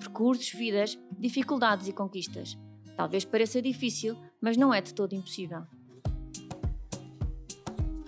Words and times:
Percursos, 0.00 0.50
vidas, 0.52 0.98
dificuldades 1.18 1.86
e 1.86 1.92
conquistas. 1.92 2.56
Talvez 2.96 3.22
pareça 3.22 3.60
difícil, 3.60 4.16
mas 4.40 4.56
não 4.56 4.72
é 4.72 4.80
de 4.80 4.94
todo 4.94 5.14
impossível. 5.14 5.62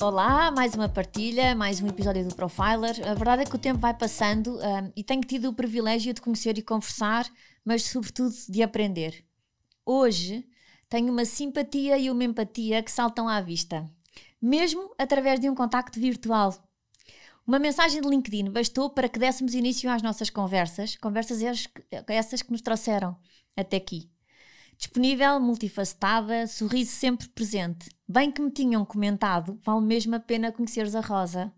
Olá, 0.01 0.51
mais 0.51 0.75
uma 0.75 0.89
partilha, 0.89 1.55
mais 1.55 1.83
um 1.83 1.87
episódio 1.89 2.27
do 2.27 2.35
Profiler. 2.35 3.07
A 3.07 3.13
verdade 3.13 3.43
é 3.43 3.45
que 3.45 3.55
o 3.55 3.59
tempo 3.59 3.79
vai 3.79 3.93
passando 3.93 4.57
um, 4.57 4.93
e 4.97 5.05
tenho 5.05 5.21
tido 5.21 5.51
o 5.51 5.55
privilégio 5.55 6.15
de 6.15 6.23
conhecer 6.23 6.57
e 6.57 6.63
conversar, 6.63 7.31
mas 7.63 7.85
sobretudo 7.85 8.35
de 8.49 8.63
aprender. 8.63 9.23
Hoje 9.85 10.47
tenho 10.89 11.13
uma 11.13 11.27
simpatia 11.27 11.99
e 11.99 12.11
uma 12.11 12.25
empatia 12.25 12.83
que 12.83 12.91
saltam 12.91 13.29
à 13.29 13.39
vista, 13.43 13.87
mesmo 14.41 14.95
através 14.99 15.39
de 15.39 15.51
um 15.51 15.55
contacto 15.55 16.01
virtual. 16.01 16.55
Uma 17.45 17.59
mensagem 17.59 18.01
de 18.01 18.09
LinkedIn 18.09 18.51
bastou 18.51 18.89
para 18.89 19.09
que 19.09 19.19
dessemos 19.19 19.55
início 19.55 19.91
às 19.91 20.01
nossas 20.01 20.31
conversas, 20.31 20.97
conversas 20.97 21.41
essas 22.07 22.41
que 22.41 22.53
nos 22.53 22.61
trouxeram 22.61 23.17
até 23.57 23.79
aqui. 23.79 24.09
Disponível, 24.79 25.41
multifacetada, 25.41 26.47
sorriso 26.47 26.93
sempre 26.93 27.29
presente. 27.29 27.91
Bem 28.09 28.31
que 28.31 28.41
me 28.41 28.51
tinham 28.51 28.85
comentado, 28.85 29.59
vale 29.63 29.85
mesmo 29.85 30.15
a 30.15 30.21
pena 30.21 30.53
conheceres 30.53 30.95
a 30.95 31.01
Rosa. 31.01 31.53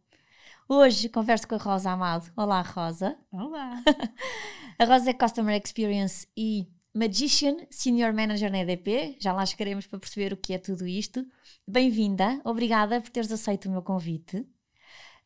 Hoje 0.67 1.11
converso 1.11 1.47
com 1.47 1.55
a 1.55 1.59
Rosa 1.59 1.91
Amado. 1.91 2.33
Olá, 2.35 2.63
Rosa. 2.63 3.19
Olá. 3.31 3.83
a 4.79 4.85
Rosa 4.87 5.11
é 5.11 5.13
Customer 5.13 5.61
Experience 5.63 6.27
e 6.35 6.67
Magician 6.95 7.57
Senior 7.71 8.15
Manager 8.15 8.51
na 8.51 8.61
EDP. 8.61 9.19
Já 9.21 9.35
lá 9.35 9.45
chegaremos 9.45 9.87
para 9.87 9.99
perceber 9.99 10.33
o 10.33 10.37
que 10.39 10.55
é 10.55 10.59
tudo 10.59 10.87
isto. 10.87 11.27
Bem-vinda. 11.69 12.41
Obrigada 12.43 13.03
por 13.03 13.11
teres 13.11 13.31
aceito 13.31 13.69
o 13.69 13.71
meu 13.71 13.83
convite. 13.83 14.47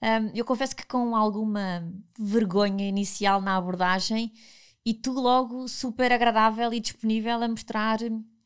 Um, 0.01 0.31
eu 0.35 0.45
confesso 0.45 0.77
que 0.77 0.87
com 0.87 1.17
alguma 1.17 1.83
vergonha 2.19 2.89
inicial 2.89 3.41
na 3.41 3.57
abordagem 3.57 4.33
e 4.85 4.95
tu 4.95 5.13
logo 5.13 5.67
super 5.69 6.13
agradável 6.13 6.73
e 6.73 6.81
disponível 6.81 7.43
a 7.43 7.49
mostrar 7.49 7.99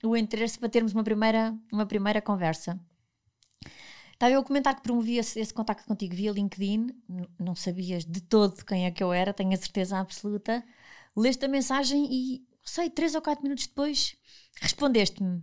o 0.03 0.17
interesse 0.17 0.59
para 0.59 0.69
termos 0.69 0.93
uma 0.93 1.05
primeira, 1.05 1.57
uma 1.73 1.87
primeira 1.87 2.21
conversa. 2.21 2.81
Estava 4.13 4.33
eu 4.33 4.41
a 4.41 4.45
comentar 4.45 4.75
que 4.77 4.83
promovi 4.83 5.19
esse, 5.19 5.41
esse 5.41 5.53
contacto 5.53 5.87
contigo 5.87 6.15
via 6.15 6.31
LinkedIn, 6.31 6.89
não 7.39 7.55
sabias 7.55 8.05
de 8.05 8.21
todo 8.21 8.65
quem 8.65 8.87
é 8.87 8.91
que 8.91 9.03
eu 9.03 9.13
era, 9.13 9.33
tenho 9.33 9.53
a 9.53 9.57
certeza 9.57 9.99
absoluta. 9.99 10.65
Leste 11.17 11.45
a 11.45 11.49
mensagem 11.49 12.09
e, 12.11 12.47
sei, 12.65 12.89
três 12.89 13.15
ou 13.15 13.21
quatro 13.21 13.43
minutos 13.43 13.67
depois 13.67 14.17
respondeste-me. 14.61 15.43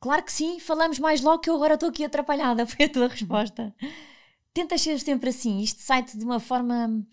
Claro 0.00 0.24
que 0.24 0.32
sim, 0.32 0.60
falamos 0.60 0.98
mais 0.98 1.20
logo 1.20 1.38
que 1.38 1.48
eu 1.48 1.54
agora 1.54 1.74
estou 1.74 1.88
aqui 1.88 2.04
atrapalhada, 2.04 2.66
foi 2.68 2.86
a 2.86 2.92
tua 2.92 3.08
resposta. 3.08 3.74
Tentas 4.56 4.80
ser 4.80 4.98
sempre 5.00 5.28
assim, 5.28 5.60
isto 5.60 5.82
sai-te 5.82 6.16
de 6.16 6.24
uma 6.24 6.40
forma 6.40 7.06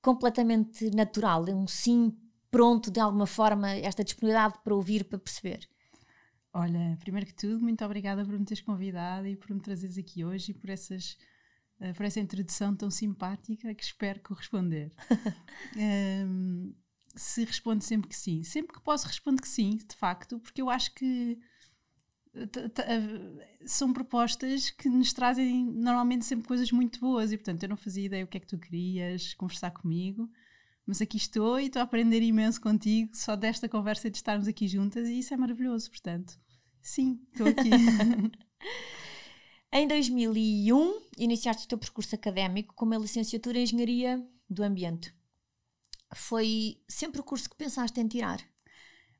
completamente 0.00 0.88
natural, 0.94 1.44
é 1.48 1.52
um 1.52 1.66
sim 1.66 2.16
pronto 2.48 2.92
de 2.92 3.00
alguma 3.00 3.26
forma, 3.26 3.72
esta 3.72 4.04
disponibilidade 4.04 4.60
para 4.62 4.72
ouvir, 4.72 5.02
para 5.02 5.18
perceber? 5.18 5.68
Olha, 6.52 6.96
primeiro 7.00 7.26
que 7.26 7.34
tudo, 7.34 7.60
muito 7.60 7.84
obrigada 7.84 8.24
por 8.24 8.38
me 8.38 8.44
teres 8.44 8.62
convidado 8.62 9.26
e 9.26 9.34
por 9.34 9.50
me 9.52 9.58
trazeres 9.58 9.98
aqui 9.98 10.24
hoje 10.24 10.52
e 10.52 10.54
por, 10.54 10.70
essas, 10.70 11.18
uh, 11.80 11.92
por 11.92 12.06
essa 12.06 12.20
introdução 12.20 12.72
tão 12.72 12.88
simpática 12.88 13.74
que 13.74 13.82
espero 13.82 14.20
corresponder. 14.20 14.92
um, 16.24 16.72
se 17.16 17.44
responde 17.44 17.84
sempre 17.84 18.08
que 18.10 18.16
sim. 18.16 18.44
Sempre 18.44 18.74
que 18.74 18.80
posso, 18.80 19.08
respondo 19.08 19.42
que 19.42 19.48
sim, 19.48 19.76
de 19.76 19.96
facto, 19.96 20.38
porque 20.38 20.62
eu 20.62 20.70
acho 20.70 20.94
que 20.94 21.36
são 23.64 23.92
propostas 23.92 24.70
que 24.70 24.88
nos 24.88 25.12
trazem 25.12 25.64
normalmente 25.64 26.24
sempre 26.24 26.46
coisas 26.46 26.70
muito 26.70 27.00
boas 27.00 27.32
e, 27.32 27.36
portanto, 27.36 27.62
eu 27.62 27.68
não 27.68 27.76
fazia 27.76 28.06
ideia 28.06 28.24
o 28.24 28.28
que 28.28 28.36
é 28.36 28.40
que 28.40 28.46
tu 28.46 28.58
querias 28.58 29.34
conversar 29.34 29.70
comigo 29.70 30.30
mas 30.86 31.02
aqui 31.02 31.16
estou 31.16 31.58
e 31.58 31.66
estou 31.66 31.80
a 31.80 31.82
aprender 31.82 32.22
imenso 32.22 32.60
contigo 32.60 33.10
só 33.14 33.34
desta 33.34 33.68
conversa 33.68 34.08
de 34.08 34.18
estarmos 34.18 34.46
aqui 34.46 34.68
juntas 34.68 35.08
e 35.08 35.18
isso 35.18 35.34
é 35.34 35.36
maravilhoso, 35.36 35.90
portanto, 35.90 36.38
sim, 36.80 37.20
estou 37.32 37.48
aqui. 37.48 37.70
em 39.72 39.88
2001, 39.88 41.00
iniciaste 41.18 41.64
o 41.64 41.68
teu 41.68 41.76
percurso 41.76 42.14
académico 42.14 42.72
com 42.74 42.84
uma 42.84 42.96
licenciatura 42.96 43.58
em 43.58 43.64
Engenharia 43.64 44.24
do 44.48 44.62
Ambiente. 44.62 45.12
Foi 46.14 46.80
sempre 46.88 47.20
o 47.20 47.24
curso 47.24 47.50
que 47.50 47.56
pensaste 47.56 48.00
em 48.00 48.06
tirar? 48.06 48.38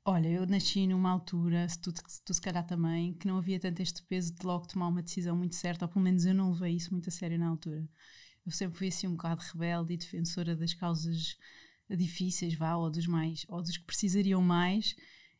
Olha, 0.09 0.29
eu 0.29 0.47
nasci 0.47 0.87
numa 0.87 1.11
altura, 1.11 1.69
se 1.69 1.81
tu, 1.81 1.93
se 2.07 2.23
tu 2.23 2.33
se 2.33 2.41
calhar 2.41 2.65
também, 2.65 3.13
que 3.15 3.27
não 3.27 3.39
havia 3.39 3.59
tanto 3.59 3.83
este 3.83 4.03
peso 4.05 4.33
de 4.33 4.47
logo 4.47 4.67
tomar 4.69 4.87
uma 4.89 5.03
decisão 5.03 5.37
muito 5.37 5.57
certa, 5.57 5.85
ou 5.85 5.89
pelo 5.89 6.05
menos 6.05 6.25
eu 6.25 6.33
não 6.33 6.53
levei 6.53 6.77
isso 6.77 6.93
muito 6.93 7.09
a 7.09 7.13
sério 7.13 7.39
na 7.39 7.49
altura 7.49 7.89
eu 8.47 8.53
sempre 8.53 8.79
fui 8.79 8.89
assim 8.89 9.09
um 9.09 9.17
bocado 9.17 9.43
rebelde 9.53 9.95
e 9.95 9.97
defensora 9.97 10.55
das 10.55 10.73
causas 10.73 11.37
difíceis, 11.91 12.55
vá, 12.55 12.77
ou 12.77 12.91
dos 12.91 13.07
mais, 13.07 13.45
ou 13.49 13.61
dos 13.61 13.77
que 13.77 13.85
precisariam 13.85 14.41
mais. 14.41 14.95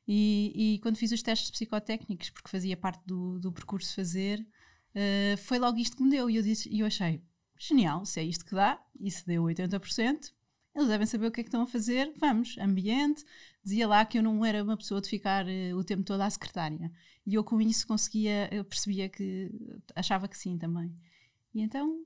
E, 0.07 0.75
e 0.75 0.79
quando 0.81 0.97
fiz 0.97 1.13
os 1.13 1.23
testes 1.23 1.51
psicotécnicos, 1.51 2.31
porque 2.31 2.51
fazia 2.51 2.77
parte 2.77 3.05
do, 3.07 3.39
do 3.39 3.53
percurso 3.53 3.95
fazer, 3.95 4.41
uh, 4.41 5.37
foi 5.39 5.59
logo 5.59 5.79
isto 5.79 5.97
que 5.97 6.03
me 6.03 6.11
deu. 6.11 6.29
E 6.29 6.37
eu, 6.37 6.43
disse, 6.43 6.69
eu 6.77 6.87
achei, 6.87 7.23
genial, 7.57 8.05
se 8.05 8.21
é 8.21 8.25
isto 8.25 8.45
que 8.45 8.55
dá, 8.55 8.81
se 9.09 9.25
deu 9.25 9.45
80%, 9.45 10.33
eles 10.77 10.89
devem 10.89 11.07
saber 11.07 11.27
o 11.27 11.31
que 11.31 11.41
é 11.41 11.43
que 11.43 11.49
estão 11.49 11.63
a 11.63 11.67
fazer, 11.67 12.13
vamos, 12.19 12.57
ambiente. 12.59 13.25
Dizia 13.65 13.89
lá 13.89 14.05
que 14.05 14.19
eu 14.19 14.23
não 14.23 14.45
era 14.45 14.63
uma 14.63 14.77
pessoa 14.77 15.01
de 15.01 15.09
ficar 15.09 15.47
uh, 15.47 15.77
o 15.77 15.83
tempo 15.83 16.05
todo 16.05 16.21
à 16.21 16.29
secretária. 16.29 16.93
E 17.27 17.35
eu 17.35 17.43
com 17.43 17.61
isso 17.61 17.87
conseguia, 17.87 18.55
eu 18.55 18.63
percebia 18.63 19.09
que, 19.09 19.51
achava 19.95 20.29
que 20.29 20.37
sim 20.37 20.59
também. 20.59 20.95
E 21.55 21.63
então 21.63 22.05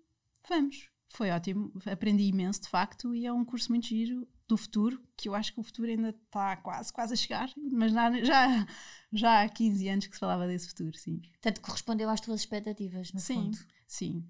vamos. 0.48 0.88
Foi 1.12 1.30
ótimo, 1.30 1.72
aprendi 1.86 2.22
imenso 2.22 2.62
de 2.62 2.68
facto 2.68 3.12
e 3.12 3.26
é 3.26 3.32
um 3.32 3.44
curso 3.44 3.72
muito 3.72 3.88
giro 3.88 4.28
do 4.46 4.56
futuro, 4.56 5.02
que 5.16 5.28
eu 5.28 5.34
acho 5.34 5.52
que 5.52 5.58
o 5.58 5.62
futuro 5.64 5.88
ainda 5.88 6.10
está 6.10 6.56
quase, 6.56 6.92
quase 6.92 7.14
a 7.14 7.16
chegar, 7.16 7.52
mas 7.56 7.92
já, 7.92 8.66
já 9.12 9.42
há 9.42 9.48
15 9.48 9.88
anos 9.88 10.06
que 10.06 10.14
se 10.14 10.20
falava 10.20 10.46
desse 10.46 10.68
futuro, 10.68 10.96
sim. 10.96 11.20
Portanto, 11.20 11.60
correspondeu 11.60 12.08
às 12.08 12.20
tuas 12.20 12.40
expectativas, 12.40 13.12
no 13.12 13.18
sim, 13.18 13.34
fundo. 13.34 13.58
Sim, 13.88 14.24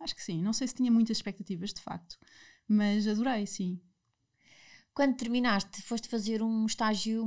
acho 0.00 0.14
que 0.14 0.22
sim. 0.22 0.42
Não 0.42 0.52
sei 0.52 0.68
se 0.68 0.74
tinha 0.74 0.90
muitas 0.90 1.16
expectativas, 1.16 1.72
de 1.72 1.80
facto, 1.80 2.18
mas 2.68 3.06
adorei, 3.08 3.46
sim. 3.46 3.80
Quando 4.92 5.16
terminaste, 5.16 5.80
foste 5.82 6.08
fazer 6.08 6.42
um 6.42 6.66
estágio 6.66 7.24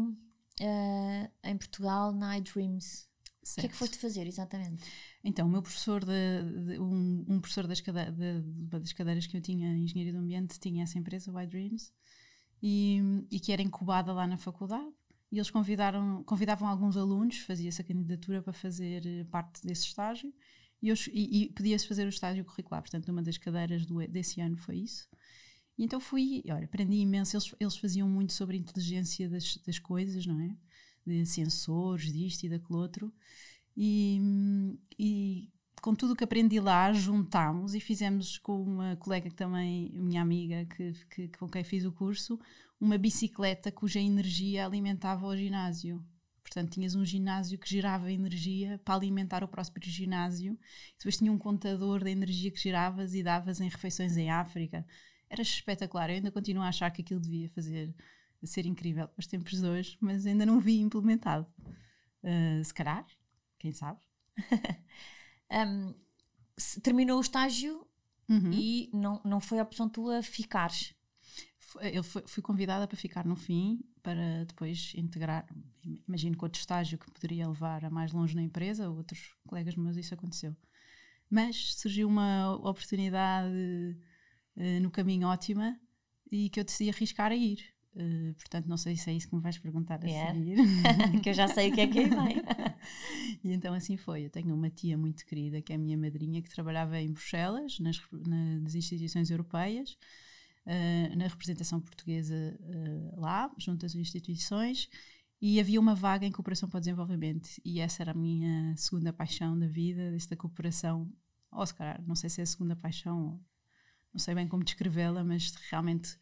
uh, 0.62 1.32
em 1.44 1.58
Portugal 1.58 2.12
na 2.12 2.38
iDreams. 2.38 3.10
Certo. 3.44 3.58
O 3.58 3.62
que 3.62 3.66
é 3.66 3.70
que 3.70 3.76
foste 3.76 3.98
fazer, 3.98 4.28
exatamente? 4.28 4.84
Então, 5.24 5.48
o 5.48 5.50
meu 5.50 5.62
professor, 5.62 6.06
de, 6.06 6.44
de 6.68 6.80
um, 6.80 7.26
um, 7.28 7.40
professor 7.40 7.66
das, 7.66 7.82
cade 7.82 8.12
de, 8.12 8.42
das 8.68 8.94
cadeiras 8.94 9.26
que 9.26 9.36
eu 9.36 9.42
tinha 9.42 9.74
em 9.74 9.84
Engenharia 9.84 10.14
do 10.14 10.20
Ambiente, 10.20 10.60
tinha 10.60 10.84
essa 10.84 11.00
empresa, 11.00 11.32
o 11.32 11.42
iDreams, 11.42 11.92
e, 12.62 13.02
e 13.32 13.40
que 13.40 13.52
era 13.52 13.62
incubada 13.62 14.14
lá 14.14 14.28
na 14.28 14.38
faculdade. 14.38 14.92
E 15.32 15.38
eles 15.38 15.50
convidaram, 15.50 16.24
convidavam 16.24 16.68
alguns 16.68 16.98
alunos, 16.98 17.40
fazia-se 17.40 17.82
a 17.82 17.86
candidatura 17.86 18.44
para 18.44 18.54
fazer 18.54 19.26
parte 19.32 19.66
desse 19.66 19.86
estágio, 19.86 20.32
e, 20.82 20.92
e, 20.92 21.44
e 21.44 21.50
podia-se 21.50 21.88
fazer 21.88 22.06
o 22.06 22.10
estágio 22.10 22.44
curricular. 22.46 22.82
Portanto, 22.82 23.10
uma 23.10 23.24
das 23.24 23.38
cadeiras 23.38 23.86
do, 23.86 24.06
desse 24.08 24.42
ano 24.42 24.58
foi 24.58 24.78
isso. 24.78 25.08
E 25.82 25.86
então 25.86 26.00
fui, 26.00 26.44
olha, 26.48 26.66
aprendi 26.66 26.98
imenso. 26.98 27.36
Eles, 27.36 27.56
eles 27.60 27.76
faziam 27.76 28.08
muito 28.08 28.34
sobre 28.34 28.56
a 28.56 28.60
inteligência 28.60 29.28
das, 29.28 29.58
das 29.66 29.80
coisas, 29.80 30.28
não 30.28 30.40
é? 30.40 30.56
De 31.04 31.26
sensores, 31.26 32.14
disto 32.14 32.44
e 32.44 32.50
daquele 32.50 32.78
outro. 32.78 33.12
E, 33.76 34.22
e 35.00 35.50
com 35.82 35.96
tudo 35.96 36.14
o 36.14 36.16
que 36.16 36.24
aprendi 36.24 36.60
lá, 36.60 36.94
juntámos 36.94 37.74
e 37.74 37.80
fizemos 37.80 38.38
com 38.38 38.62
uma 38.62 38.96
colega 38.98 39.28
que 39.28 39.36
também, 39.36 39.92
minha 39.94 40.22
amiga, 40.22 40.66
que, 40.66 40.94
que, 41.10 41.28
com 41.30 41.50
quem 41.50 41.64
fiz 41.64 41.84
o 41.84 41.92
curso, 41.92 42.40
uma 42.80 43.00
bicicleta 43.00 43.72
cuja 43.72 44.00
energia 44.00 44.68
alimentava 44.68 45.26
o 45.26 45.36
ginásio. 45.36 46.06
Portanto, 46.44 46.74
tinhas 46.74 46.94
um 46.94 47.04
ginásio 47.04 47.58
que 47.58 47.68
gerava 47.68 48.12
energia 48.12 48.80
para 48.86 48.94
alimentar 48.94 49.44
o 49.44 49.48
próximo 49.48 49.78
ginásio. 49.82 50.60
Depois 51.00 51.18
tinha 51.18 51.32
um 51.32 51.40
contador 51.40 52.04
da 52.04 52.12
energia 52.12 52.52
que 52.52 52.60
geravas 52.60 53.16
e 53.16 53.24
davas 53.24 53.60
em 53.60 53.68
refeições 53.68 54.16
em 54.16 54.30
África. 54.30 54.86
Era 55.32 55.42
espetacular. 55.42 56.10
Eu 56.10 56.16
ainda 56.16 56.30
continuo 56.30 56.62
a 56.62 56.68
achar 56.68 56.92
que 56.92 57.02
aquilo 57.02 57.22
devia 57.22 57.50
fazer 57.52 57.96
ser 58.44 58.66
incrível 58.66 59.08
para 59.08 59.20
os 59.20 59.28
tempos 59.28 59.62
de 59.62 59.66
hoje, 59.66 59.98
mas 60.02 60.26
ainda 60.26 60.46
não 60.46 60.60
vi 60.60 60.80
implementado. 60.82 61.48
Uh, 62.22 62.62
se 62.64 62.74
calhar, 62.74 63.06
quem 63.58 63.72
sabe? 63.72 63.98
um, 65.50 65.94
terminou 66.84 67.18
o 67.18 67.22
estágio 67.22 67.88
uhum. 68.28 68.52
e 68.52 68.90
não, 68.94 69.22
não 69.24 69.40
foi 69.40 69.60
a 69.60 69.64
opção 69.64 69.88
tua 69.88 70.22
ficares. 70.22 70.94
Eu 71.94 72.04
fui, 72.04 72.24
fui, 72.26 72.44
convidada 72.44 72.86
para 72.86 72.98
ficar 72.98 73.26
no 73.26 73.38
fim, 73.38 73.80
para 74.04 74.44
depois 74.44 74.92
integrar. 74.98 75.48
Imagino 76.06 76.38
que 76.38 76.44
outro 76.44 76.60
estágio 76.60 76.98
que 76.98 77.10
poderia 77.10 77.48
levar 77.48 77.86
a 77.86 77.90
mais 77.90 78.12
longe 78.12 78.36
na 78.36 78.42
empresa, 78.42 78.90
outros 78.90 79.34
colegas 79.48 79.76
meus, 79.76 79.96
isso 79.96 80.14
aconteceu. 80.14 80.54
Mas 81.30 81.76
surgiu 81.76 82.10
uma 82.10 82.54
oportunidade 82.58 83.96
uh, 84.62 84.82
no 84.82 84.92
caminho 84.92 85.28
ótima 85.28 85.78
e 86.32 86.50
que 86.50 86.60
eu 86.60 86.64
decidi 86.64 86.90
arriscar 86.90 87.32
a 87.32 87.36
ir. 87.36 87.60
Uh, 87.94 88.34
portanto, 88.36 88.68
não 88.68 88.78
sei 88.78 88.96
se 88.96 89.10
é 89.10 89.14
isso 89.14 89.28
que 89.28 89.36
me 89.36 89.42
vais 89.42 89.58
perguntar 89.58 90.00
a 90.02 90.10
é. 90.10 90.34
seguir. 90.34 90.56
que 91.22 91.30
eu 91.30 91.34
já 91.34 91.48
sei 91.48 91.70
o 91.70 91.74
que 91.74 91.82
é 91.82 91.88
que 91.88 92.00
aí 92.00 92.10
vem. 92.10 92.42
e 93.44 93.52
então 93.52 93.74
assim 93.74 93.98
foi. 93.98 94.26
Eu 94.26 94.30
tenho 94.30 94.56
uma 94.56 94.70
tia 94.70 94.98
muito 94.98 95.26
querida, 95.26 95.62
que 95.62 95.74
é 95.74 95.76
a 95.76 95.80
minha 95.80 95.98
madrinha, 95.98 96.42
que 96.42 96.50
trabalhava 96.50 97.00
em 97.00 97.12
Bruxelas, 97.12 97.80
nas, 97.80 98.02
nas 98.12 98.76
instituições 98.76 99.30
europeias, 99.30 99.98
uh, 100.66 101.18
na 101.18 101.28
representação 101.28 101.82
portuguesa 101.82 102.58
uh, 102.62 103.20
lá, 103.20 103.52
junto 103.58 103.86
às 103.86 103.94
instituições, 103.94 104.90
e 105.42 105.60
havia 105.60 105.80
uma 105.80 105.96
vaga 105.96 106.26
em 106.26 106.32
cooperação 106.32 106.70
para 106.70 106.78
o 106.78 106.82
desenvolvimento. 106.82 107.50
E 107.66 107.82
essa 107.82 108.04
era 108.04 108.12
a 108.12 108.16
minha 108.16 108.74
segunda 108.78 109.12
paixão 109.12 109.58
da 109.58 109.68
vida, 109.68 110.16
esta 110.16 110.38
cooperação. 110.38 111.12
Ou 111.52 111.66
se 111.66 111.74
calhar, 111.74 112.02
não 112.08 112.16
sei 112.16 112.30
se 112.30 112.40
é 112.40 112.44
a 112.44 112.48
segunda 112.48 112.76
paixão, 112.76 113.38
não 114.14 114.20
sei 114.20 114.36
bem 114.36 114.48
como 114.48 114.64
descrevê-la, 114.64 115.24
mas 115.24 115.54
realmente 115.70 116.18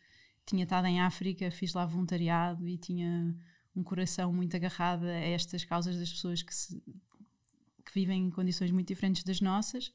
tinha 0.45 0.63
estado 0.63 0.85
em 0.87 0.99
África, 1.01 1.51
fiz 1.51 1.73
lá 1.73 1.85
voluntariado 1.85 2.67
e 2.67 2.77
tinha 2.77 3.35
um 3.75 3.83
coração 3.83 4.33
muito 4.33 4.55
agarrado 4.55 5.05
a 5.05 5.13
estas 5.13 5.63
causas 5.63 5.97
das 5.97 6.11
pessoas 6.11 6.41
que, 6.41 6.53
se, 6.53 6.81
que 7.85 7.93
vivem 7.93 8.25
em 8.25 8.29
condições 8.29 8.71
muito 8.71 8.87
diferentes 8.87 9.23
das 9.23 9.41
nossas. 9.41 9.91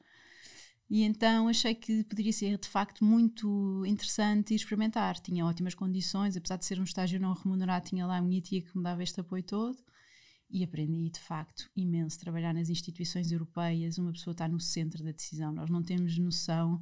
E 0.88 1.02
então 1.02 1.48
achei 1.48 1.74
que 1.74 2.04
poderia 2.04 2.32
ser 2.32 2.58
de 2.58 2.68
facto 2.68 3.04
muito 3.04 3.84
interessante 3.86 4.54
experimentar. 4.54 5.18
Tinha 5.18 5.44
ótimas 5.44 5.74
condições, 5.74 6.36
apesar 6.36 6.56
de 6.56 6.64
ser 6.64 6.78
um 6.78 6.84
estágio 6.84 7.18
não 7.18 7.32
remunerado, 7.32 7.88
tinha 7.88 8.06
lá 8.06 8.18
a 8.18 8.22
minha 8.22 8.40
tia 8.40 8.60
que 8.60 8.76
me 8.76 8.84
dava 8.84 9.02
este 9.02 9.20
apoio 9.20 9.42
todo. 9.42 9.78
E 10.50 10.62
aprendi 10.62 11.08
de 11.08 11.18
facto 11.18 11.68
imenso 11.74 12.20
trabalhar 12.20 12.54
nas 12.54 12.68
instituições 12.68 13.32
europeias. 13.32 13.98
Uma 13.98 14.12
pessoa 14.12 14.32
está 14.32 14.46
no 14.46 14.60
centro 14.60 15.02
da 15.02 15.10
decisão. 15.10 15.52
Nós 15.52 15.68
não 15.70 15.82
temos 15.82 16.16
noção 16.18 16.80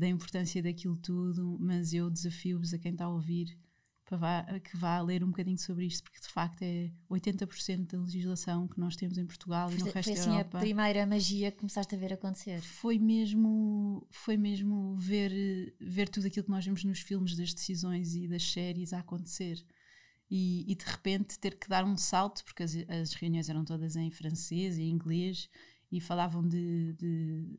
da 0.00 0.08
importância 0.08 0.62
daquilo 0.62 0.96
tudo, 0.96 1.58
mas 1.60 1.92
eu 1.92 2.10
desafio-vos 2.10 2.72
a 2.72 2.78
quem 2.78 2.92
está 2.92 3.04
a 3.04 3.08
ouvir 3.10 3.56
para 4.04 4.16
vá, 4.16 4.60
que 4.60 4.76
vá 4.76 5.00
ler 5.00 5.22
um 5.22 5.28
bocadinho 5.28 5.58
sobre 5.58 5.86
isto, 5.86 6.02
porque 6.02 6.18
de 6.20 6.28
facto 6.28 6.62
é 6.62 6.90
80% 7.08 7.92
da 7.92 7.98
legislação 7.98 8.66
que 8.66 8.80
nós 8.80 8.96
temos 8.96 9.16
em 9.18 9.24
Portugal 9.24 9.70
e 9.70 9.76
no 9.76 9.84
resto 9.84 10.02
foi 10.02 10.14
da 10.14 10.20
assim 10.20 10.30
Europa. 10.30 10.58
a 10.58 10.60
primeira 10.60 11.06
magia 11.06 11.52
que 11.52 11.58
começaste 11.58 11.94
a 11.94 11.98
ver 11.98 12.14
acontecer. 12.14 12.60
Foi 12.60 12.98
mesmo, 12.98 14.04
foi 14.10 14.36
mesmo 14.36 14.96
ver, 14.96 15.76
ver 15.78 16.08
tudo 16.08 16.26
aquilo 16.26 16.44
que 16.44 16.50
nós 16.50 16.64
vemos 16.64 16.82
nos 16.82 17.00
filmes 17.00 17.36
das 17.36 17.54
decisões 17.54 18.16
e 18.16 18.26
das 18.26 18.42
séries 18.42 18.92
a 18.92 18.98
acontecer. 18.98 19.64
E, 20.28 20.64
e 20.70 20.74
de 20.74 20.84
repente 20.84 21.38
ter 21.38 21.56
que 21.56 21.68
dar 21.68 21.84
um 21.84 21.96
salto, 21.96 22.44
porque 22.44 22.62
as, 22.62 22.74
as 22.88 23.12
reuniões 23.12 23.48
eram 23.48 23.64
todas 23.64 23.94
em 23.96 24.10
francês 24.10 24.78
e 24.78 24.82
inglês 24.82 25.48
e 25.92 26.00
falavam 26.00 26.46
de 26.46 26.94
de 26.94 27.58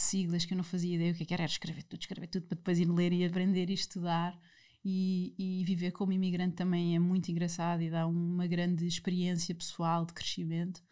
siglas 0.00 0.44
que 0.44 0.54
eu 0.54 0.56
não 0.56 0.64
fazia 0.64 0.96
ideia 0.96 1.12
o 1.12 1.14
que, 1.14 1.22
é 1.22 1.26
que 1.26 1.34
era, 1.34 1.42
era 1.42 1.52
escrever 1.52 1.82
tudo, 1.84 2.00
escrever 2.00 2.26
tudo 2.26 2.46
para 2.46 2.56
depois 2.56 2.78
ir 2.78 2.88
ler 2.90 3.12
e 3.12 3.24
aprender 3.24 3.70
e 3.70 3.74
estudar. 3.74 4.38
E, 4.82 5.34
e, 5.38 5.62
viver 5.64 5.90
como 5.90 6.10
imigrante 6.10 6.56
também 6.56 6.96
é 6.96 6.98
muito 6.98 7.30
engraçado 7.30 7.82
e 7.82 7.90
dá 7.90 8.06
uma 8.06 8.46
grande 8.46 8.86
experiência 8.86 9.54
pessoal 9.54 10.06
de 10.06 10.14
crescimento. 10.14 10.82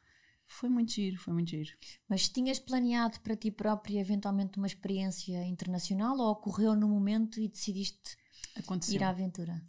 Foi 0.47 0.69
muito 0.69 0.93
giro, 0.93 1.19
foi 1.19 1.33
muito 1.33 1.51
giro. 1.51 1.71
Mas 2.07 2.29
tinhas 2.29 2.59
planeado 2.59 3.19
para 3.21 3.35
ti 3.35 3.51
própria 3.51 3.99
eventualmente 3.99 4.59
uma 4.59 4.67
experiência 4.67 5.43
internacional 5.47 6.19
ou 6.19 6.31
ocorreu 6.31 6.77
no 6.77 6.87
momento 6.87 7.41
e 7.41 7.49
decidiste 7.49 8.17
Aconteceu. 8.57 8.97
ir 8.97 9.05
à 9.05 9.09
aventura? 9.09 9.63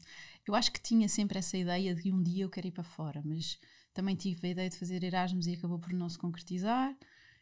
Eu 0.46 0.54
acho 0.54 0.72
que 0.72 0.82
tinha 0.82 1.08
sempre 1.08 1.40
essa 1.40 1.58
ideia 1.58 1.96
de 1.96 2.12
um 2.12 2.22
dia 2.22 2.44
eu 2.44 2.50
quero 2.50 2.68
ir 2.68 2.72
para 2.72 2.84
fora, 2.84 3.22
mas 3.24 3.58
também 3.94 4.16
tive 4.16 4.48
a 4.48 4.52
ideia 4.52 4.70
de 4.70 4.78
fazer 4.78 5.02
Erasmus 5.02 5.48
e 5.48 5.54
acabou 5.54 5.80
por 5.80 5.94
não 5.94 6.10
se 6.10 6.18
concretizar 6.18 6.94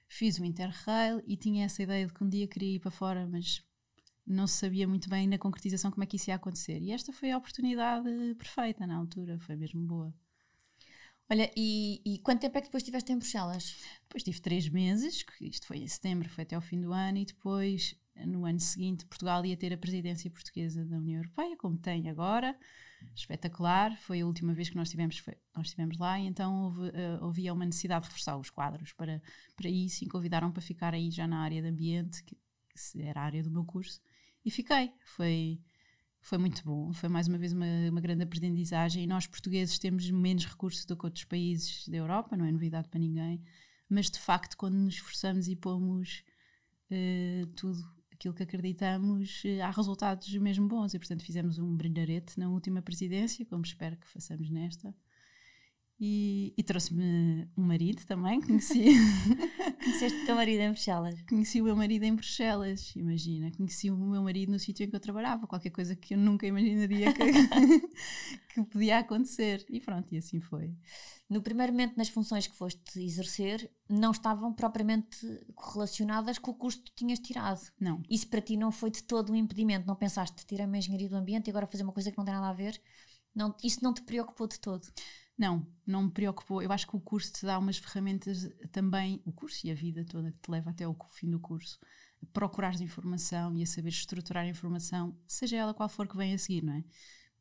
fiz 0.08 0.40
o 0.40 0.46
Interrail 0.46 1.22
e 1.26 1.36
tinha 1.36 1.66
essa 1.66 1.84
ideia 1.84 2.08
de 2.08 2.14
que 2.14 2.24
um 2.24 2.30
dia 2.30 2.48
queria 2.48 2.76
ir 2.76 2.80
para 2.80 2.92
fora, 2.92 3.28
mas 3.28 3.64
não 4.26 4.48
se 4.48 4.58
sabia 4.58 4.88
muito 4.88 5.10
bem 5.10 5.28
na 5.28 5.38
concretização 5.38 5.90
como 5.92 6.04
é 6.04 6.08
que 6.08 6.18
isso 6.18 6.30
ia 6.30 6.36
acontecer. 6.36 6.82
E 6.82 6.92
esta 6.92 7.14
foi 7.14 7.32
a 7.32 7.38
oportunidade 7.38 8.10
perfeita 8.36 8.86
na 8.86 8.96
altura, 8.96 9.40
foi 9.40 9.56
mesmo 9.56 9.82
boa. 9.82 10.14
Olha, 11.30 11.52
e, 11.58 12.02
e 12.06 12.20
quanto 12.20 12.42
tempo 12.42 12.58
é 12.58 12.62
que 12.62 12.68
depois 12.68 12.84
estiveste 12.84 13.12
em 13.12 13.18
Bruxelas? 13.18 13.76
Depois 14.04 14.24
tive 14.24 14.40
três 14.40 14.70
meses, 14.70 15.26
isto 15.42 15.68
foi 15.68 15.78
em 15.78 15.88
setembro, 15.88 16.30
foi 16.30 16.44
até 16.44 16.58
o 16.58 16.62
fim 16.62 16.80
do 16.80 16.94
ano, 16.94 17.18
e 17.18 17.26
depois, 17.26 17.96
no 18.26 18.46
ano 18.46 18.60
seguinte, 18.60 19.06
Portugal 19.06 19.46
ia 19.46 19.58
ter 19.58 19.74
a 19.74 19.78
presidência 19.78 20.30
portuguesa 20.30 20.86
da 20.86 20.98
União 20.98 21.22
Europeia, 21.22 21.56
como 21.58 21.78
tem 21.78 22.10
agora 22.10 22.58
espetacular. 23.16 23.98
Foi 23.98 24.22
a 24.22 24.26
última 24.26 24.54
vez 24.54 24.70
que 24.70 24.76
nós 24.76 24.88
estivemos, 24.88 25.22
nós 25.56 25.68
estivemos 25.68 25.98
lá, 25.98 26.20
e 26.20 26.26
então 26.26 26.66
houve, 26.66 26.90
uh, 26.90 27.26
havia 27.26 27.54
uma 27.54 27.66
necessidade 27.66 28.04
de 28.04 28.08
reforçar 28.08 28.38
os 28.38 28.50
quadros 28.50 28.94
para, 28.94 29.22
para 29.56 29.70
isso, 29.70 30.04
e 30.04 30.08
convidaram 30.08 30.52
para 30.52 30.62
ficar 30.62 30.94
aí 30.94 31.12
já 31.12 31.28
na 31.28 31.40
área 31.40 31.62
de 31.62 31.68
ambiente, 31.68 32.24
que, 32.24 32.36
que 32.36 33.02
era 33.02 33.22
a 33.22 33.24
área 33.24 33.44
do 33.44 33.52
meu 33.52 33.66
curso, 33.66 34.00
e 34.44 34.52
fiquei. 34.52 34.92
Foi, 35.06 35.60
foi 36.22 36.38
muito 36.38 36.64
bom, 36.64 36.94
foi 36.94 37.10
mais 37.10 37.28
uma 37.28 37.38
vez 37.38 37.54
uma, 37.54 37.66
uma 37.92 38.02
grande 38.02 38.24
aprendizagem. 38.24 39.04
E 39.04 39.08
nós, 39.08 39.28
portugueses, 39.28 39.78
temos 39.80 40.10
menos 40.10 40.46
recursos 40.46 40.86
do 40.86 40.96
que 40.96 41.06
outros 41.06 41.26
países 41.26 41.88
da 41.88 41.98
Europa, 41.98 42.36
não 42.36 42.46
é 42.46 42.52
novidade 42.52 42.90
para 42.90 43.00
ninguém, 43.00 43.42
mas 43.90 44.10
de 44.10 44.20
facto, 44.20 44.58
quando 44.58 44.76
nos 44.76 44.96
esforçamos 44.96 45.48
e 45.48 45.56
pomos 45.56 46.24
uh, 46.92 47.48
tudo 47.56 47.97
aquilo 48.18 48.34
que 48.34 48.44
acreditamos, 48.44 49.44
eh, 49.46 49.62
há 49.62 49.70
resultados 49.70 50.34
mesmo 50.36 50.68
bons. 50.68 50.94
E, 50.94 51.00
portanto, 51.00 51.24
fizemos 51.24 51.60
um 51.60 51.76
brilharete 51.76 52.38
na 52.40 52.50
última 52.50 52.82
presidência, 52.82 53.46
como 53.46 53.64
espero 53.64 53.96
que 53.96 54.08
façamos 54.08 54.50
nesta. 54.50 54.94
E, 56.00 56.54
e 56.56 56.62
trouxe-me 56.62 57.50
um 57.58 57.64
marido 57.64 58.06
também, 58.06 58.40
conheci. 58.40 58.86
Conheceste 59.84 60.22
o 60.22 60.26
teu 60.28 60.36
marido 60.36 60.60
em 60.62 60.70
Bruxelas? 60.70 61.22
Conheci 61.24 61.60
o 61.60 61.64
meu 61.64 61.76
marido 61.76 62.04
em 62.04 62.14
Bruxelas, 62.14 62.96
imagina. 62.96 63.52
Conheci 63.52 63.90
o 63.90 63.98
meu 63.98 64.22
marido 64.22 64.52
no 64.52 64.60
sítio 64.60 64.84
em 64.84 64.90
que 64.90 64.96
eu 64.96 65.00
trabalhava, 65.00 65.48
qualquer 65.48 65.72
coisa 65.72 65.96
que 65.96 66.14
eu 66.14 66.18
nunca 66.20 66.46
imaginaria 66.46 67.12
que, 67.12 67.24
que 68.54 68.64
podia 68.66 69.00
acontecer. 69.00 69.66
E 69.70 69.80
pronto, 69.82 70.14
e 70.14 70.20
assim 70.20 70.40
foi. 70.40 70.72
No 71.28 71.42
primeiro 71.42 71.74
momento, 71.74 71.98
nas 71.98 72.10
funções 72.10 72.46
que 72.46 72.56
foste 72.56 73.00
exercer, 73.04 73.72
não 73.90 74.12
estavam 74.12 74.54
propriamente 74.54 75.18
correlacionadas 75.56 76.38
com 76.38 76.52
o 76.52 76.54
curso 76.54 76.78
que 76.78 76.92
tu 76.92 76.96
tinhas 76.96 77.18
tirado. 77.18 77.62
Não. 77.80 78.04
Isso 78.08 78.28
para 78.28 78.40
ti 78.40 78.56
não 78.56 78.72
foi 78.72 78.92
de 78.92 79.02
todo 79.02 79.34
um 79.34 79.36
impedimento? 79.36 79.88
Não 79.88 79.96
pensaste, 79.96 80.46
tirar 80.46 80.70
a 80.72 80.78
engenharia 80.78 81.10
do 81.10 81.16
ambiente 81.16 81.48
e 81.48 81.50
agora 81.50 81.66
fazer 81.66 81.84
uma 81.84 81.92
coisa 81.92 82.12
que 82.12 82.18
não 82.20 82.26
tem 82.26 82.36
nada 82.36 82.50
a 82.50 82.54
ver? 82.54 82.80
Não, 83.34 83.56
isso 83.64 83.84
não 83.84 83.94
te 83.94 84.04
preocupou 84.04 84.48
de 84.48 84.60
todo? 84.60 84.88
Não, 85.38 85.68
não 85.86 86.04
me 86.04 86.12
preocupou. 86.12 86.62
Eu 86.62 86.72
acho 86.72 86.88
que 86.88 86.96
o 86.96 87.00
curso 87.00 87.32
te 87.32 87.46
dá 87.46 87.60
umas 87.60 87.78
ferramentas 87.78 88.50
também, 88.72 89.22
o 89.24 89.32
curso 89.32 89.68
e 89.68 89.72
a 89.72 89.76
vida 89.76 90.04
toda 90.04 90.32
que 90.32 90.40
te 90.40 90.50
leva 90.50 90.72
até 90.72 90.88
o 90.88 90.96
fim 91.10 91.30
do 91.30 91.40
curso, 91.40 91.80
a 92.24 92.26
procurares 92.34 92.82
informação 92.82 93.56
e 93.56 93.62
a 93.62 93.66
saber 93.68 93.90
estruturar 93.90 94.46
a 94.46 94.50
informação, 94.50 95.16
seja 95.28 95.58
ela 95.58 95.74
qual 95.74 95.88
for 95.88 96.08
que 96.08 96.18
venha 96.18 96.36
a 96.36 96.40
seguir, 96.40 96.64
não 96.64 96.74
é? 96.74 96.84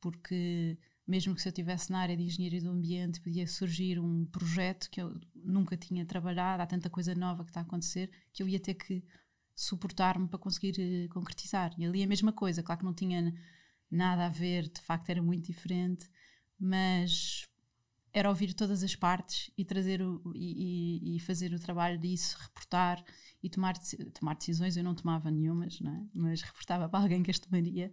Porque 0.00 0.78
mesmo 1.06 1.34
que 1.34 1.40
se 1.40 1.48
eu 1.48 1.50
estivesse 1.50 1.90
na 1.90 2.00
área 2.00 2.16
de 2.16 2.24
engenharia 2.24 2.60
do 2.60 2.70
ambiente, 2.70 3.20
podia 3.20 3.46
surgir 3.46 3.98
um 3.98 4.26
projeto 4.26 4.90
que 4.90 5.00
eu 5.00 5.18
nunca 5.34 5.76
tinha 5.76 6.04
trabalhado, 6.04 6.62
há 6.62 6.66
tanta 6.66 6.90
coisa 6.90 7.14
nova 7.14 7.44
que 7.44 7.50
está 7.50 7.60
a 7.60 7.62
acontecer, 7.62 8.10
que 8.32 8.42
eu 8.42 8.48
ia 8.48 8.58
ter 8.58 8.74
que 8.74 9.04
suportar-me 9.54 10.28
para 10.28 10.38
conseguir 10.38 10.74
uh, 10.78 11.08
concretizar. 11.08 11.72
E 11.78 11.86
ali 11.86 12.02
a 12.02 12.06
mesma 12.06 12.32
coisa, 12.32 12.62
claro 12.62 12.80
que 12.80 12.84
não 12.84 12.92
tinha 12.92 13.32
nada 13.90 14.26
a 14.26 14.28
ver, 14.28 14.68
de 14.68 14.80
facto 14.80 15.08
era 15.08 15.22
muito 15.22 15.46
diferente, 15.46 16.10
mas 16.58 17.48
era 18.18 18.30
ouvir 18.30 18.54
todas 18.54 18.82
as 18.82 18.96
partes 18.96 19.50
e 19.58 19.62
trazer 19.62 20.00
o, 20.00 20.32
e, 20.34 21.16
e, 21.16 21.20
fazer 21.20 21.52
o 21.52 21.60
trabalho 21.60 21.98
disso, 21.98 22.38
reportar 22.40 23.04
e 23.42 23.50
tomar, 23.50 23.74
tomar 24.14 24.34
decisões. 24.34 24.74
Eu 24.74 24.82
não 24.82 24.94
tomava 24.94 25.30
nenhumas, 25.30 25.78
não 25.80 25.92
é? 25.92 26.02
mas 26.14 26.40
reportava 26.40 26.88
para 26.88 26.98
alguém 26.98 27.22
que 27.22 27.30
as 27.30 27.38
tomaria. 27.38 27.92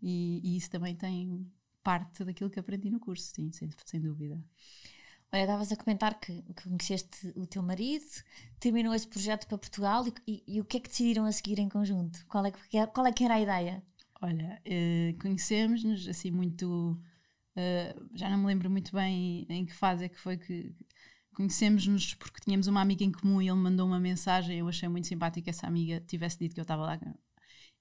E, 0.00 0.40
e, 0.42 0.56
isso 0.56 0.70
também 0.70 0.96
tem 0.96 1.46
parte 1.82 2.24
daquilo 2.24 2.48
que 2.48 2.58
aprendi 2.58 2.88
no 2.88 2.98
curso, 2.98 3.30
sim, 3.34 3.52
sem, 3.52 3.68
sem 3.84 4.00
dúvida. 4.00 4.42
Olha, 5.30 5.42
estavas 5.42 5.70
a 5.70 5.76
comentar 5.76 6.18
que, 6.18 6.40
que, 6.42 6.64
conheceste 6.64 7.30
o 7.36 7.46
teu 7.46 7.62
marido, 7.62 8.06
terminou 8.58 8.94
esse 8.94 9.06
projeto 9.06 9.46
para 9.46 9.58
Portugal 9.58 10.02
e, 10.26 10.42
e, 10.46 10.60
o 10.62 10.64
que 10.64 10.78
é 10.78 10.80
que 10.80 10.88
decidiram 10.88 11.26
a 11.26 11.32
seguir 11.32 11.58
em 11.58 11.68
conjunto? 11.68 12.24
Qual 12.26 12.46
é 12.46 12.50
que, 12.50 12.86
qual 12.86 13.06
é 13.06 13.12
que 13.12 13.22
era 13.22 13.34
a 13.34 13.40
ideia? 13.40 13.82
Olha, 14.22 14.62
eh, 14.64 15.14
conhecemos-nos 15.20 16.08
assim 16.08 16.30
muito 16.30 16.98
Uh, 17.56 18.08
já 18.14 18.30
não 18.30 18.38
me 18.38 18.46
lembro 18.46 18.70
muito 18.70 18.92
bem 18.92 19.46
em 19.48 19.66
que 19.66 19.74
fase 19.74 20.06
é 20.06 20.08
que 20.08 20.18
foi 20.18 20.38
que 20.38 20.74
conhecemos-nos 21.34 22.14
porque 22.14 22.40
tínhamos 22.40 22.66
uma 22.66 22.80
amiga 22.80 23.04
em 23.04 23.12
comum 23.12 23.42
e 23.42 23.48
ele 23.48 23.58
mandou 23.58 23.86
uma 23.86 24.00
mensagem. 24.00 24.58
Eu 24.58 24.68
achei 24.68 24.88
muito 24.88 25.06
simpático 25.06 25.44
que 25.44 25.50
essa 25.50 25.66
amiga 25.66 26.00
tivesse 26.00 26.38
dito 26.38 26.54
que 26.54 26.60
eu 26.60 26.62
estava 26.62 26.82
lá. 26.82 27.00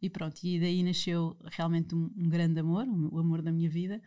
E 0.02 0.10
pronto, 0.10 0.40
e 0.44 0.60
daí 0.60 0.84
nasceu 0.84 1.38
realmente 1.52 1.94
um, 1.94 2.12
um 2.18 2.30
grande 2.30 2.60
amor, 2.60 2.86
um, 2.88 3.10
o 3.12 3.20
amor 3.20 3.42
da 3.42 3.52
minha 3.52 3.70
vida. 3.70 4.02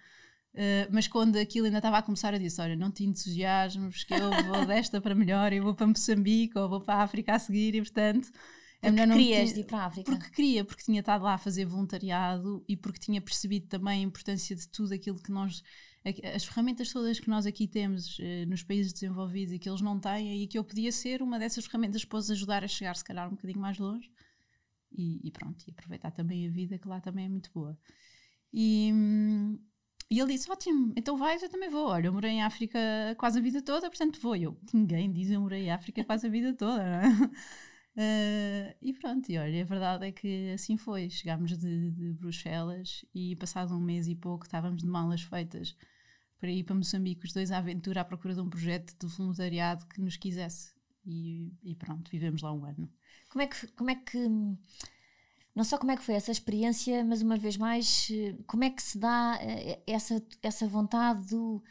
Uh, 0.55 0.87
mas 0.93 1.09
quando 1.09 1.37
aquilo 1.37 1.67
ainda 1.67 1.79
estava 1.79 1.99
a 1.99 2.03
começar, 2.03 2.33
eu 2.33 2.39
disse: 2.39 2.61
Olha, 2.61 2.77
não 2.77 2.91
te 2.91 3.05
entusiasmes, 3.05 4.05
que 4.05 4.15
eu 4.15 4.31
vou 4.47 4.67
desta 4.67 5.01
para 5.01 5.15
melhor, 5.15 5.53
eu 5.53 5.63
vou 5.63 5.75
para 5.75 5.87
Moçambique 5.87 6.59
ou 6.59 6.69
vou 6.69 6.81
para 6.81 6.95
a 6.97 7.03
África 7.03 7.35
a 7.35 7.39
seguir, 7.39 7.75
e 7.75 7.81
portanto 7.81 8.31
é 8.87 8.91
porque 8.91 9.07
não 9.07 9.17
querias 9.17 9.57
ir 9.57 9.65
para 9.65 9.79
a 9.79 9.87
África? 9.87 10.13
Porque 10.13 10.31
queria, 10.31 10.65
porque 10.65 10.83
tinha 10.83 11.01
estado 11.01 11.25
lá 11.25 11.35
a 11.35 11.39
fazer 11.39 11.65
voluntariado 11.65 12.65
e 12.69 12.77
porque 12.77 12.99
tinha 12.99 13.21
percebido 13.21 13.67
também 13.67 14.01
a 14.01 14.07
importância 14.07 14.55
de 14.55 14.69
tudo 14.69 14.93
aquilo 14.95 15.21
que 15.23 15.31
nós 15.31 15.63
as 16.35 16.45
ferramentas 16.45 16.93
todas 16.93 17.19
que 17.19 17.31
nós 17.31 17.47
aqui 17.47 17.67
temos 17.67 18.19
uh, 18.19 18.47
nos 18.47 18.63
países 18.63 18.93
desenvolvidos 18.93 19.55
e 19.55 19.59
que 19.59 19.69
eles 19.69 19.81
não 19.81 19.99
têm, 19.99 20.43
e 20.43 20.47
que 20.47 20.59
eu 20.59 20.65
podia 20.65 20.93
ser 20.93 21.23
uma 21.23 21.39
dessas 21.39 21.65
ferramentas 21.65 22.05
para 22.05 22.19
os 22.19 22.31
ajudar 22.31 22.63
a 22.63 22.69
chegar, 22.69 22.95
se 22.95 23.05
calhar, 23.05 23.27
um 23.27 23.31
bocadinho 23.31 23.61
mais 23.61 23.79
longe. 23.79 24.11
E, 24.93 25.27
e 25.27 25.31
pronto, 25.31 25.65
e 25.67 25.71
aproveitar 25.71 26.11
também 26.11 26.47
a 26.47 26.51
vida, 26.51 26.79
que 26.79 26.87
lá 26.87 27.01
também 27.01 27.25
é 27.25 27.29
muito 27.29 27.51
boa. 27.53 27.77
E, 28.53 28.93
e 30.11 30.21
ele 30.21 30.33
disse: 30.35 30.51
Ótimo, 30.51 30.93
então 30.95 31.17
vais, 31.17 31.43
eu 31.43 31.49
também 31.49 31.71
vou. 31.71 31.89
Olha, 31.89 32.07
eu 32.07 32.13
morei 32.13 32.33
em 32.33 32.43
África 32.43 32.79
quase 33.19 33.39
a 33.39 33.43
vida 33.43 33.63
toda, 33.63 33.89
portanto 33.89 34.21
vou. 34.21 34.37
Eu, 34.37 34.57
ninguém 34.73 35.11
diz 35.11 35.31
eu 35.31 35.41
morei 35.41 35.65
em 35.65 35.73
África 35.73 36.05
quase 36.05 36.27
a 36.27 36.31
vida 36.31 36.55
toda, 36.55 36.85
não 36.85 37.01
é? 37.01 37.31
Uh, 37.97 38.75
e 38.83 38.93
pronto, 38.93 39.31
e 39.31 39.39
olha, 39.39 39.63
a 39.63 39.65
verdade 39.65 40.07
é 40.07 40.13
que 40.13 40.51
assim 40.53 40.77
foi. 40.77 41.09
Chegámos 41.09 41.57
de, 41.57 41.91
de 41.93 42.13
Bruxelas 42.15 43.05
e, 43.15 43.37
passado 43.37 43.75
um 43.75 43.81
mês 43.81 44.09
e 44.09 44.15
pouco, 44.15 44.45
estávamos 44.45 44.83
de 44.83 44.89
malas 44.89 45.23
feitas 45.23 45.77
para 46.39 46.51
ir 46.51 46.65
para 46.65 46.75
Moçambique, 46.75 47.25
os 47.25 47.33
dois 47.33 47.51
à 47.51 47.59
aventura 47.59 48.01
à 48.01 48.05
procura 48.05 48.35
de 48.35 48.41
um 48.41 48.51
projeto 48.51 48.95
de 48.99 49.07
voluntariado 49.07 49.87
que 49.87 50.01
nos 50.01 50.17
quisesse. 50.17 50.75
E, 51.07 51.53
e 51.63 51.75
pronto, 51.75 52.11
vivemos 52.11 52.43
lá 52.43 52.53
um 52.53 52.65
ano. 52.65 52.91
Como 53.29 53.43
é 53.43 53.47
que. 53.47 53.67
Como 53.69 53.91
é 53.91 53.95
que 53.95 54.19
não 55.55 55.63
só 55.63 55.79
como 55.79 55.93
é 55.93 55.97
que 55.97 56.03
foi 56.03 56.17
essa 56.17 56.33
experiência, 56.33 57.05
mas 57.05 57.23
uma 57.23 57.37
vez 57.37 57.57
mais, 57.57 58.09
como 58.45 58.65
é 58.65 58.71
que 58.71 58.83
se 58.83 58.99
dá 58.99 59.39
eh, 59.41 59.81
essa, 59.87 60.21
essa 60.43 60.67
vontade 60.67 61.29
do 61.29 61.63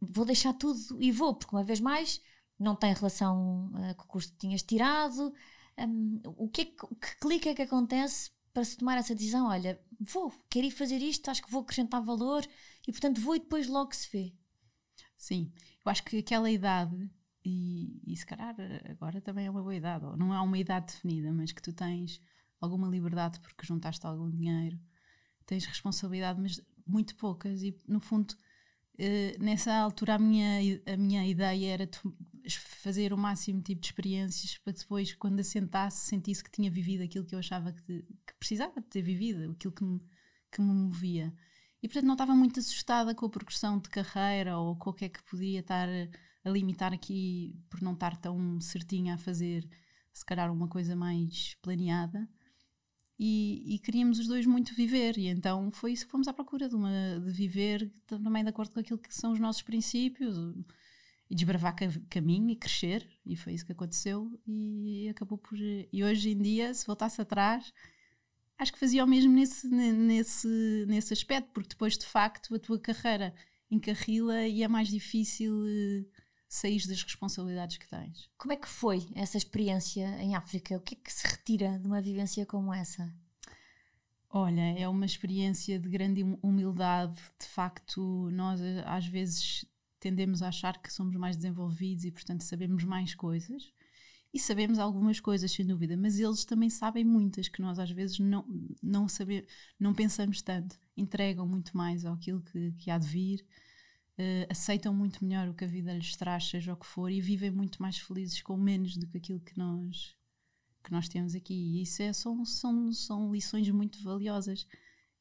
vou 0.00 0.24
deixar 0.24 0.52
tudo 0.52 0.78
e 1.00 1.10
vou, 1.10 1.34
porque 1.34 1.54
uma 1.54 1.64
vez 1.64 1.80
mais 1.80 2.20
não 2.58 2.74
tem 2.74 2.94
relação 2.94 3.70
uh, 3.74 3.94
com 3.96 4.04
o 4.04 4.06
curso 4.06 4.32
que 4.32 4.38
tinhas 4.38 4.62
tirado. 4.62 5.32
Um, 5.78 6.20
o 6.24 6.48
que, 6.48 6.62
é 6.62 6.64
que, 6.64 7.16
clique 7.20 7.48
é 7.48 7.54
que 7.54 7.62
acontece 7.62 8.30
para 8.52 8.64
se 8.64 8.76
tomar 8.76 8.96
essa 8.96 9.14
decisão? 9.14 9.48
Olha, 9.48 9.78
vou, 10.00 10.32
quero 10.48 10.66
ir 10.66 10.70
fazer 10.70 10.98
isto, 10.98 11.30
acho 11.30 11.42
que 11.42 11.50
vou 11.50 11.62
acrescentar 11.62 12.02
valor 12.02 12.46
e 12.86 12.92
portanto 12.92 13.20
vou 13.20 13.36
e 13.36 13.40
depois 13.40 13.66
logo 13.68 13.94
se 13.94 14.08
vê. 14.10 14.34
Sim, 15.16 15.52
eu 15.84 15.90
acho 15.90 16.02
que 16.04 16.18
aquela 16.18 16.50
idade, 16.50 17.10
e, 17.44 18.00
e 18.06 18.16
se 18.16 18.24
calhar 18.24 18.54
agora 18.88 19.20
também 19.20 19.46
é 19.46 19.50
uma 19.50 19.62
boa 19.62 19.74
idade, 19.74 20.04
ou 20.04 20.16
não 20.16 20.32
há 20.32 20.42
uma 20.42 20.58
idade 20.58 20.86
definida, 20.86 21.32
mas 21.32 21.52
que 21.52 21.62
tu 21.62 21.72
tens 21.72 22.20
alguma 22.60 22.88
liberdade 22.88 23.38
porque 23.40 23.66
juntaste 23.66 24.06
algum 24.06 24.30
dinheiro, 24.30 24.78
tens 25.44 25.66
responsabilidade, 25.66 26.40
mas 26.40 26.60
muito 26.86 27.14
poucas, 27.16 27.62
e 27.62 27.76
no 27.86 28.00
fundo, 28.00 28.34
eh, 28.98 29.36
nessa 29.38 29.74
altura, 29.74 30.14
a 30.14 30.18
minha, 30.18 30.60
a 30.86 30.96
minha 30.96 31.26
ideia 31.26 31.72
era 31.72 31.86
fazer 32.54 33.12
o 33.12 33.18
máximo 33.18 33.60
tipo 33.60 33.80
de 33.80 33.88
experiências 33.88 34.58
para 34.58 34.72
depois, 34.72 35.14
quando 35.14 35.40
assentasse, 35.40 36.06
sentisse 36.06 36.42
que 36.42 36.50
tinha 36.50 36.70
vivido 36.70 37.02
aquilo 37.02 37.24
que 37.24 37.34
eu 37.34 37.38
achava 37.38 37.72
que, 37.72 38.02
que 38.02 38.34
precisava 38.38 38.80
de 38.80 38.86
ter 38.86 39.02
vivido, 39.02 39.52
aquilo 39.52 39.72
que 39.72 39.84
me, 39.84 40.00
que 40.52 40.60
me 40.60 40.72
movia. 40.72 41.34
E 41.82 41.88
portanto 41.88 42.06
não 42.06 42.14
estava 42.14 42.34
muito 42.34 42.60
assustada 42.60 43.14
com 43.14 43.26
a 43.26 43.30
progressão 43.30 43.78
de 43.78 43.88
carreira 43.88 44.58
ou 44.58 44.76
com 44.76 44.90
o 44.90 44.94
que 44.94 45.04
é 45.04 45.08
que 45.08 45.22
podia 45.24 45.60
estar 45.60 45.88
a 46.44 46.50
limitar 46.50 46.92
aqui 46.92 47.54
por 47.68 47.82
não 47.82 47.92
estar 47.92 48.16
tão 48.16 48.60
certinha 48.60 49.14
a 49.14 49.18
fazer, 49.18 49.68
se 50.12 50.24
calhar, 50.24 50.52
uma 50.52 50.68
coisa 50.68 50.96
mais 50.96 51.54
planeada 51.62 52.28
e, 53.18 53.74
e, 53.74 53.78
queríamos 53.78 54.18
os 54.18 54.28
dois 54.28 54.44
muito 54.44 54.74
viver 54.74 55.16
e 55.16 55.28
então 55.28 55.70
foi 55.70 55.92
isso 55.92 56.04
que 56.04 56.10
fomos 56.10 56.28
à 56.28 56.34
procura 56.34 56.68
de, 56.68 56.74
uma, 56.74 57.18
de 57.18 57.30
viver 57.30 57.90
também 58.06 58.42
de 58.42 58.50
acordo 58.50 58.72
com 58.72 58.80
aquilo 58.80 58.98
que 58.98 59.14
são 59.14 59.32
os 59.32 59.40
nossos 59.40 59.62
princípios 59.62 60.36
e 61.28 61.34
desbravar 61.34 61.74
caminho 62.08 62.50
e 62.50 62.56
crescer 62.56 63.08
e 63.24 63.36
foi 63.36 63.54
isso 63.54 63.66
que 63.66 63.72
aconteceu 63.72 64.30
e 64.46 65.08
acabou 65.08 65.36
por 65.38 65.58
e 65.58 66.04
hoje 66.04 66.30
em 66.30 66.38
dia 66.38 66.72
se 66.72 66.86
voltasse 66.86 67.20
atrás 67.20 67.72
acho 68.58 68.72
que 68.72 68.78
fazia 68.78 69.04
o 69.04 69.08
mesmo 69.08 69.32
nesse, 69.32 69.66
nesse, 69.68 70.84
nesse 70.86 71.12
aspecto 71.12 71.50
porque 71.52 71.70
depois 71.70 71.98
de 71.98 72.06
facto 72.06 72.54
a 72.54 72.58
tua 72.58 72.78
carreira 72.78 73.34
encarrila 73.70 74.46
e 74.46 74.62
é 74.62 74.68
mais 74.68 74.88
difícil 74.88 75.66
eh, 75.66 76.04
sair 76.48 76.86
das 76.86 77.02
responsabilidades 77.02 77.76
que 77.76 77.88
tens. 77.88 78.30
Como 78.38 78.52
é 78.52 78.56
que 78.56 78.68
foi 78.68 79.06
essa 79.14 79.36
experiência 79.36 80.06
em 80.22 80.34
África? 80.34 80.76
O 80.76 80.80
que 80.80 80.94
é 80.94 80.98
que 80.98 81.12
se 81.12 81.26
retira 81.26 81.78
de 81.78 81.86
uma 81.86 82.00
vivência 82.00 82.46
como 82.46 82.72
essa? 82.72 83.12
Olha, 84.30 84.78
é 84.78 84.88
uma 84.88 85.06
experiência 85.06 85.78
de 85.78 85.88
grande 85.88 86.22
humildade. 86.42 87.20
De 87.40 87.46
facto, 87.46 88.30
nós 88.30 88.60
eh, 88.60 88.84
às 88.86 89.06
vezes 89.06 89.64
tendemos 90.06 90.40
a 90.40 90.48
achar 90.48 90.80
que 90.80 90.92
somos 90.92 91.16
mais 91.16 91.36
desenvolvidos 91.36 92.04
e, 92.04 92.12
portanto, 92.12 92.42
sabemos 92.42 92.84
mais 92.84 93.12
coisas. 93.12 93.72
E 94.32 94.38
sabemos 94.38 94.78
algumas 94.78 95.18
coisas, 95.18 95.50
sem 95.50 95.66
dúvida, 95.66 95.96
mas 95.96 96.20
eles 96.20 96.44
também 96.44 96.70
sabem 96.70 97.04
muitas 97.04 97.48
que 97.48 97.60
nós 97.60 97.78
às 97.78 97.90
vezes 97.90 98.20
não, 98.20 98.44
não, 98.80 99.08
saber, 99.08 99.48
não 99.80 99.92
pensamos 99.92 100.40
tanto. 100.42 100.78
Entregam 100.96 101.46
muito 101.46 101.76
mais 101.76 102.04
àquilo 102.04 102.40
que, 102.40 102.72
que 102.72 102.90
há 102.90 102.98
de 102.98 103.06
vir 103.08 103.40
uh, 103.40 104.46
aceitam 104.48 104.94
muito 104.94 105.24
melhor 105.24 105.48
o 105.48 105.54
que 105.54 105.64
a 105.64 105.68
vida 105.68 105.92
lhes 105.92 106.14
traz, 106.14 106.48
seja 106.48 106.72
o 106.72 106.76
que 106.76 106.86
for, 106.86 107.10
e 107.10 107.20
vivem 107.20 107.50
muito 107.50 107.82
mais 107.82 107.98
felizes 107.98 108.40
com 108.42 108.56
menos 108.56 108.96
do 108.96 109.08
que 109.08 109.18
aquilo 109.18 109.40
que 109.40 109.58
nós, 109.58 110.14
que 110.84 110.92
nós 110.92 111.08
temos 111.08 111.34
aqui. 111.34 111.54
E 111.54 111.82
isso 111.82 112.00
é, 112.02 112.12
são, 112.12 112.44
são, 112.44 112.92
são 112.92 113.32
lições 113.32 113.68
muito 113.70 114.00
valiosas 114.04 114.66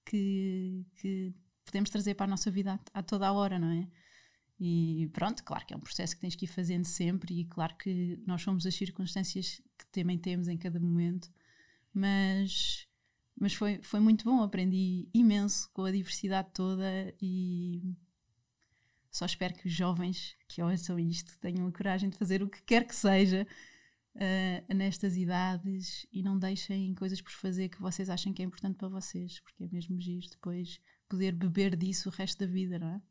que, 0.06 0.86
que 0.98 1.34
podemos 1.64 1.90
trazer 1.90 2.14
para 2.14 2.26
a 2.26 2.30
nossa 2.30 2.52
vida 2.52 2.80
a, 2.94 3.00
a 3.00 3.04
toda 3.04 3.28
a 3.28 3.34
hora, 3.34 3.58
não 3.58 3.72
é? 3.72 3.88
E 4.60 5.10
pronto, 5.14 5.44
claro 5.44 5.66
que 5.66 5.74
é 5.74 5.78
um 5.78 5.82
processo 5.82 6.16
que 6.16 6.22
tens 6.22 6.36
que 6.36 6.46
ir 6.46 6.50
fazendo 6.50 6.86
sempre, 6.86 7.42
e 7.42 7.46
claro 7.46 7.76
que 7.76 8.22
nós 8.26 8.42
somos 8.42 8.66
as 8.66 8.76
circunstâncias 8.76 9.62
que 9.78 9.86
também 9.92 10.18
temos 10.18 10.48
em 10.48 10.58
cada 10.58 10.80
momento, 10.80 11.30
mas, 11.94 12.88
mas 13.38 13.54
foi, 13.54 13.82
foi 13.82 14.00
muito 14.00 14.24
bom, 14.24 14.42
aprendi 14.42 15.10
imenso 15.14 15.70
com 15.74 15.84
a 15.84 15.92
diversidade 15.92 16.50
toda 16.54 17.14
e, 17.22 17.96
só 19.16 19.26
espero 19.26 19.54
que 19.54 19.68
os 19.68 19.74
jovens 19.74 20.36
que 20.46 20.62
ouçam 20.62 21.00
isto 21.00 21.40
tenham 21.40 21.66
a 21.66 21.72
coragem 21.72 22.10
de 22.10 22.18
fazer 22.18 22.44
o 22.44 22.50
que 22.50 22.62
quer 22.64 22.86
que 22.86 22.94
seja 22.94 23.48
uh, 24.14 24.74
nestas 24.76 25.16
idades 25.16 26.06
e 26.12 26.22
não 26.22 26.38
deixem 26.38 26.94
coisas 26.96 27.22
por 27.22 27.32
fazer 27.32 27.70
que 27.70 27.80
vocês 27.80 28.10
achem 28.10 28.34
que 28.34 28.42
é 28.42 28.46
importante 28.46 28.76
para 28.76 28.90
vocês, 28.90 29.40
porque 29.40 29.64
é 29.64 29.68
mesmo 29.70 30.02
giro 30.02 30.28
depois 30.30 30.82
poder 31.08 31.32
beber 31.32 31.78
disso 31.78 32.10
o 32.10 32.12
resto 32.12 32.40
da 32.40 32.46
vida, 32.46 32.78
não 32.78 32.90
é? 32.90 33.02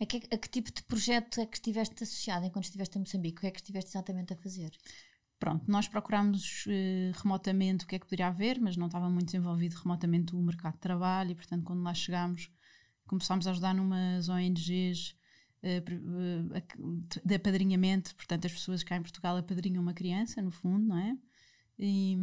A 0.00 0.06
que, 0.06 0.16
a 0.16 0.38
que 0.38 0.48
tipo 0.48 0.72
de 0.72 0.82
projeto 0.82 1.40
é 1.40 1.46
que 1.46 1.56
estiveste 1.56 2.02
associado 2.02 2.44
enquanto 2.46 2.64
estiveste 2.64 2.98
em 2.98 3.00
Moçambique? 3.00 3.38
O 3.38 3.40
que 3.42 3.46
é 3.46 3.50
que 3.50 3.60
estiveste 3.60 3.90
exatamente 3.90 4.32
a 4.32 4.36
fazer? 4.36 4.70
Pronto, 5.38 5.70
nós 5.70 5.86
procurámos 5.88 6.64
uh, 6.66 7.20
remotamente 7.22 7.84
o 7.84 7.88
que 7.88 7.96
é 7.96 7.98
que 7.98 8.06
poderia 8.06 8.28
haver, 8.28 8.60
mas 8.60 8.76
não 8.76 8.86
estava 8.86 9.08
muito 9.08 9.26
desenvolvido 9.26 9.74
remotamente 9.74 10.34
o 10.34 10.40
mercado 10.40 10.74
de 10.74 10.80
trabalho 10.80 11.32
e, 11.32 11.34
portanto, 11.34 11.64
quando 11.64 11.82
lá 11.82 11.92
chegámos, 11.92 12.50
começámos 13.06 13.46
a 13.46 13.50
ajudar 13.50 13.74
numas 13.74 14.28
ONGs 14.28 15.14
eh, 15.62 15.82
de 17.24 17.34
apadrinhamento, 17.34 18.14
portanto, 18.16 18.46
as 18.46 18.52
pessoas 18.52 18.82
cá 18.82 18.96
em 18.96 19.02
Portugal 19.02 19.36
apadrinham 19.36 19.82
uma 19.82 19.94
criança, 19.94 20.42
no 20.42 20.50
fundo, 20.50 20.86
não 20.86 20.98
é? 20.98 21.16
E, 21.78 22.16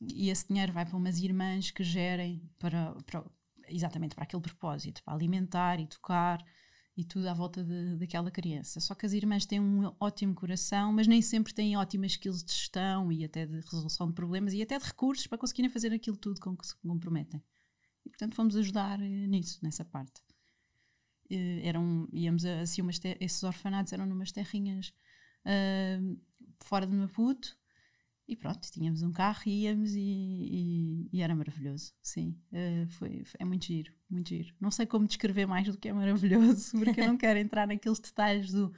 e 0.00 0.30
esse 0.30 0.48
dinheiro 0.48 0.72
vai 0.72 0.84
para 0.84 0.96
umas 0.96 1.18
irmãs 1.18 1.70
que 1.70 1.84
gerem 1.84 2.42
para, 2.58 2.94
para, 3.06 3.24
exatamente 3.68 4.14
para 4.14 4.24
aquele 4.24 4.42
propósito, 4.42 5.02
para 5.04 5.14
alimentar, 5.14 5.78
educar 5.78 6.44
e 6.98 7.04
tudo 7.04 7.28
à 7.28 7.32
volta 7.32 7.62
de, 7.62 7.94
daquela 7.94 8.28
criança. 8.28 8.80
Só 8.80 8.92
que 8.92 9.06
as 9.06 9.12
irmãs 9.12 9.46
têm 9.46 9.60
um 9.60 9.94
ótimo 10.00 10.34
coração, 10.34 10.92
mas 10.92 11.06
nem 11.06 11.22
sempre 11.22 11.54
têm 11.54 11.76
ótimas 11.76 12.10
skills 12.10 12.42
de 12.42 12.52
gestão 12.52 13.12
e 13.12 13.24
até 13.24 13.46
de 13.46 13.60
resolução 13.60 14.08
de 14.08 14.14
problemas 14.14 14.52
e 14.52 14.60
até 14.60 14.76
de 14.76 14.84
recursos 14.84 15.28
para 15.28 15.38
conseguirem 15.38 15.70
fazer 15.70 15.92
aquilo 15.92 16.16
tudo 16.16 16.40
com 16.40 16.56
que 16.56 16.66
se 16.66 16.74
comprometem. 16.78 17.40
E 18.04 18.10
portanto 18.10 18.34
fomos 18.34 18.56
ajudar 18.56 19.00
eh, 19.00 19.26
nisso, 19.28 19.60
nessa 19.62 19.84
parte. 19.84 20.20
Uh, 21.30 21.60
eram, 21.62 22.08
íamos 22.12 22.44
a, 22.44 22.62
assim, 22.62 22.82
umas 22.82 22.98
esses 23.20 23.44
orfanatos 23.44 23.92
eram 23.92 24.04
numas 24.04 24.32
terrinhas 24.32 24.92
uh, 25.44 26.20
fora 26.64 26.84
de 26.84 26.96
Maputo 26.96 27.56
e 28.28 28.36
pronto, 28.36 28.60
tínhamos 28.70 29.02
um 29.02 29.10
carro 29.10 29.42
íamos 29.46 29.94
e, 29.94 30.00
e, 30.00 31.08
e 31.12 31.22
era 31.22 31.34
maravilhoso, 31.34 31.94
sim, 32.02 32.38
uh, 32.52 32.86
foi, 32.90 33.24
foi, 33.24 33.38
é 33.40 33.44
muito 33.44 33.64
giro, 33.64 33.92
muito 34.10 34.28
giro. 34.28 34.54
Não 34.60 34.70
sei 34.70 34.84
como 34.86 35.06
descrever 35.06 35.46
mais 35.46 35.66
do 35.66 35.78
que 35.78 35.88
é 35.88 35.92
maravilhoso, 35.92 36.72
porque 36.78 37.00
eu 37.00 37.06
não 37.06 37.16
quero 37.16 37.38
entrar 37.38 37.66
naqueles 37.66 37.98
detalhes 37.98 38.52
do 38.52 38.72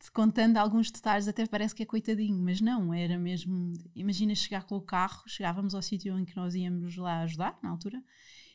de, 0.00 0.10
contando 0.10 0.56
alguns 0.56 0.90
detalhes, 0.90 1.28
até 1.28 1.46
parece 1.46 1.74
que 1.74 1.82
é 1.82 1.86
coitadinho, 1.86 2.38
mas 2.42 2.60
não, 2.60 2.94
era 2.94 3.18
mesmo. 3.18 3.72
Imagina 3.94 4.34
chegar 4.34 4.64
com 4.64 4.76
o 4.76 4.80
carro, 4.80 5.22
chegávamos 5.26 5.74
ao 5.74 5.82
sítio 5.82 6.18
em 6.18 6.24
que 6.24 6.36
nós 6.36 6.54
íamos 6.54 6.96
lá 6.96 7.20
ajudar, 7.22 7.58
na 7.62 7.70
altura, 7.70 8.02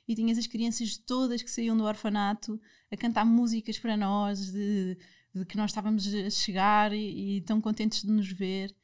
e 0.08 0.16
tinhas 0.16 0.38
as 0.38 0.48
crianças 0.48 0.98
todas 0.98 1.42
que 1.42 1.52
saíam 1.52 1.78
do 1.78 1.84
orfanato 1.84 2.60
a 2.92 2.98
cantar 2.98 3.26
músicas 3.26 3.78
para 3.78 3.98
nós, 3.98 4.52
de, 4.52 4.98
de 5.34 5.46
que 5.46 5.58
nós 5.58 5.72
estávamos 5.72 6.08
a 6.14 6.30
chegar 6.30 6.94
e, 6.94 7.38
e 7.38 7.42
tão 7.42 7.60
contentes 7.62 8.02
de 8.04 8.12
nos 8.12 8.32
ver. 8.32 8.76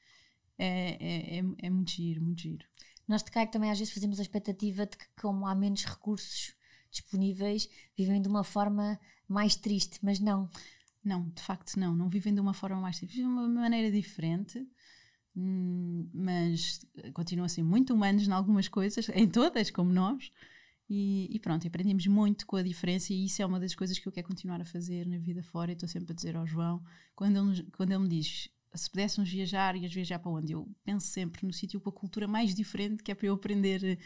É, 0.59 0.97
é, 0.99 1.39
é, 1.39 1.43
é 1.67 1.69
muito 1.69 1.91
giro, 1.91 2.21
muito 2.21 2.41
giro. 2.41 2.65
Nós 3.07 3.23
de 3.23 3.31
CAIC 3.31 3.51
também 3.51 3.71
às 3.71 3.79
vezes 3.79 3.93
fazemos 3.93 4.19
a 4.19 4.21
expectativa 4.21 4.85
de 4.85 4.97
que, 4.97 5.05
como 5.19 5.47
há 5.47 5.55
menos 5.55 5.85
recursos 5.85 6.53
disponíveis, 6.91 7.69
vivem 7.97 8.21
de 8.21 8.27
uma 8.27 8.43
forma 8.43 8.99
mais 9.27 9.55
triste, 9.55 9.99
mas 10.03 10.19
não. 10.19 10.49
Não, 11.03 11.29
de 11.29 11.41
facto 11.41 11.79
não. 11.79 11.95
Não 11.95 12.09
vivem 12.09 12.33
de 12.33 12.41
uma 12.41 12.53
forma 12.53 12.79
mais 12.81 12.97
triste. 12.97 13.15
Vivem 13.15 13.29
de 13.29 13.39
uma 13.39 13.47
maneira 13.47 13.89
diferente, 13.91 14.67
hum, 15.35 16.09
mas 16.13 16.85
continuam 17.13 17.45
a 17.45 17.49
ser 17.49 17.63
muito 17.63 17.93
humanos 17.93 18.27
em 18.27 18.31
algumas 18.31 18.67
coisas, 18.67 19.07
em 19.15 19.27
todas, 19.27 19.71
como 19.71 19.91
nós 19.93 20.31
E, 20.89 21.27
e, 21.31 21.39
pronto, 21.39 21.67
aprendemos 21.67 22.07
muito 22.07 22.45
com 22.47 22.55
a 22.57 22.63
diferença 22.63 23.13
e 23.13 23.25
isso 23.25 23.41
é 23.41 23.45
uma 23.45 23.59
das 23.59 23.75
coisas 23.75 23.99
que 23.99 24.07
eu 24.07 24.11
quero 24.11 24.27
continuar 24.27 24.59
a 24.59 24.65
fazer 24.65 25.05
na 25.07 25.19
vida 25.19 25.43
fora. 25.43 25.71
E 25.71 25.73
estou 25.73 25.87
sempre 25.87 26.11
a 26.11 26.15
dizer 26.15 26.35
ao 26.35 26.47
João, 26.47 26.83
quando 27.15 27.37
ele, 27.37 27.63
quando 27.77 27.91
ele 27.91 28.03
me 28.03 28.09
diz 28.09 28.49
se 28.73 28.89
pudéssemos 28.89 29.29
viajar, 29.29 29.75
ias 29.75 29.93
viajar 29.93 30.19
para 30.19 30.31
onde? 30.31 30.53
Eu 30.53 30.67
penso 30.83 31.07
sempre 31.07 31.45
no 31.45 31.53
sítio 31.53 31.81
com 31.81 31.89
a 31.89 31.93
cultura 31.93 32.27
mais 32.27 32.53
diferente, 32.53 33.03
que 33.03 33.11
é 33.11 33.15
para 33.15 33.27
eu 33.27 33.33
aprender 33.33 33.99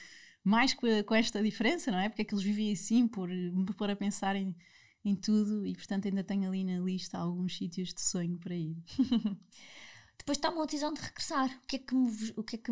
mais 0.44 0.74
com, 0.74 0.88
a, 0.88 1.04
com 1.04 1.16
esta 1.16 1.42
diferença, 1.42 1.92
não 1.92 2.00
é? 2.00 2.10
Porque 2.10 2.22
é 2.22 2.26
que 2.26 2.34
eles 2.34 2.44
vivem 2.44 2.72
assim, 2.72 3.08
por 3.08 3.30
me 3.30 3.66
pôr 3.74 3.90
a 3.90 3.96
pensar 3.96 4.36
em, 4.36 4.56
em 5.04 5.16
tudo 5.16 5.66
e, 5.66 5.74
portanto, 5.74 6.08
ainda 6.08 6.24
tenho 6.24 6.48
ali 6.48 6.64
na 6.64 6.80
lista 6.80 7.18
alguns 7.18 7.58
sítios 7.58 7.94
de 7.94 8.02
sonho 8.02 8.38
para 8.40 8.56
ir. 8.56 8.78
Depois 10.18 10.38
está 10.38 10.50
uma 10.50 10.66
decisão 10.66 10.94
de 10.94 11.02
regressar. 11.02 11.50
O 11.64 11.68
que 11.68 11.76
é 11.76 11.80
que, 11.80 11.96
o 12.38 12.44
que, 12.44 12.56
é 12.56 12.60
que 12.60 12.72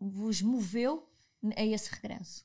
vos 0.00 0.42
moveu 0.42 1.08
a 1.56 1.64
esse 1.64 1.94
regresso? 1.94 2.44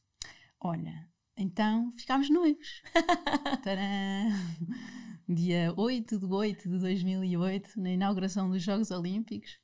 Olha, 0.59 1.09
então 1.35 1.91
ficámos 1.93 2.29
noivos. 2.29 2.83
Dia 5.27 5.73
8 5.75 6.19
de 6.19 6.25
8 6.25 6.69
de 6.69 6.77
2008, 6.77 7.81
na 7.81 7.89
inauguração 7.89 8.47
dos 8.49 8.61
Jogos 8.61 8.91
Olímpicos, 8.91 9.57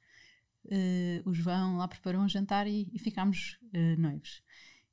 uh, 0.66 1.30
o 1.30 1.34
João 1.34 1.78
lá 1.78 1.88
preparou 1.88 2.22
um 2.22 2.28
jantar 2.28 2.66
e, 2.66 2.90
e 2.92 2.98
ficámos 2.98 3.60
uh, 3.74 4.02
noivos. 4.02 4.42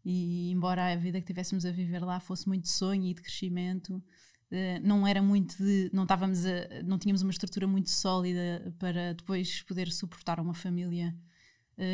E 0.05 0.51
embora 0.51 0.93
a 0.93 0.97
vida 0.97 1.21
que 1.21 1.27
tivéssemos 1.27 1.65
a 1.65 1.71
viver 1.71 2.05
lá 2.05 2.21
fosse 2.21 2.47
muito 2.47 2.65
de 2.65 2.71
sonho 2.71 3.05
e 3.05 3.15
de 3.15 3.23
crescimento, 3.23 3.97
uh, 3.97 4.81
não 4.83 5.07
era 5.07 5.23
muito 5.23 5.57
de. 5.57 5.91
Não, 5.91 6.03
estávamos 6.03 6.45
a, 6.45 6.83
não 6.85 6.99
tínhamos 6.99 7.23
uma 7.23 7.31
estrutura 7.31 7.67
muito 7.67 7.91
sólida 7.91 8.75
para 8.79 9.15
depois 9.15 9.63
poder 9.63 9.91
suportar 9.91 10.39
uma 10.39 10.55
família 10.55 11.17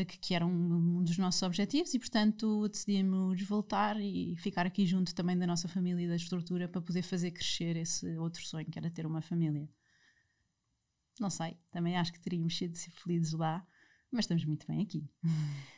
que, 0.07 0.19
que, 0.19 0.35
era 0.35 0.47
um, 0.47 0.51
um, 0.99 1.05
dos 1.05 1.19
nossos 1.19 1.43
objetivos 1.43 1.93
e, 1.93 1.99
portanto, 1.99 2.69
decidimos 2.69 3.43
voltar 3.43 4.01
e 4.01 4.35
ficar 4.39 4.65
aqui 4.65 4.87
junto 4.87 5.15
também 5.15 5.37
da 5.37 5.47
nossa 5.47 5.69
família 5.69 6.05
e 6.05 6.09
da 6.09 6.17
estrutura 6.17 6.67
para 6.67 6.81
poder 6.81 7.03
fazer 7.03 7.33
crescer 7.33 7.77
esse 7.77 8.17
outro 8.17 8.43
sonho, 8.47 8.65
que 8.71 8.79
era 8.79 8.91
ter 8.91 9.05
uma 9.05 9.21
família. 9.21 9.69
Não 11.21 11.29
sei, 11.29 11.59
também 11.71 11.97
acho 11.97 12.13
que 12.13 12.21
teríamos 12.21 12.57
sido 12.57 12.77
felizes 13.03 13.35
lá, 13.35 13.65
mas 14.11 14.25
estamos 14.25 14.45
muito 14.47 14.67
bem 14.67 14.83
aqui. 14.83 15.07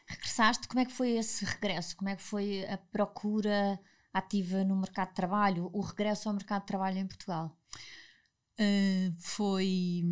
Regressaste, 0.06 0.68
como 0.68 0.80
é 0.80 0.84
que 0.84 0.92
foi 0.92 1.10
esse 1.10 1.44
regresso? 1.44 1.96
Como 1.96 2.08
é 2.08 2.14
que 2.14 2.22
foi 2.22 2.64
a 2.66 2.78
procura 2.78 3.78
ativa 4.12 4.62
no 4.62 4.76
mercado 4.76 5.08
de 5.08 5.14
trabalho, 5.14 5.68
o 5.72 5.80
regresso 5.80 6.28
ao 6.28 6.34
mercado 6.34 6.62
de 6.62 6.68
trabalho 6.68 6.98
em 6.98 7.06
Portugal? 7.06 7.58
Uh, 8.58 9.12
foi, 9.18 10.02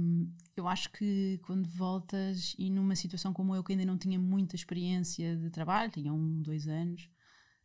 eu 0.54 0.68
acho 0.68 0.90
que 0.92 1.40
quando 1.44 1.66
voltas 1.66 2.54
e 2.58 2.68
numa 2.68 2.94
situação 2.94 3.32
como 3.32 3.54
eu, 3.54 3.64
que 3.64 3.72
ainda 3.72 3.86
não 3.86 3.96
tinha 3.96 4.18
muita 4.18 4.54
experiência 4.54 5.34
de 5.34 5.48
trabalho, 5.48 5.90
tinha 5.90 6.12
um, 6.12 6.42
dois 6.42 6.68
anos, 6.68 7.08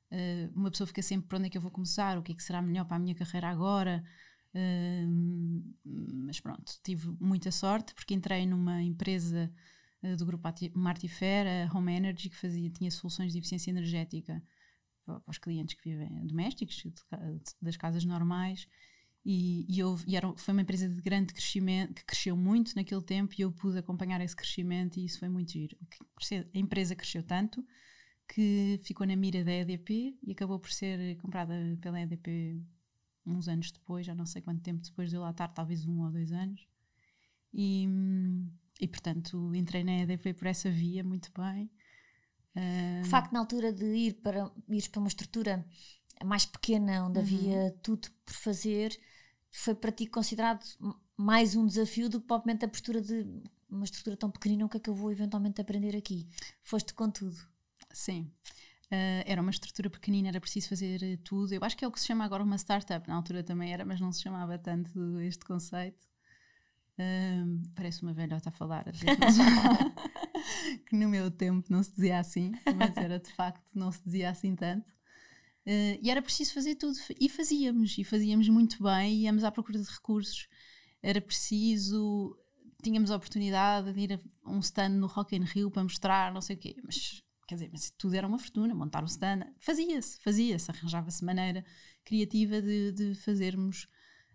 uh, 0.10 0.52
uma 0.56 0.72
pessoa 0.72 0.88
fica 0.88 1.02
sempre 1.02 1.28
para 1.28 1.38
onde 1.38 1.48
é 1.48 1.50
que 1.50 1.58
eu 1.58 1.62
vou 1.62 1.72
começar, 1.72 2.18
o 2.18 2.24
que 2.24 2.32
é 2.32 2.36
que 2.36 2.42
será 2.42 2.62
melhor 2.62 2.86
para 2.86 2.96
a 2.96 3.00
minha 3.00 3.14
carreira 3.14 3.50
agora. 3.50 4.04
Uh, 4.56 5.76
mas 5.84 6.40
pronto, 6.40 6.72
tive 6.82 7.14
muita 7.20 7.52
sorte 7.52 7.94
porque 7.94 8.14
entrei 8.14 8.46
numa 8.46 8.82
empresa 8.82 9.52
do 10.18 10.26
grupo 10.26 10.48
Martifera, 10.76 11.70
Home 11.74 11.94
Energy, 11.94 12.30
que 12.30 12.38
fazia, 12.38 12.70
tinha 12.70 12.90
soluções 12.90 13.34
de 13.34 13.40
eficiência 13.40 13.70
energética 13.70 14.42
para 15.04 15.22
os 15.28 15.38
clientes 15.38 15.76
que 15.76 15.90
vivem 15.90 16.26
domésticos, 16.26 16.82
das 17.62 17.76
casas 17.76 18.06
normais 18.06 18.66
e, 19.32 19.64
e, 19.70 19.78
eu, 19.78 19.96
e 20.08 20.16
era, 20.16 20.34
foi 20.36 20.54
uma 20.54 20.64
empresa 20.64 20.90
de 20.90 21.00
grande 21.04 21.32
crescimento, 21.32 21.94
que 21.94 22.04
cresceu 22.04 22.36
muito 22.36 22.76
naquele 22.76 23.04
tempo 23.04 23.36
e 23.38 23.44
eu 23.44 23.52
pude 23.52 23.78
acompanhar 23.78 24.20
esse 24.22 24.36
crescimento 24.36 24.98
e 24.98 25.06
isso 25.06 25.20
foi 25.20 25.30
muito 25.30 25.52
giro. 25.52 25.78
A 26.34 26.58
empresa 26.58 26.96
cresceu 26.96 27.22
tanto 27.22 27.64
que 28.28 28.80
ficou 28.82 29.06
na 29.06 29.16
mira 29.16 29.44
da 29.44 29.52
EDP 29.52 30.18
e 30.24 30.32
acabou 30.32 30.58
por 30.58 30.72
ser 30.72 31.16
comprada 31.18 31.54
pela 31.80 32.02
EDP 32.02 32.60
uns 33.24 33.48
anos 33.48 33.70
depois, 33.70 34.04
já 34.04 34.16
não 34.16 34.26
sei 34.26 34.42
quanto 34.42 34.64
tempo 34.64 34.82
depois 34.82 35.12
de 35.12 35.16
eu 35.16 35.22
lá 35.22 35.30
estar, 35.30 35.50
talvez 35.50 35.86
um 35.86 36.04
ou 36.04 36.12
dois 36.12 36.32
anos. 36.32 36.68
E, 37.54 37.88
e 38.82 38.88
portanto 38.88 39.54
entrei 39.54 39.84
na 39.84 40.00
EDP 40.00 40.34
por 40.34 40.48
essa 40.48 40.72
via 40.72 41.04
muito 41.04 41.32
bem. 41.40 41.70
O 43.04 43.06
facto 43.06 43.32
na 43.32 43.42
altura 43.42 43.72
de 43.72 43.86
ir 43.86 44.14
para, 44.24 44.52
ir 44.70 44.90
para 44.90 45.00
uma 45.00 45.08
estrutura 45.08 45.64
mais 46.26 46.48
pequena, 46.48 47.06
onde 47.06 47.20
uhum. 47.20 47.26
havia 47.26 47.78
tudo 47.84 48.10
por 48.26 48.34
fazer, 48.34 49.00
foi 49.52 49.76
para 49.76 49.92
ti 49.92 50.08
considerado 50.08 50.64
mais 51.18 51.56
um 51.56 51.66
desafio 51.66 52.10
do 52.10 52.22
que 52.22 52.28
propriamente 52.28 52.66
a 52.66 52.68
postura 52.68 53.02
de 53.02 53.26
uma 53.70 53.86
estrutura 53.86 54.18
tão 54.18 54.32
pequenina, 54.32 54.66
o 54.66 54.70
que 54.70 54.78
é 54.78 54.80
que 54.80 54.90
eu 54.90 54.96
vou 54.96 55.12
eventualmente 55.12 55.62
aprender 55.62 55.96
aqui? 55.96 56.28
Foste 56.64 56.94
com 56.94 57.10
tudo. 57.10 57.38
Sim. 57.92 58.32
Uh, 58.92 59.22
era 59.26 59.40
uma 59.40 59.52
estrutura 59.52 59.90
pequenina, 59.90 60.30
era 60.30 60.42
preciso 60.42 60.70
fazer 60.70 61.02
uh, 61.04 61.18
tudo. 61.24 61.54
Eu 61.54 61.64
acho 61.64 61.78
que 61.78 61.86
é 61.86 61.88
o 61.88 61.92
que 61.92 62.00
se 62.00 62.08
chama 62.08 62.26
agora 62.26 62.44
uma 62.44 62.58
startup. 62.58 63.08
Na 63.08 63.16
altura 63.16 63.44
também 63.44 63.72
era, 63.72 63.86
mas 63.86 64.02
não 64.02 64.12
se 64.12 64.22
chamava 64.22 64.58
tanto 64.58 65.20
este 65.20 65.46
conceito. 65.46 66.04
Uh, 66.98 67.62
parece 67.76 68.02
uma 68.02 68.14
velhota 68.14 68.50
a 68.50 68.52
falar, 68.52 68.84
que 70.86 70.96
no 70.96 71.08
meu 71.08 71.32
tempo 71.32 71.72
não 71.72 71.82
se 71.82 71.92
dizia 71.92 72.20
assim, 72.20 72.52
mas 72.76 72.98
era 72.98 73.20
de 73.20 73.32
facto, 73.32 73.64
não 73.74 73.90
se 73.92 74.04
dizia 74.04 74.30
assim 74.30 74.56
tanto. 74.56 74.92
Uh, 75.70 76.00
e 76.02 76.10
era 76.10 76.20
preciso 76.20 76.52
fazer 76.52 76.74
tudo. 76.74 76.98
E 77.20 77.30
fazíamos, 77.30 77.96
e 77.96 78.04
fazíamos 78.04 78.50
muito 78.50 78.82
bem, 78.82 79.20
íamos 79.20 79.44
à 79.44 79.52
procura 79.52 79.78
de 79.78 79.88
recursos. 79.88 80.48
Era 81.00 81.22
preciso, 81.22 82.36
tínhamos 82.82 83.12
a 83.12 83.16
oportunidade 83.16 83.94
de 83.94 84.00
ir 84.00 84.14
a 84.14 84.50
um 84.50 84.60
stand 84.62 84.90
no 84.90 85.06
Rock 85.06 85.36
in 85.36 85.44
Rio 85.44 85.70
para 85.70 85.84
mostrar, 85.84 86.34
não 86.34 86.42
sei 86.42 86.56
o 86.56 86.60
quê. 86.60 86.76
Mas, 86.84 87.22
quer 87.48 87.54
dizer, 87.54 87.70
mas 87.72 87.92
tudo 87.92 88.16
era 88.16 88.28
uma 88.28 88.40
fortuna, 88.40 88.74
montar 88.74 89.04
um 89.04 89.06
stand. 89.06 89.46
Fazia-se, 89.60 90.20
fazia-se, 90.24 90.72
arranjava-se 90.72 91.24
maneira 91.24 91.64
criativa 92.04 92.60
de, 92.64 92.92
de 92.92 93.14
fazermos 93.14 93.86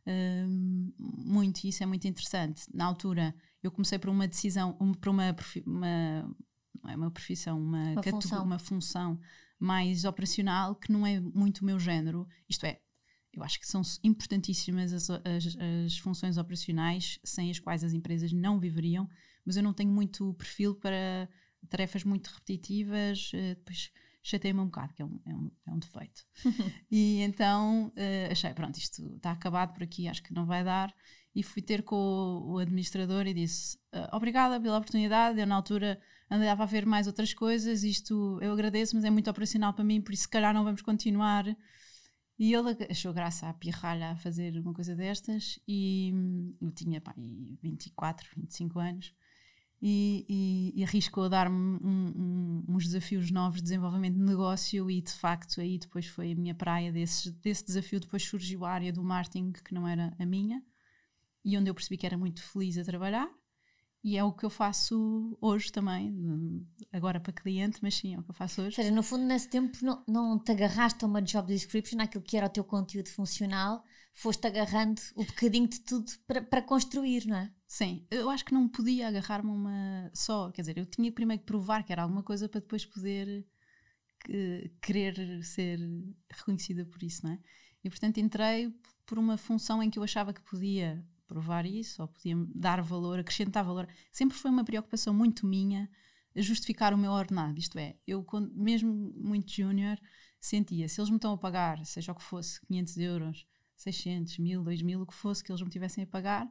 uh, 0.06 0.48
muito, 0.88 1.64
e 1.64 1.70
isso 1.70 1.82
é 1.82 1.86
muito 1.86 2.06
interessante. 2.06 2.62
Na 2.72 2.84
altura, 2.84 3.34
eu 3.60 3.72
comecei 3.72 3.98
por 3.98 4.08
uma 4.08 4.28
decisão, 4.28 4.76
um, 4.80 4.94
por 4.94 5.08
uma, 5.08 5.34
uma, 5.66 6.36
não 6.80 6.90
é 6.90 6.94
uma 6.94 7.10
profissão, 7.10 7.58
uma, 7.58 7.90
uma 7.90 8.02
função. 8.04 8.44
uma 8.44 8.58
função 8.60 9.20
mais 9.64 10.04
operacional 10.04 10.74
que 10.74 10.92
não 10.92 11.06
é 11.06 11.18
muito 11.18 11.60
o 11.60 11.64
meu 11.64 11.78
género. 11.78 12.28
Isto 12.48 12.66
é, 12.66 12.80
eu 13.32 13.42
acho 13.42 13.58
que 13.58 13.66
são 13.66 13.82
importantíssimas 14.02 14.92
as, 14.92 15.10
as, 15.10 15.56
as, 15.86 15.98
funções 15.98 16.36
operacionais 16.36 17.18
sem 17.24 17.50
as 17.50 17.58
quais 17.58 17.82
as 17.82 17.92
empresas 17.92 18.32
não 18.32 18.60
viveriam, 18.60 19.08
mas 19.44 19.56
eu 19.56 19.62
não 19.62 19.72
tenho 19.72 19.90
muito 19.90 20.34
perfil 20.34 20.74
para 20.74 21.28
tarefas 21.68 22.04
muito 22.04 22.28
repetitivas, 22.28 23.30
uh, 23.32 23.54
depois 23.56 23.90
chateia-me 24.22 24.60
um 24.60 24.66
bocado, 24.66 24.92
que 24.94 25.02
é 25.02 25.04
um, 25.04 25.20
é 25.26 25.34
um, 25.34 25.50
é 25.66 25.70
um 25.72 25.78
defeito. 25.78 26.24
e 26.90 27.20
então 27.20 27.88
uh, 27.88 28.32
achei, 28.32 28.52
pronto, 28.52 28.76
isto 28.76 29.16
está 29.16 29.32
acabado 29.32 29.72
por 29.72 29.82
aqui, 29.82 30.08
acho 30.08 30.22
que 30.22 30.34
não 30.34 30.46
vai 30.46 30.62
dar. 30.62 30.94
E 31.34 31.42
fui 31.42 31.60
ter 31.60 31.82
com 31.82 31.96
o, 31.96 32.52
o 32.52 32.58
administrador 32.58 33.26
e 33.26 33.34
disse: 33.34 33.76
uh, 33.92 34.14
Obrigada 34.14 34.60
pela 34.60 34.78
oportunidade. 34.78 35.40
Eu, 35.40 35.46
na 35.46 35.56
altura, 35.56 36.00
andava 36.30 36.62
a 36.62 36.66
ver 36.66 36.86
mais 36.86 37.06
outras 37.06 37.32
coisas. 37.34 37.82
Isto 37.82 38.38
eu 38.40 38.52
agradeço, 38.52 38.96
mas 38.96 39.04
é 39.04 39.10
muito 39.10 39.30
operacional 39.30 39.72
para 39.72 39.84
mim, 39.84 40.00
por 40.00 40.12
isso 40.12 40.22
se 40.22 40.28
calhar 40.28 40.54
não 40.54 40.64
vamos 40.64 40.82
continuar. 40.82 41.44
E 42.38 42.52
ele 42.52 42.76
achou 42.90 43.12
graça 43.12 43.48
a 43.48 43.54
pirralha 43.54 44.10
a 44.10 44.16
fazer 44.16 44.58
uma 44.58 44.74
coisa 44.74 44.94
destas 44.96 45.60
e 45.68 46.12
eu 46.60 46.72
tinha 46.72 47.00
pá, 47.00 47.14
24, 47.16 48.28
25 48.36 48.78
anos 48.80 49.14
e, 49.80 50.24
e, 50.28 50.80
e 50.80 50.82
arriscou 50.82 51.24
a 51.24 51.28
dar-me 51.28 51.56
um, 51.56 52.12
um, 52.16 52.64
uns 52.70 52.86
desafios 52.86 53.30
novos 53.30 53.58
de 53.58 53.64
desenvolvimento 53.64 54.14
de 54.14 54.22
negócio 54.22 54.90
e 54.90 55.00
de 55.00 55.12
facto 55.12 55.60
aí 55.60 55.78
depois 55.78 56.06
foi 56.06 56.32
a 56.32 56.34
minha 56.34 56.54
praia 56.54 56.90
desse, 56.90 57.30
desse 57.30 57.66
desafio 57.66 58.00
depois 58.00 58.24
surgiu 58.24 58.64
a 58.64 58.70
área 58.70 58.92
do 58.92 59.04
marketing 59.04 59.52
que 59.52 59.72
não 59.72 59.86
era 59.86 60.12
a 60.18 60.26
minha 60.26 60.60
e 61.44 61.56
onde 61.56 61.70
eu 61.70 61.74
percebi 61.74 61.98
que 61.98 62.06
era 62.06 62.16
muito 62.18 62.42
feliz 62.42 62.78
a 62.78 62.84
trabalhar 62.84 63.30
e 64.04 64.18
é 64.18 64.22
o 64.22 64.30
que 64.30 64.44
eu 64.44 64.50
faço 64.50 65.34
hoje 65.40 65.72
também, 65.72 66.14
agora 66.92 67.18
para 67.18 67.32
cliente, 67.32 67.78
mas 67.80 67.94
sim, 67.94 68.14
é 68.14 68.18
o 68.18 68.22
que 68.22 68.30
eu 68.30 68.34
faço 68.34 68.60
hoje. 68.60 68.68
Ou 68.68 68.84
seja, 68.84 68.90
no 68.90 69.02
fundo, 69.02 69.24
nesse 69.24 69.48
tempo 69.48 69.78
não, 69.80 70.04
não 70.06 70.38
te 70.38 70.52
agarraste 70.52 71.02
a 71.02 71.08
uma 71.08 71.22
job 71.22 71.48
description, 71.48 71.98
aquilo 71.98 72.22
que 72.22 72.36
era 72.36 72.46
o 72.46 72.50
teu 72.50 72.62
conteúdo 72.62 73.08
funcional, 73.08 73.82
foste 74.12 74.46
agarrando 74.46 75.00
o 75.16 75.24
bocadinho 75.24 75.66
de 75.66 75.80
tudo 75.80 76.12
para, 76.26 76.42
para 76.42 76.60
construir, 76.60 77.26
não 77.26 77.36
é? 77.36 77.50
Sim, 77.66 78.06
eu 78.10 78.28
acho 78.28 78.44
que 78.44 78.52
não 78.52 78.68
podia 78.68 79.08
agarrar-me 79.08 79.50
uma 79.50 80.10
só, 80.12 80.50
quer 80.50 80.60
dizer, 80.60 80.76
eu 80.76 80.84
tinha 80.84 81.10
primeiro 81.10 81.40
que 81.40 81.46
provar 81.46 81.82
que 81.82 81.90
era 81.90 82.02
alguma 82.02 82.22
coisa 82.22 82.46
para 82.46 82.60
depois 82.60 82.84
poder 82.84 83.46
que, 84.20 84.70
querer 84.82 85.42
ser 85.42 85.80
reconhecida 86.30 86.84
por 86.84 87.02
isso, 87.02 87.24
não 87.24 87.32
é? 87.32 87.38
E 87.82 87.88
portanto 87.88 88.18
entrei 88.18 88.70
por 89.06 89.18
uma 89.18 89.38
função 89.38 89.82
em 89.82 89.88
que 89.88 89.98
eu 89.98 90.02
achava 90.02 90.34
que 90.34 90.42
podia 90.42 91.02
provar 91.26 91.66
isso, 91.66 92.02
ou 92.02 92.08
podia 92.08 92.36
dar 92.54 92.82
valor, 92.82 93.18
acrescentar 93.18 93.64
valor. 93.64 93.88
Sempre 94.12 94.36
foi 94.36 94.50
uma 94.50 94.64
preocupação 94.64 95.14
muito 95.14 95.46
minha 95.46 95.88
justificar 96.36 96.92
o 96.92 96.98
meu 96.98 97.12
ordenado. 97.12 97.58
Isto 97.58 97.78
é, 97.78 97.96
eu, 98.06 98.24
mesmo 98.52 98.92
muito 99.16 99.52
júnior, 99.52 99.98
sentia, 100.40 100.88
se 100.88 101.00
eles 101.00 101.10
me 101.10 101.16
estão 101.16 101.32
a 101.32 101.38
pagar, 101.38 101.84
seja 101.86 102.12
o 102.12 102.14
que 102.14 102.22
fosse, 102.22 102.60
500 102.66 102.96
euros, 102.98 103.46
600, 103.76 104.38
1000, 104.38 104.62
2000, 104.62 105.02
o 105.02 105.06
que 105.06 105.14
fosse 105.14 105.42
que 105.42 105.50
eles 105.50 105.62
me 105.62 105.70
tivessem 105.70 106.04
a 106.04 106.06
pagar, 106.06 106.50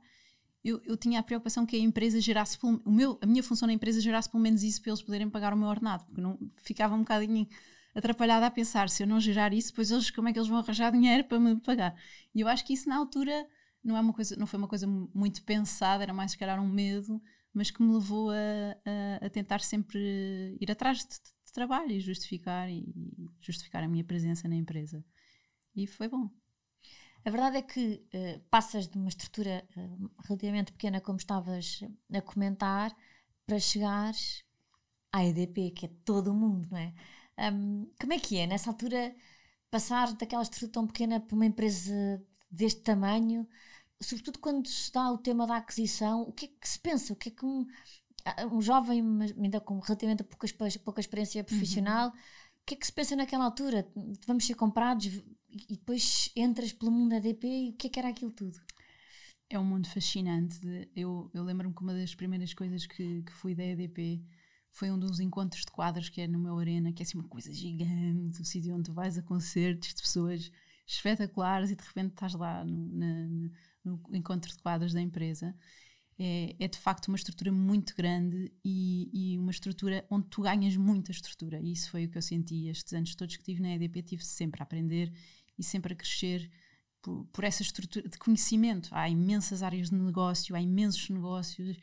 eu, 0.63 0.81
eu 0.85 0.95
tinha 0.95 1.19
a 1.19 1.23
preocupação 1.23 1.65
que 1.65 1.75
a 1.75 1.79
empresa 1.79 2.21
gerasse, 2.21 2.57
o 2.63 2.91
meu, 2.91 3.19
a 3.21 3.25
minha 3.25 3.43
função 3.43 3.67
na 3.67 3.73
empresa 3.73 3.99
gerasse 3.99 4.29
pelo 4.29 4.41
menos 4.41 4.63
isso 4.63 4.81
para 4.81 4.91
eles 4.91 5.01
poderem 5.01 5.29
pagar 5.29 5.53
o 5.53 5.57
meu 5.57 5.67
ordenado, 5.67 6.05
porque 6.05 6.21
não 6.21 6.39
ficava 6.61 6.95
um 6.95 6.99
bocadinho 6.99 7.47
atrapalhada 7.93 8.47
a 8.47 8.51
pensar, 8.51 8.89
se 8.89 9.03
eu 9.03 9.07
não 9.07 9.19
gerar 9.19 9.53
isso, 9.53 9.69
depois 9.69 9.91
eles, 9.91 10.09
como 10.09 10.29
é 10.29 10.33
que 10.33 10.39
eles 10.39 10.47
vão 10.47 10.57
arranjar 10.57 10.91
dinheiro 10.91 11.25
para 11.25 11.39
me 11.39 11.59
pagar? 11.59 11.95
E 12.33 12.41
eu 12.41 12.47
acho 12.47 12.65
que 12.65 12.73
isso 12.73 12.87
na 12.87 12.95
altura 12.95 13.45
não, 13.83 13.97
é 13.97 14.01
uma 14.01 14.13
coisa, 14.13 14.35
não 14.35 14.47
foi 14.47 14.57
uma 14.57 14.67
coisa 14.67 14.87
muito 14.87 15.43
pensada, 15.43 16.03
era 16.03 16.13
mais 16.13 16.31
se 16.31 16.37
calhar 16.37 16.59
um 16.61 16.67
medo, 16.67 17.21
mas 17.53 17.69
que 17.69 17.83
me 17.83 17.93
levou 17.93 18.31
a, 18.31 18.33
a, 19.21 19.25
a 19.25 19.29
tentar 19.29 19.59
sempre 19.61 20.57
ir 20.59 20.71
atrás 20.71 20.99
de, 20.99 21.15
de, 21.45 21.53
trabalho 21.53 21.91
e 21.91 21.99
justificar, 21.99 22.69
e 22.69 22.83
justificar 23.39 23.83
a 23.83 23.87
minha 23.87 24.03
presença 24.03 24.47
na 24.47 24.55
empresa. 24.55 25.05
E 25.75 25.85
foi 25.85 26.07
bom. 26.07 26.29
A 27.25 27.29
verdade 27.29 27.57
é 27.57 27.61
que 27.61 28.03
uh, 28.13 28.39
passas 28.49 28.87
de 28.87 28.97
uma 28.97 29.07
estrutura 29.07 29.65
uh, 29.77 30.11
relativamente 30.25 30.71
pequena, 30.71 30.99
como 30.99 31.17
estavas 31.17 31.81
a 32.11 32.21
comentar, 32.21 32.95
para 33.45 33.59
chegares 33.59 34.43
à 35.11 35.23
EDP, 35.23 35.71
que 35.71 35.85
é 35.85 35.89
todo 36.03 36.31
o 36.31 36.33
mundo, 36.33 36.67
não 36.71 36.77
é? 36.77 36.93
Um, 37.51 37.89
como 37.99 38.13
é 38.13 38.19
que 38.19 38.37
é, 38.37 38.47
nessa 38.47 38.69
altura, 38.69 39.15
passar 39.69 40.13
daquela 40.13 40.43
estrutura 40.43 40.71
tão 40.71 40.87
pequena 40.87 41.19
para 41.19 41.35
uma 41.35 41.45
empresa 41.45 42.21
deste 42.49 42.81
tamanho? 42.81 43.47
Sobretudo 44.03 44.39
quando 44.39 44.67
se 44.67 44.91
dá 44.91 45.11
o 45.11 45.17
tema 45.17 45.47
da 45.47 45.57
aquisição, 45.57 46.23
o 46.23 46.31
que 46.31 46.45
é 46.45 46.49
que 46.49 46.67
se 46.67 46.79
pensa? 46.79 47.13
O 47.13 47.15
que 47.15 47.29
é 47.29 47.31
que 47.31 47.45
um, 47.45 47.65
um 48.51 48.61
jovem, 48.61 49.01
ainda 49.41 49.59
com 49.59 49.79
relativamente 49.79 50.23
pouca, 50.23 50.47
pouca 50.83 50.99
experiência 50.99 51.41
uhum. 51.41 51.45
profissional, 51.45 52.09
uhum. 52.09 52.15
o 52.15 52.65
que 52.65 52.73
é 52.75 52.77
que 52.77 52.85
se 52.85 52.93
pensa 52.93 53.15
naquela 53.15 53.45
altura? 53.45 53.87
Vamos 54.27 54.45
ser 54.45 54.55
comprados 54.55 55.05
e 55.05 55.75
depois 55.75 56.29
entras 56.35 56.73
pelo 56.73 56.91
mundo 56.91 57.13
ADP 57.13 57.47
e 57.47 57.69
o 57.69 57.73
que 57.73 57.87
é 57.87 57.89
que 57.89 57.99
era 57.99 58.09
aquilo 58.09 58.31
tudo? 58.31 58.59
É 59.49 59.59
um 59.59 59.65
mundo 59.65 59.87
fascinante. 59.87 60.59
Eu, 60.95 61.29
eu 61.33 61.43
lembro-me 61.43 61.75
que 61.75 61.81
uma 61.81 61.93
das 61.93 62.15
primeiras 62.15 62.53
coisas 62.53 62.85
que, 62.87 63.21
que 63.21 63.31
fui 63.33 63.53
da 63.53 63.63
EDP 63.63 64.23
foi 64.71 64.89
um 64.89 64.97
dos 64.97 65.19
encontros 65.19 65.61
de 65.61 65.71
quadros 65.71 66.09
que 66.09 66.21
é 66.21 66.27
no 66.27 66.39
meu 66.39 66.57
arena, 66.57 66.91
que 66.91 67.03
é 67.03 67.05
assim 67.05 67.19
uma 67.19 67.27
coisa 67.27 67.53
gigante, 67.53 68.41
o 68.41 68.45
sítio 68.45 68.73
onde 68.73 68.85
tu 68.85 68.93
vais 68.93 69.17
a 69.17 69.21
concertos 69.21 69.89
de 69.89 70.01
pessoas 70.01 70.51
espetaculares 70.87 71.69
e 71.69 71.75
de 71.75 71.83
repente 71.83 72.13
estás 72.13 72.33
lá 72.33 72.65
no, 72.65 72.89
na, 72.91 73.49
no 73.83 74.01
encontro 74.13 74.51
de 74.51 74.57
quadros 74.59 74.93
da 74.93 75.01
empresa. 75.01 75.55
É, 76.17 76.55
é, 76.59 76.67
de 76.67 76.77
facto 76.77 77.07
uma 77.07 77.17
estrutura 77.17 77.51
muito 77.51 77.95
grande 77.95 78.51
e, 78.63 79.09
e, 79.11 79.39
uma 79.39 79.49
estrutura 79.49 80.05
onde 80.11 80.27
tu 80.27 80.43
ganhas 80.43 80.77
muita 80.77 81.11
estrutura. 81.11 81.59
E 81.59 81.71
isso 81.71 81.89
foi 81.89 82.05
o 82.05 82.09
que 82.09 82.17
eu 82.17 82.21
senti 82.21 82.67
estes 82.67 82.93
anos 82.93 83.15
todos 83.15 83.35
que 83.35 83.43
tive 83.43 83.61
na 83.61 83.73
EDP, 83.73 84.03
tive 84.03 84.23
sempre 84.23 84.61
a 84.61 84.63
aprender 84.63 85.11
e 85.57 85.63
sempre 85.63 85.93
a 85.93 85.95
crescer 85.95 86.49
por, 87.01 87.25
por, 87.33 87.43
essa 87.43 87.63
estrutura 87.63 88.07
de 88.07 88.17
conhecimento. 88.17 88.89
Há 88.91 89.09
imensas 89.09 89.63
áreas 89.63 89.89
de 89.89 89.95
negócio, 89.95 90.55
há 90.55 90.61
imensos 90.61 91.09
negócios, 91.09 91.77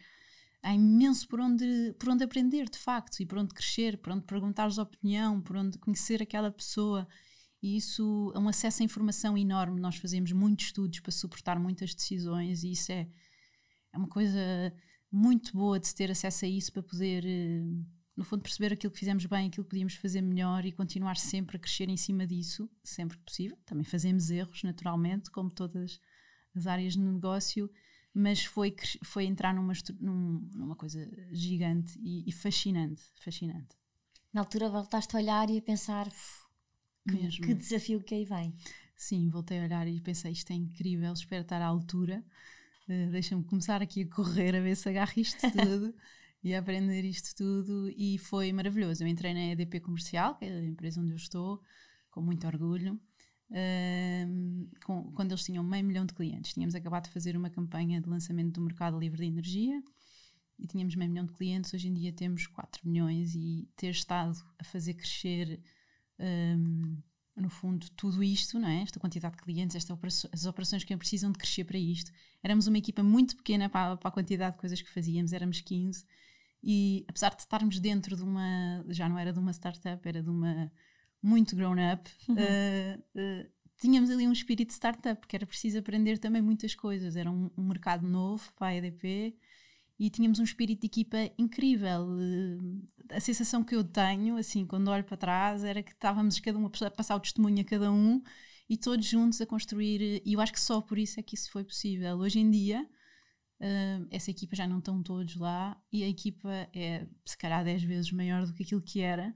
há 0.62 0.72
imenso 0.72 1.26
por 1.28 1.40
onde, 1.40 1.94
por 1.98 2.08
onde 2.08 2.24
aprender, 2.24 2.68
de 2.68 2.78
facto, 2.78 3.20
e 3.20 3.26
por 3.26 3.38
onde 3.38 3.54
crescer, 3.54 3.98
por 3.98 4.12
onde 4.12 4.24
perguntares 4.24 4.78
opinião, 4.78 5.40
por 5.40 5.56
onde 5.56 5.78
conhecer 5.78 6.22
aquela 6.22 6.50
pessoa. 6.52 7.06
E 7.62 7.76
isso 7.76 8.32
é 8.34 8.38
um 8.38 8.48
acesso 8.48 8.82
à 8.82 8.84
informação 8.84 9.36
enorme. 9.36 9.80
Nós 9.80 9.96
fazemos 9.96 10.32
muitos 10.32 10.66
estudos 10.66 11.00
para 11.00 11.12
suportar 11.12 11.58
muitas 11.58 11.94
decisões, 11.94 12.64
e 12.64 12.72
isso 12.72 12.90
é, 12.90 13.08
é 13.92 13.98
uma 13.98 14.08
coisa 14.08 14.40
muito 15.12 15.52
boa 15.52 15.78
de 15.78 15.94
ter 15.94 16.10
acesso 16.10 16.44
a 16.44 16.48
isso 16.48 16.72
para 16.72 16.82
poder 16.82 17.24
eh, 17.26 17.62
no 18.20 18.24
fundo, 18.24 18.42
perceber 18.42 18.72
aquilo 18.72 18.92
que 18.92 18.98
fizemos 18.98 19.24
bem, 19.24 19.48
aquilo 19.48 19.64
que 19.64 19.70
podíamos 19.70 19.94
fazer 19.94 20.20
melhor 20.20 20.66
e 20.66 20.72
continuar 20.72 21.16
sempre 21.16 21.56
a 21.56 21.58
crescer 21.58 21.88
em 21.88 21.96
cima 21.96 22.26
disso, 22.26 22.68
sempre 22.84 23.16
que 23.16 23.24
possível. 23.24 23.56
Também 23.64 23.82
fazemos 23.82 24.30
erros, 24.30 24.62
naturalmente, 24.62 25.30
como 25.30 25.50
todas 25.50 25.98
as 26.54 26.66
áreas 26.66 26.92
de 26.92 27.00
negócio, 27.00 27.70
mas 28.12 28.44
foi, 28.44 28.76
foi 29.04 29.24
entrar 29.24 29.54
numa, 29.54 29.72
numa 30.00 30.76
coisa 30.76 31.08
gigante 31.32 31.98
e, 31.98 32.28
e 32.28 32.32
fascinante, 32.32 33.02
fascinante. 33.24 33.74
Na 34.34 34.42
altura 34.42 34.68
voltaste 34.68 35.16
a 35.16 35.18
olhar 35.18 35.48
e 35.48 35.56
a 35.56 35.62
pensar 35.62 36.06
que, 37.08 37.28
que 37.28 37.54
desafio 37.54 38.02
que 38.02 38.14
aí 38.14 38.24
vem. 38.24 38.54
Sim, 38.96 39.28
voltei 39.28 39.60
a 39.60 39.64
olhar 39.64 39.88
e 39.88 40.00
pensei 40.00 40.32
isto 40.32 40.50
é 40.52 40.54
incrível, 40.54 41.12
espero 41.12 41.42
estar 41.42 41.62
à 41.62 41.66
altura. 41.66 42.24
Uh, 42.88 43.10
Deixa-me 43.10 43.44
começar 43.44 43.80
aqui 43.80 44.02
a 44.02 44.14
correr 44.14 44.54
a 44.54 44.60
ver 44.60 44.76
se 44.76 44.88
agarro 44.88 45.12
isto 45.16 45.40
tudo. 45.52 45.94
e 46.42 46.54
aprender 46.54 47.04
isto 47.04 47.34
tudo 47.36 47.90
e 47.96 48.18
foi 48.18 48.52
maravilhoso. 48.52 49.02
Eu 49.02 49.08
entrei 49.08 49.34
na 49.34 49.52
EDP 49.52 49.80
Comercial, 49.80 50.36
que 50.36 50.44
é 50.44 50.52
a 50.52 50.64
empresa 50.64 51.00
onde 51.00 51.12
eu 51.12 51.16
estou, 51.16 51.60
com 52.10 52.22
muito 52.22 52.46
orgulho, 52.46 52.98
um, 53.50 54.68
com, 54.84 55.12
quando 55.12 55.32
eles 55.32 55.44
tinham 55.44 55.62
meio 55.62 55.84
milhão 55.84 56.06
de 56.06 56.14
clientes. 56.14 56.54
Tínhamos 56.54 56.74
acabado 56.74 57.04
de 57.04 57.10
fazer 57.10 57.36
uma 57.36 57.50
campanha 57.50 58.00
de 58.00 58.08
lançamento 58.08 58.54
do 58.54 58.60
mercado 58.62 58.98
livre 58.98 59.18
de 59.18 59.26
energia 59.26 59.82
e 60.58 60.66
tínhamos 60.66 60.94
meio 60.94 61.10
milhão 61.10 61.26
de 61.26 61.32
clientes. 61.32 61.72
Hoje 61.74 61.88
em 61.88 61.94
dia 61.94 62.12
temos 62.12 62.46
4 62.46 62.88
milhões 62.88 63.34
e 63.34 63.68
ter 63.76 63.90
estado 63.90 64.36
a 64.58 64.64
fazer 64.64 64.94
crescer. 64.94 65.60
Um, 66.20 66.98
no 67.36 67.48
fundo, 67.48 67.86
tudo 67.96 68.22
isto, 68.22 68.58
não 68.58 68.68
é? 68.68 68.82
esta 68.82 69.00
quantidade 69.00 69.36
de 69.36 69.42
clientes, 69.42 69.74
esta 69.74 69.94
operação, 69.94 70.28
as 70.30 70.44
operações 70.44 70.84
que 70.84 70.94
precisam 70.96 71.32
de 71.32 71.38
crescer 71.38 71.64
para 71.64 71.78
isto. 71.78 72.12
Éramos 72.42 72.66
uma 72.66 72.76
equipa 72.76 73.02
muito 73.02 73.34
pequena 73.36 73.68
para, 73.68 73.96
para 73.96 74.08
a 74.08 74.12
quantidade 74.12 74.56
de 74.56 74.60
coisas 74.60 74.82
que 74.82 74.90
fazíamos, 74.90 75.32
éramos 75.32 75.60
15 75.62 76.04
e 76.62 77.04
apesar 77.08 77.34
de 77.34 77.40
estarmos 77.40 77.80
dentro 77.80 78.16
de 78.16 78.22
uma, 78.22 78.84
já 78.88 79.08
não 79.08 79.18
era 79.18 79.32
de 79.32 79.38
uma 79.38 79.50
startup, 79.52 80.06
era 80.06 80.22
de 80.22 80.28
uma 80.28 80.70
muito 81.22 81.54
grown-up, 81.56 82.10
uhum. 82.28 82.34
uh, 82.34 82.98
uh, 82.98 83.50
tínhamos 83.78 84.10
ali 84.10 84.26
um 84.26 84.32
espírito 84.32 84.68
de 84.68 84.74
startup, 84.74 85.18
porque 85.20 85.36
era 85.36 85.46
preciso 85.46 85.78
aprender 85.78 86.18
também 86.18 86.40
muitas 86.40 86.74
coisas. 86.74 87.16
Era 87.16 87.30
um, 87.30 87.50
um 87.56 87.66
mercado 87.66 88.06
novo 88.06 88.52
para 88.54 88.68
a 88.68 88.74
EDP 88.74 89.36
e 90.00 90.08
tínhamos 90.08 90.38
um 90.38 90.44
espírito 90.44 90.80
de 90.80 90.86
equipa 90.86 91.18
incrível. 91.38 92.06
Uh, 92.06 92.82
a 93.10 93.20
sensação 93.20 93.62
que 93.62 93.74
eu 93.74 93.84
tenho, 93.84 94.36
assim, 94.36 94.66
quando 94.66 94.88
olho 94.88 95.04
para 95.04 95.16
trás, 95.16 95.62
era 95.62 95.82
que 95.82 95.92
estávamos 95.92 96.40
cada 96.40 96.58
um 96.58 96.66
a 96.66 96.90
passar 96.90 97.16
o 97.16 97.20
testemunho 97.20 97.60
a 97.60 97.64
cada 97.64 97.92
um 97.92 98.22
e 98.68 98.78
todos 98.78 99.06
juntos 99.06 99.40
a 99.42 99.46
construir. 99.46 100.22
E 100.24 100.32
eu 100.32 100.40
acho 100.40 100.54
que 100.54 100.60
só 100.60 100.80
por 100.80 100.98
isso 100.98 101.20
é 101.20 101.22
que 101.22 101.34
isso 101.34 101.52
foi 101.52 101.64
possível. 101.64 102.16
Hoje 102.16 102.40
em 102.40 102.50
dia 102.50 102.88
Uh, 103.60 104.08
essa 104.10 104.30
equipa 104.30 104.56
já 104.56 104.66
não 104.66 104.78
estão 104.78 105.02
todos 105.02 105.36
lá 105.36 105.78
e 105.92 106.02
a 106.02 106.08
equipa 106.08 106.48
é 106.72 107.06
se 107.26 107.36
calhar 107.36 107.62
10 107.62 107.82
vezes 107.82 108.10
maior 108.10 108.46
do 108.46 108.54
que 108.54 108.62
aquilo 108.62 108.80
que 108.80 109.00
era. 109.00 109.34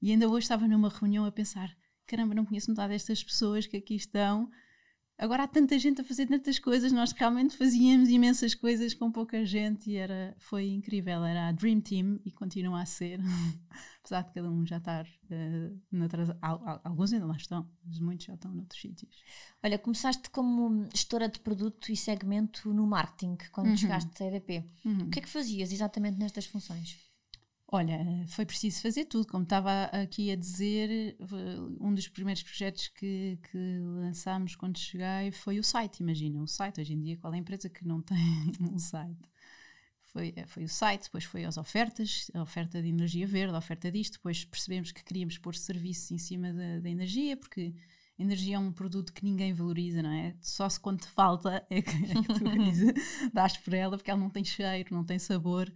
E 0.00 0.12
ainda 0.12 0.28
hoje 0.28 0.44
estava 0.44 0.68
numa 0.68 0.88
reunião 0.88 1.24
a 1.24 1.32
pensar: 1.32 1.76
caramba, 2.06 2.36
não 2.36 2.44
conheço 2.44 2.70
metade 2.70 2.92
destas 2.92 3.24
pessoas 3.24 3.66
que 3.66 3.76
aqui 3.76 3.96
estão 3.96 4.48
Agora 5.16 5.44
há 5.44 5.46
tanta 5.46 5.78
gente 5.78 6.00
a 6.00 6.04
fazer 6.04 6.26
tantas 6.26 6.58
coisas, 6.58 6.90
nós 6.90 7.12
realmente 7.12 7.56
fazíamos 7.56 8.08
imensas 8.08 8.52
coisas 8.52 8.94
com 8.94 9.12
pouca 9.12 9.44
gente 9.44 9.88
e 9.88 9.96
era, 9.96 10.34
foi 10.38 10.68
incrível. 10.68 11.24
Era 11.24 11.48
a 11.48 11.52
Dream 11.52 11.80
Team 11.80 12.18
e 12.24 12.32
continua 12.32 12.82
a 12.82 12.86
ser, 12.86 13.20
apesar 14.02 14.22
de 14.22 14.32
cada 14.32 14.50
um 14.50 14.66
já 14.66 14.78
estar 14.78 15.06
uh, 15.06 15.80
noutras, 15.92 16.30
alguns 16.82 17.12
ainda 17.12 17.26
lá 17.26 17.36
estão, 17.36 17.70
mas 17.84 18.00
muitos 18.00 18.26
já 18.26 18.34
estão 18.34 18.52
noutros 18.52 18.80
sítios. 18.80 19.22
Olha, 19.62 19.78
começaste 19.78 20.28
como 20.30 20.84
gestora 20.92 21.28
de 21.28 21.38
produto 21.38 21.92
e 21.92 21.96
segmento 21.96 22.74
no 22.74 22.84
marketing 22.84 23.36
quando 23.52 23.68
uhum. 23.68 23.76
chegaste 23.76 24.20
à 24.20 24.26
EDP. 24.26 24.68
Uhum. 24.84 25.02
O 25.02 25.10
que 25.10 25.20
é 25.20 25.22
que 25.22 25.28
fazias 25.28 25.70
exatamente 25.70 26.18
nestas 26.18 26.46
funções? 26.46 27.03
Olha, 27.74 27.98
foi 28.28 28.46
preciso 28.46 28.80
fazer 28.80 29.04
tudo. 29.06 29.26
Como 29.26 29.42
estava 29.42 29.86
aqui 29.86 30.30
a 30.30 30.36
dizer, 30.36 31.16
um 31.80 31.92
dos 31.92 32.06
primeiros 32.06 32.40
projetos 32.40 32.86
que, 32.86 33.36
que 33.50 33.80
lançámos 34.00 34.54
quando 34.54 34.78
cheguei 34.78 35.32
foi 35.32 35.58
o 35.58 35.64
site. 35.64 35.98
Imagina, 35.98 36.40
o 36.40 36.46
site. 36.46 36.80
Hoje 36.80 36.92
em 36.92 37.00
dia, 37.00 37.16
qual 37.16 37.32
é 37.32 37.36
a 37.36 37.40
empresa 37.40 37.68
que 37.68 37.84
não 37.84 37.98
tem 38.00 38.52
um 38.60 38.78
site? 38.78 39.28
Foi, 40.02 40.32
é, 40.36 40.46
foi 40.46 40.62
o 40.62 40.68
site, 40.68 41.06
depois 41.06 41.24
foi 41.24 41.44
as 41.44 41.58
ofertas, 41.58 42.30
a 42.32 42.42
oferta 42.42 42.80
de 42.80 42.86
energia 42.86 43.26
verde, 43.26 43.56
a 43.56 43.58
oferta 43.58 43.90
disto. 43.90 44.12
Depois 44.18 44.44
percebemos 44.44 44.92
que 44.92 45.02
queríamos 45.02 45.36
pôr 45.36 45.56
serviços 45.56 46.12
em 46.12 46.18
cima 46.18 46.52
da, 46.52 46.78
da 46.78 46.88
energia, 46.88 47.36
porque 47.36 47.74
energia 48.16 48.54
é 48.54 48.58
um 48.60 48.70
produto 48.70 49.12
que 49.12 49.24
ninguém 49.24 49.52
valoriza, 49.52 50.00
não 50.00 50.12
é? 50.12 50.36
Só 50.40 50.68
se 50.68 50.78
quando 50.78 51.00
te 51.00 51.08
falta 51.08 51.66
é 51.68 51.82
que, 51.82 51.90
é 51.90 52.22
que 52.22 52.34
tu 52.34 53.34
dás 53.34 53.56
por 53.56 53.74
ela, 53.74 53.96
porque 53.96 54.12
ela 54.12 54.20
não 54.20 54.30
tem 54.30 54.44
cheiro, 54.44 54.94
não 54.94 55.02
tem 55.02 55.18
sabor 55.18 55.68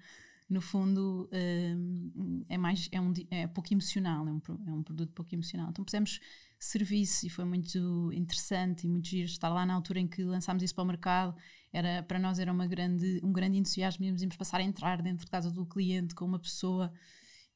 no 0.48 0.60
fundo 0.62 1.28
um, 1.32 2.42
é 2.48 2.56
mais 2.56 2.88
é, 2.90 3.00
um, 3.00 3.12
é 3.30 3.46
pouco 3.46 3.72
emocional, 3.72 4.26
é 4.26 4.32
um, 4.32 4.40
é 4.66 4.72
um 4.72 4.82
produto 4.82 5.12
pouco 5.12 5.34
emocional. 5.34 5.68
Então 5.70 5.84
pusemos 5.84 6.20
serviço 6.58 7.26
e 7.26 7.30
foi 7.30 7.44
muito 7.44 8.10
interessante 8.12 8.84
e 8.84 8.88
muito 8.88 9.08
giro 9.08 9.26
estar 9.26 9.48
lá 9.48 9.66
na 9.66 9.74
altura 9.74 10.00
em 10.00 10.08
que 10.08 10.24
lançámos 10.24 10.62
isso 10.62 10.74
para 10.74 10.84
o 10.84 10.86
mercado. 10.86 11.36
Era, 11.72 12.02
para 12.02 12.18
nós 12.18 12.38
era 12.38 12.50
uma 12.50 12.66
grande, 12.66 13.20
um 13.22 13.32
grande 13.32 13.58
entusiasmo, 13.58 14.04
íamos 14.04 14.36
passar 14.36 14.60
a 14.60 14.62
entrar 14.62 15.02
dentro 15.02 15.24
de 15.24 15.30
casa 15.30 15.50
do 15.50 15.66
cliente 15.66 16.14
com 16.14 16.24
uma 16.24 16.38
pessoa 16.38 16.90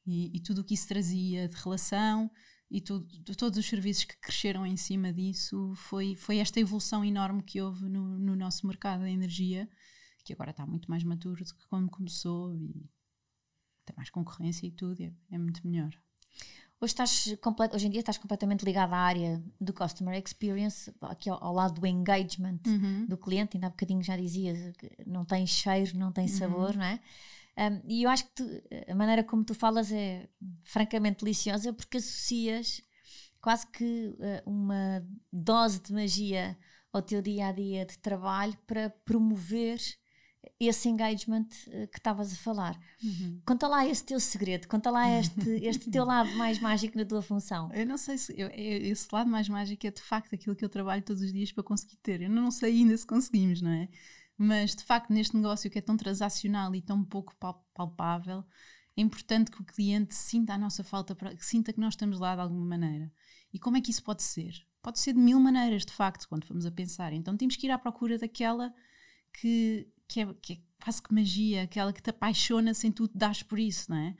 e, 0.05 0.35
e 0.35 0.39
tudo 0.39 0.61
o 0.61 0.63
que 0.63 0.75
isso 0.75 0.87
trazia 0.87 1.47
de 1.47 1.55
relação 1.55 2.29
e 2.69 2.79
tudo, 2.79 3.07
todos 3.35 3.57
os 3.57 3.65
serviços 3.65 4.03
que 4.03 4.17
cresceram 4.17 4.65
em 4.65 4.77
cima 4.77 5.11
disso 5.11 5.73
foi, 5.75 6.15
foi 6.15 6.37
esta 6.37 6.59
evolução 6.59 7.03
enorme 7.03 7.41
que 7.41 7.59
houve 7.59 7.89
no, 7.89 8.19
no 8.19 8.35
nosso 8.35 8.67
mercado 8.67 9.01
da 9.01 9.09
energia 9.09 9.67
que 10.23 10.33
agora 10.33 10.51
está 10.51 10.65
muito 10.65 10.89
mais 10.89 11.03
maduro 11.03 11.43
do 11.43 11.55
que 11.55 11.67
quando 11.67 11.89
começou 11.89 12.55
e 12.55 12.89
tem 13.85 13.95
mais 13.95 14.09
concorrência 14.09 14.65
e 14.65 14.71
tudo, 14.71 15.01
é, 15.01 15.13
é 15.31 15.37
muito 15.37 15.65
melhor. 15.67 15.91
Hoje, 16.79 16.91
estás 16.91 17.35
hoje 17.73 17.87
em 17.87 17.89
dia 17.89 18.01
estás 18.01 18.17
completamente 18.17 18.65
ligado 18.65 18.93
à 18.93 18.97
área 18.97 19.41
do 19.59 19.73
Customer 19.73 20.21
Experience, 20.21 20.93
aqui 21.01 21.29
ao, 21.29 21.41
ao 21.41 21.53
lado 21.53 21.79
do 21.79 21.87
engagement 21.87 22.59
uhum. 22.67 23.05
do 23.05 23.17
cliente, 23.17 23.55
ainda 23.55 23.67
há 23.67 23.69
bocadinho 23.69 24.03
já 24.03 24.17
dizias 24.17 24.75
que 24.75 24.91
não 25.05 25.23
tem 25.23 25.47
cheiro, 25.47 25.97
não 25.97 26.11
tem 26.11 26.27
sabor, 26.27 26.71
uhum. 26.71 26.77
não 26.77 26.85
é? 26.85 26.99
Um, 27.55 27.81
e 27.87 28.03
eu 28.03 28.09
acho 28.09 28.25
que 28.25 28.31
tu, 28.35 28.43
a 28.87 28.95
maneira 28.95 29.23
como 29.23 29.45
tu 29.45 29.53
falas 29.53 29.91
é 29.91 30.27
francamente 30.63 31.23
deliciosa 31.23 31.71
porque 31.71 31.97
associas 31.97 32.81
quase 33.39 33.67
que 33.67 34.07
uh, 34.09 34.49
uma 34.49 35.05
dose 35.31 35.79
de 35.79 35.93
magia 35.93 36.57
ao 36.91 37.01
teu 37.01 37.21
dia 37.21 37.47
a 37.47 37.51
dia 37.51 37.85
de 37.85 37.97
trabalho 37.99 38.57
para 38.65 38.89
promover 39.05 39.79
esse 40.59 40.89
engagement 40.89 41.47
uh, 41.67 41.87
que 41.87 41.97
estavas 41.97 42.33
a 42.33 42.35
falar. 42.35 42.79
Uhum. 43.03 43.41
Conta 43.45 43.67
lá 43.67 43.85
esse 43.85 44.03
teu 44.03 44.19
segredo, 44.19 44.67
conta 44.67 44.89
lá 44.89 45.09
este, 45.19 45.49
este 45.65 45.89
teu 45.89 46.05
lado 46.05 46.31
mais 46.35 46.59
mágico 46.59 46.97
na 46.97 47.05
tua 47.05 47.21
função. 47.21 47.71
Eu 47.73 47.85
não 47.85 47.97
sei 47.97 48.17
se 48.17 48.33
eu, 48.37 48.49
esse 48.53 49.07
lado 49.11 49.29
mais 49.29 49.49
mágico 49.49 49.85
é 49.85 49.91
de 49.91 50.01
facto 50.01 50.33
aquilo 50.33 50.55
que 50.55 50.63
eu 50.63 50.69
trabalho 50.69 51.03
todos 51.03 51.21
os 51.21 51.31
dias 51.31 51.51
para 51.51 51.63
conseguir 51.63 51.97
ter. 51.97 52.21
Eu 52.21 52.29
não 52.29 52.51
sei 52.51 52.71
ainda 52.79 52.97
se 52.97 53.05
conseguimos, 53.05 53.61
não 53.61 53.71
é? 53.71 53.89
Mas 54.37 54.75
de 54.75 54.83
facto, 54.83 55.11
neste 55.11 55.35
negócio 55.35 55.69
que 55.69 55.77
é 55.77 55.81
tão 55.81 55.95
transacional 55.95 56.73
e 56.75 56.81
tão 56.81 57.03
pouco 57.03 57.35
palpável, 57.73 58.43
é 58.95 59.01
importante 59.01 59.51
que 59.51 59.61
o 59.61 59.65
cliente 59.65 60.13
sinta 60.13 60.53
a 60.53 60.57
nossa 60.57 60.83
falta, 60.83 61.15
que 61.15 61.45
sinta 61.45 61.73
que 61.73 61.79
nós 61.79 61.93
estamos 61.93 62.19
lá 62.19 62.35
de 62.35 62.41
alguma 62.41 62.65
maneira. 62.65 63.11
E 63.51 63.59
como 63.59 63.77
é 63.77 63.81
que 63.81 63.91
isso 63.91 64.03
pode 64.03 64.23
ser? 64.23 64.53
Pode 64.81 64.99
ser 64.99 65.13
de 65.13 65.19
mil 65.19 65.39
maneiras, 65.39 65.85
de 65.85 65.93
facto, 65.93 66.27
quando 66.27 66.45
formos 66.45 66.65
a 66.65 66.71
pensar. 66.71 67.13
Então 67.13 67.37
temos 67.37 67.55
que 67.55 67.67
ir 67.67 67.71
à 67.71 67.77
procura 67.77 68.17
daquela 68.17 68.73
que, 69.33 69.87
que, 70.07 70.21
é, 70.21 70.33
que 70.41 70.53
é 70.53 70.57
quase 70.83 71.01
que 71.01 71.13
magia, 71.13 71.63
aquela 71.63 71.93
que 71.93 72.01
te 72.01 72.09
apaixona 72.09 72.73
sem 72.73 72.91
tu 72.91 73.07
te 73.07 73.17
das 73.17 73.41
por 73.43 73.59
isso, 73.59 73.89
não 73.89 73.97
é? 73.97 74.15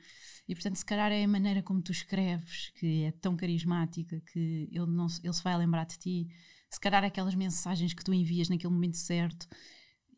E 0.48 0.54
portanto, 0.54 0.76
se 0.76 0.84
calhar 0.84 1.10
é 1.10 1.24
a 1.24 1.28
maneira 1.28 1.62
como 1.62 1.80
tu 1.82 1.92
escreves 1.92 2.70
que 2.78 3.04
é 3.04 3.12
tão 3.12 3.36
carismática 3.36 4.20
que 4.32 4.68
ele, 4.70 4.86
não, 4.86 5.06
ele 5.22 5.32
se 5.32 5.42
vai 5.42 5.56
lembrar 5.56 5.84
de 5.84 5.98
ti. 5.98 6.28
Se 6.70 6.80
calhar 6.80 7.04
aquelas 7.04 7.34
mensagens 7.34 7.94
que 7.94 8.04
tu 8.04 8.12
envias 8.12 8.48
naquele 8.48 8.72
momento 8.72 8.96
certo 8.96 9.48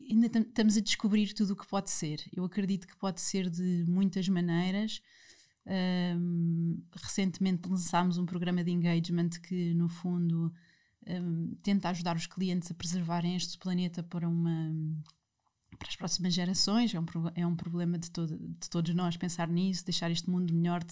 ainda 0.09 0.27
estamos 0.39 0.77
a 0.77 0.81
descobrir 0.81 1.33
tudo 1.33 1.51
o 1.51 1.55
que 1.55 1.67
pode 1.67 1.89
ser. 1.89 2.23
Eu 2.33 2.43
acredito 2.43 2.87
que 2.87 2.95
pode 2.97 3.21
ser 3.21 3.49
de 3.49 3.85
muitas 3.87 4.27
maneiras. 4.29 5.01
Um, 5.65 6.81
recentemente 6.93 7.67
lançámos 7.67 8.17
um 8.17 8.25
programa 8.25 8.63
de 8.63 8.71
engagement 8.71 9.31
que, 9.43 9.73
no 9.73 9.89
fundo, 9.89 10.53
um, 11.05 11.55
tenta 11.61 11.89
ajudar 11.89 12.15
os 12.15 12.25
clientes 12.25 12.71
a 12.71 12.73
preservarem 12.73 13.35
este 13.35 13.57
planeta 13.57 14.01
para 14.01 14.29
uma 14.29 14.71
para 15.77 15.89
as 15.89 15.95
próximas 15.95 16.33
gerações. 16.33 16.93
É 16.93 16.99
um, 16.99 17.05
é 17.35 17.45
um 17.45 17.55
problema 17.55 17.97
de, 17.97 18.09
todo, 18.11 18.37
de 18.37 18.69
todos 18.69 18.93
nós 18.93 19.17
pensar 19.17 19.47
nisso, 19.47 19.85
deixar 19.85 20.11
este 20.11 20.29
mundo 20.29 20.53
melhor. 20.53 20.83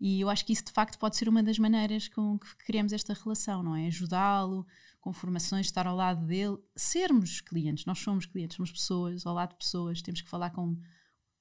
E 0.00 0.20
eu 0.20 0.28
acho 0.28 0.44
que 0.44 0.52
isso, 0.52 0.64
de 0.64 0.72
facto, 0.72 0.98
pode 0.98 1.16
ser 1.16 1.28
uma 1.28 1.42
das 1.42 1.58
maneiras 1.58 2.08
com 2.08 2.38
que 2.38 2.56
criamos 2.58 2.92
esta 2.92 3.14
relação, 3.14 3.62
não 3.62 3.74
é? 3.74 3.86
Ajudá-lo, 3.86 4.66
com 5.00 5.12
formações, 5.12 5.66
estar 5.66 5.86
ao 5.86 5.96
lado 5.96 6.26
dele, 6.26 6.58
sermos 6.74 7.40
clientes, 7.40 7.84
nós 7.86 7.98
somos 8.00 8.26
clientes, 8.26 8.56
somos 8.56 8.72
pessoas, 8.72 9.24
ao 9.24 9.32
lado 9.32 9.50
de 9.50 9.58
pessoas, 9.58 10.02
temos 10.02 10.20
que 10.20 10.28
falar 10.28 10.50
com, 10.50 10.76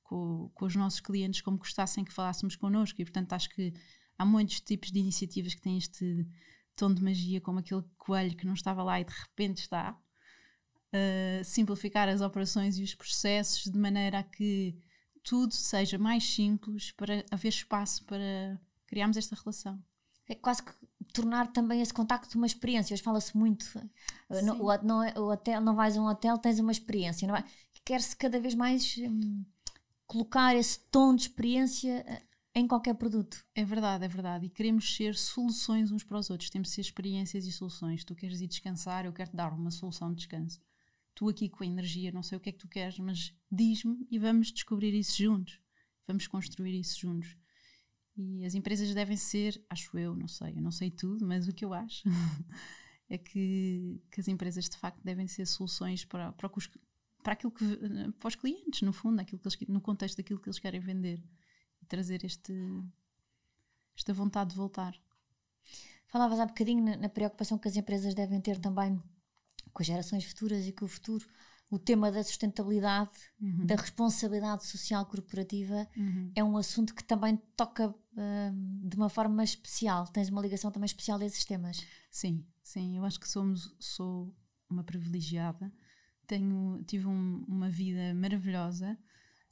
com, 0.04 0.52
com 0.54 0.66
os 0.66 0.76
nossos 0.76 1.00
clientes 1.00 1.42
como 1.42 1.58
gostassem 1.58 2.06
que 2.06 2.14
falássemos 2.14 2.56
connosco, 2.56 3.02
e 3.02 3.06
portanto 3.06 3.34
acho 3.34 3.50
que 3.50 3.74
há 4.18 4.24
muitos 4.24 4.62
tipos 4.62 4.92
de 4.92 5.00
iniciativas 5.00 5.56
que 5.56 5.62
têm 5.62 5.78
este 5.78 6.28
tom 6.76 6.94
de 6.94 7.04
magia, 7.04 7.42
como 7.42 7.60
aquele 7.60 7.84
coelho 7.98 8.38
que 8.38 8.46
não 8.46 8.54
estava 8.54 8.84
lá 8.84 9.02
e 9.02 9.04
de 9.04 9.14
repente 9.14 9.62
está. 9.62 10.00
Uh, 10.96 11.44
simplificar 11.44 12.08
as 12.08 12.22
operações 12.22 12.78
e 12.78 12.84
os 12.84 12.96
processos 12.96 13.70
de 13.70 13.78
maneira 13.78 14.20
a 14.20 14.24
que 14.24 14.78
tudo 15.24 15.54
seja 15.54 15.98
mais 15.98 16.24
simples 16.24 16.92
para 16.92 17.26
haver 17.30 17.50
espaço 17.50 18.06
para 18.06 18.58
criarmos 18.88 19.18
esta 19.18 19.36
relação 19.36 19.84
é 20.28 20.36
quase 20.36 20.64
que 20.64 20.72
tornar 21.14 21.52
também 21.52 21.82
esse 21.82 21.94
contacto 21.94 22.38
uma 22.38 22.48
experiência. 22.48 22.94
Hoje 22.94 23.04
fala-se 23.04 23.38
muito, 23.38 23.66
eh, 24.30 24.42
no, 24.42 24.64
o, 24.64 24.84
não 24.84 25.04
é, 25.04 25.14
o 25.18 25.32
hotel, 25.32 25.62
não 25.62 25.76
vais 25.76 25.98
a 25.98 26.02
um 26.02 26.08
hotel, 26.08 26.38
tens 26.38 26.60
uma 26.60 26.72
experiência. 26.72 27.28
Não 27.28 27.36
é? 27.36 27.44
Quer-se 27.84 28.16
cada 28.16 28.40
vez 28.40 28.56
mais 28.56 28.96
hum, 28.98 29.44
colocar 30.08 30.56
esse 30.56 30.80
tom 30.92 31.16
de 31.16 31.24
experiência 31.24 32.04
eh, 32.08 32.22
em 32.56 32.68
qualquer 32.68 32.96
produto. 32.96 33.46
É 33.54 33.64
verdade, 33.64 34.04
é 34.04 34.08
verdade. 34.08 34.46
E 34.48 34.50
queremos 34.50 34.96
ser 34.96 35.16
soluções 35.16 35.92
uns 35.92 36.04
para 36.04 36.18
os 36.18 36.30
outros. 36.30 36.50
Temos 36.50 36.70
de 36.70 36.76
ser 36.76 36.82
experiências 36.82 37.46
e 37.46 37.52
soluções. 37.52 38.04
Tu 38.04 38.16
queres 38.16 38.42
ir 38.42 38.48
descansar, 38.48 39.06
eu 39.06 39.14
quero 39.14 39.30
te 39.30 39.36
dar 39.36 39.54
uma 39.54 39.72
solução 39.72 40.10
de 40.10 40.16
descanso. 40.16 40.60
Tu 41.16 41.30
aqui 41.30 41.50
com 41.50 41.64
a 41.64 41.68
energia, 41.68 42.12
não 42.12 42.22
sei 42.22 42.38
o 42.38 42.42
que 42.42 42.50
é 42.50 42.52
que 42.52 42.60
tu 42.60 42.68
queres, 42.68 43.00
mas 43.00 43.34
diz-me 43.52 44.06
e 44.12 44.20
vamos 44.20 44.52
descobrir 44.52 44.94
isso 44.94 45.18
juntos. 45.18 45.60
Vamos 46.06 46.28
construir 46.28 46.78
isso 46.80 47.00
juntos. 47.00 47.36
E 48.16 48.46
as 48.46 48.54
empresas 48.54 48.94
devem 48.94 49.18
ser, 49.18 49.64
acho 49.70 49.98
eu, 49.98 50.16
não 50.16 50.28
sei, 50.28 50.58
eu 50.58 50.62
não 50.62 50.72
sei 50.72 50.92
tudo, 50.92 51.26
mas 51.26 51.48
o 51.48 51.54
que 51.54 51.66
eu 51.66 51.74
acho 51.74 52.04
é 53.10 53.18
que, 53.18 54.02
que 54.12 54.22
as 54.22 54.28
empresas 54.28 54.70
de 54.70 54.78
facto 54.78 55.02
devem 55.04 55.28
ser 55.28 55.46
soluções 55.46 56.06
para, 56.06 56.32
para, 56.34 56.50
os, 56.56 56.70
para 57.24 57.34
aquilo 57.34 57.52
que 57.52 57.66
para 58.20 58.28
os 58.28 58.36
clientes, 58.36 58.82
no 58.84 58.94
fundo, 58.94 59.20
aquilo 59.20 59.40
que 59.40 59.48
eles, 59.48 59.58
no 59.68 59.82
contexto 59.82 60.18
daquilo 60.18 60.40
que 60.40 60.48
eles 60.48 60.60
querem 60.60 60.80
vender 60.80 61.24
trazer 61.86 62.24
este, 62.26 62.54
esta 63.96 64.14
vontade 64.14 64.52
de 64.52 64.58
voltar. 64.58 64.96
Falavas 66.08 66.40
há 66.40 66.46
bocadinho 66.46 66.98
na 66.98 67.10
preocupação 67.10 67.58
que 67.58 67.68
as 67.68 67.76
empresas 67.76 68.14
devem 68.14 68.40
ter 68.42 68.60
também 68.60 69.02
com 69.76 69.84
as 69.84 69.88
gerações 69.88 70.24
futuras 70.24 70.66
e 70.66 70.72
com 70.72 70.86
o 70.86 70.88
futuro 70.88 71.28
o 71.70 71.80
tema 71.80 72.12
da 72.12 72.24
sustentabilidade, 72.24 73.12
uhum. 73.42 73.66
da 73.66 73.76
responsabilidade 73.76 74.66
social 74.66 75.06
corporativa, 75.06 75.88
uhum. 75.98 76.32
é 76.36 76.44
um 76.44 76.56
assunto 76.56 76.94
que 76.94 77.04
também 77.04 77.36
toca 77.58 77.90
uh, 77.90 78.88
de 78.88 78.96
uma 78.96 79.10
forma 79.10 79.44
especial. 79.44 80.08
Tens 80.08 80.30
uma 80.30 80.42
ligação 80.42 80.72
também 80.72 80.86
especial 80.86 81.20
a 81.20 81.26
esses 81.26 81.44
temas. 81.44 81.84
Sim, 82.10 82.46
sim. 82.64 82.98
Eu 82.98 83.04
acho 83.04 83.20
que 83.20 83.28
somos, 83.28 83.76
sou 83.80 84.34
uma 84.70 84.84
privilegiada. 84.84 85.72
Tenho, 86.28 86.84
tive 86.88 87.08
um, 87.08 87.44
uma 87.48 87.70
vida 87.70 88.14
maravilhosa, 88.14 88.98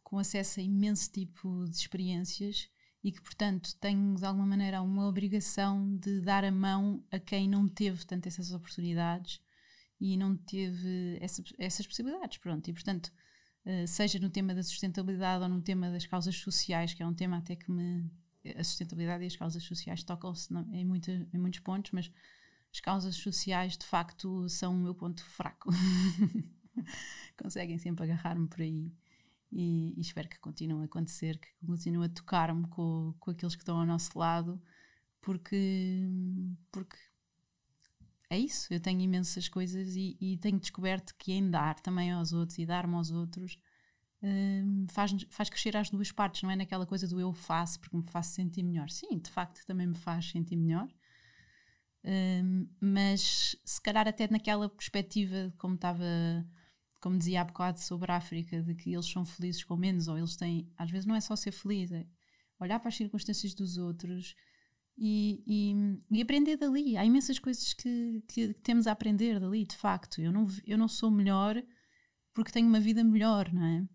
com 0.04 0.18
acesso 0.18 0.60
a 0.60 0.64
imenso 0.64 1.12
tipo 1.12 1.66
de 1.66 1.76
experiências 1.76 2.70
e 3.04 3.12
que, 3.12 3.22
portanto, 3.22 3.76
tenho 3.82 4.16
de 4.16 4.26
alguma 4.26 4.46
maneira 4.46 4.82
uma 4.82 5.08
obrigação 5.08 5.98
de 5.98 6.22
dar 6.22 6.46
a 6.46 6.52
mão 6.52 7.04
a 7.12 7.20
quem 7.20 7.50
não 7.50 7.68
teve 7.68 8.06
tanto 8.06 8.28
essas 8.28 8.54
oportunidades 8.54 9.43
e 10.04 10.18
não 10.18 10.36
teve 10.36 11.18
essa, 11.22 11.42
essas 11.58 11.88
possibilidades. 11.88 12.38
Pronto, 12.38 12.70
e 12.70 12.74
portanto, 12.74 13.10
uh, 13.66 13.88
seja 13.88 14.20
no 14.20 14.30
tema 14.30 14.54
da 14.54 14.62
sustentabilidade 14.62 15.44
ou 15.44 15.50
no 15.50 15.62
tema 15.62 15.90
das 15.90 16.06
causas 16.06 16.36
sociais, 16.36 16.94
que 16.94 17.02
é 17.02 17.08
um 17.08 17.14
tema 17.14 17.38
até 17.38 17.56
que 17.56 17.72
me. 17.72 18.12
A 18.58 18.62
sustentabilidade 18.62 19.24
e 19.24 19.28
as 19.28 19.38
causas 19.38 19.64
sociais 19.64 20.04
tocam-se 20.04 20.54
em, 20.74 20.82
em 20.82 21.38
muitos 21.40 21.62
pontos, 21.62 21.92
mas 21.94 22.12
as 22.74 22.82
causas 22.82 23.16
sociais 23.16 23.78
de 23.78 23.86
facto 23.86 24.50
são 24.50 24.76
o 24.76 24.78
meu 24.78 24.94
ponto 24.94 25.24
fraco. 25.24 25.70
Conseguem 27.42 27.78
sempre 27.78 28.04
agarrar-me 28.04 28.50
por 28.50 28.60
aí. 28.60 28.92
E, 29.50 29.94
e, 29.98 30.02
espero 30.02 30.28
que 30.28 30.38
continue 30.40 30.82
a 30.82 30.86
acontecer, 30.86 31.38
que 31.38 31.48
continue 31.66 32.06
a 32.06 32.10
tocar-me 32.10 32.68
com, 32.68 33.16
com 33.18 33.32
aqueles 33.32 33.56
que 33.56 33.62
estão 33.62 33.80
ao 33.80 33.86
nosso 33.86 34.20
lado, 34.20 34.62
porque, 35.22 36.06
porque 36.70 36.98
é 38.34 38.38
isso. 38.40 38.74
Eu 38.74 38.80
tenho 38.80 39.00
imensas 39.02 39.48
coisas 39.48 39.96
e, 39.96 40.18
e 40.20 40.38
tenho 40.38 40.60
descoberto 40.60 41.14
que 41.18 41.34
em 41.34 41.50
dar 41.50 41.80
também 41.80 42.12
aos 42.12 42.34
outros 42.34 42.58
e 42.58 42.66
dar-me 42.66 42.96
aos 42.96 43.12
outros 43.12 43.58
um, 44.24 44.88
faz, 44.90 45.12
faz 45.30 45.50
crescer 45.50 45.76
as 45.76 45.90
duas 45.90 46.12
partes, 46.12 46.44
não 46.44 46.50
é 46.50 46.56
naquela 46.56 46.86
coisa 46.86 47.08
do 47.08 47.20
eu 47.20 47.34
faço 47.34 47.80
porque 47.80 47.98
me 47.98 48.04
faço 48.04 48.34
sentir 48.34 48.64
melhor. 48.64 48.90
Sim, 48.90 49.20
de 49.20 49.30
facto 49.30 49.66
também 49.66 49.88
me 49.88 49.96
faz 49.96 50.30
sentir 50.32 50.56
melhor. 50.56 50.88
Um, 52.06 52.68
mas 52.82 53.56
se 53.64 53.82
calhar 53.82 54.08
até 54.08 54.28
naquela 54.30 54.70
perspectiva, 54.70 55.54
como 55.58 55.76
estava, 55.76 56.06
como 57.02 57.18
dizia 57.18 57.42
há 57.42 57.44
bocado 57.44 57.80
sobre 57.80 58.12
a 58.12 58.18
África, 58.18 58.62
de 58.62 58.74
que 58.76 58.94
eles 58.94 59.10
são 59.10 59.26
felizes 59.26 59.64
com 59.64 59.76
menos, 59.76 60.08
ou 60.08 60.18
eles 60.18 60.36
têm, 60.36 60.72
às 60.78 60.90
vezes 60.90 61.06
não 61.06 61.16
é 61.16 61.22
só 61.22 61.36
ser 61.36 61.52
feliz, 61.52 61.92
é 61.92 62.06
olhar 62.60 62.80
para 62.80 62.90
as 62.90 62.96
circunstâncias 62.96 63.54
dos 63.54 63.78
outros, 63.78 64.36
e, 64.98 65.44
e, 65.48 66.18
e, 66.18 66.22
aprender 66.22 66.58
dali. 66.58 66.98
Há 66.98 67.06
imensas 67.06 67.40
coisas 67.40 67.74
que, 67.74 68.24
que, 68.28 68.54
temos 68.56 68.88
a 68.88 68.92
aprender 68.92 69.40
dali, 69.40 69.66
de 69.66 69.76
facto. 69.76 70.22
Eu 70.22 70.32
não, 70.32 70.48
eu 70.66 70.78
não 70.78 70.88
sou 70.88 71.10
melhor 71.10 71.62
porque 72.34 72.52
tenho 72.52 72.68
uma 72.68 72.80
vida 72.80 73.04
melhor, 73.04 73.52
não 73.52 73.66
é? 73.66 73.88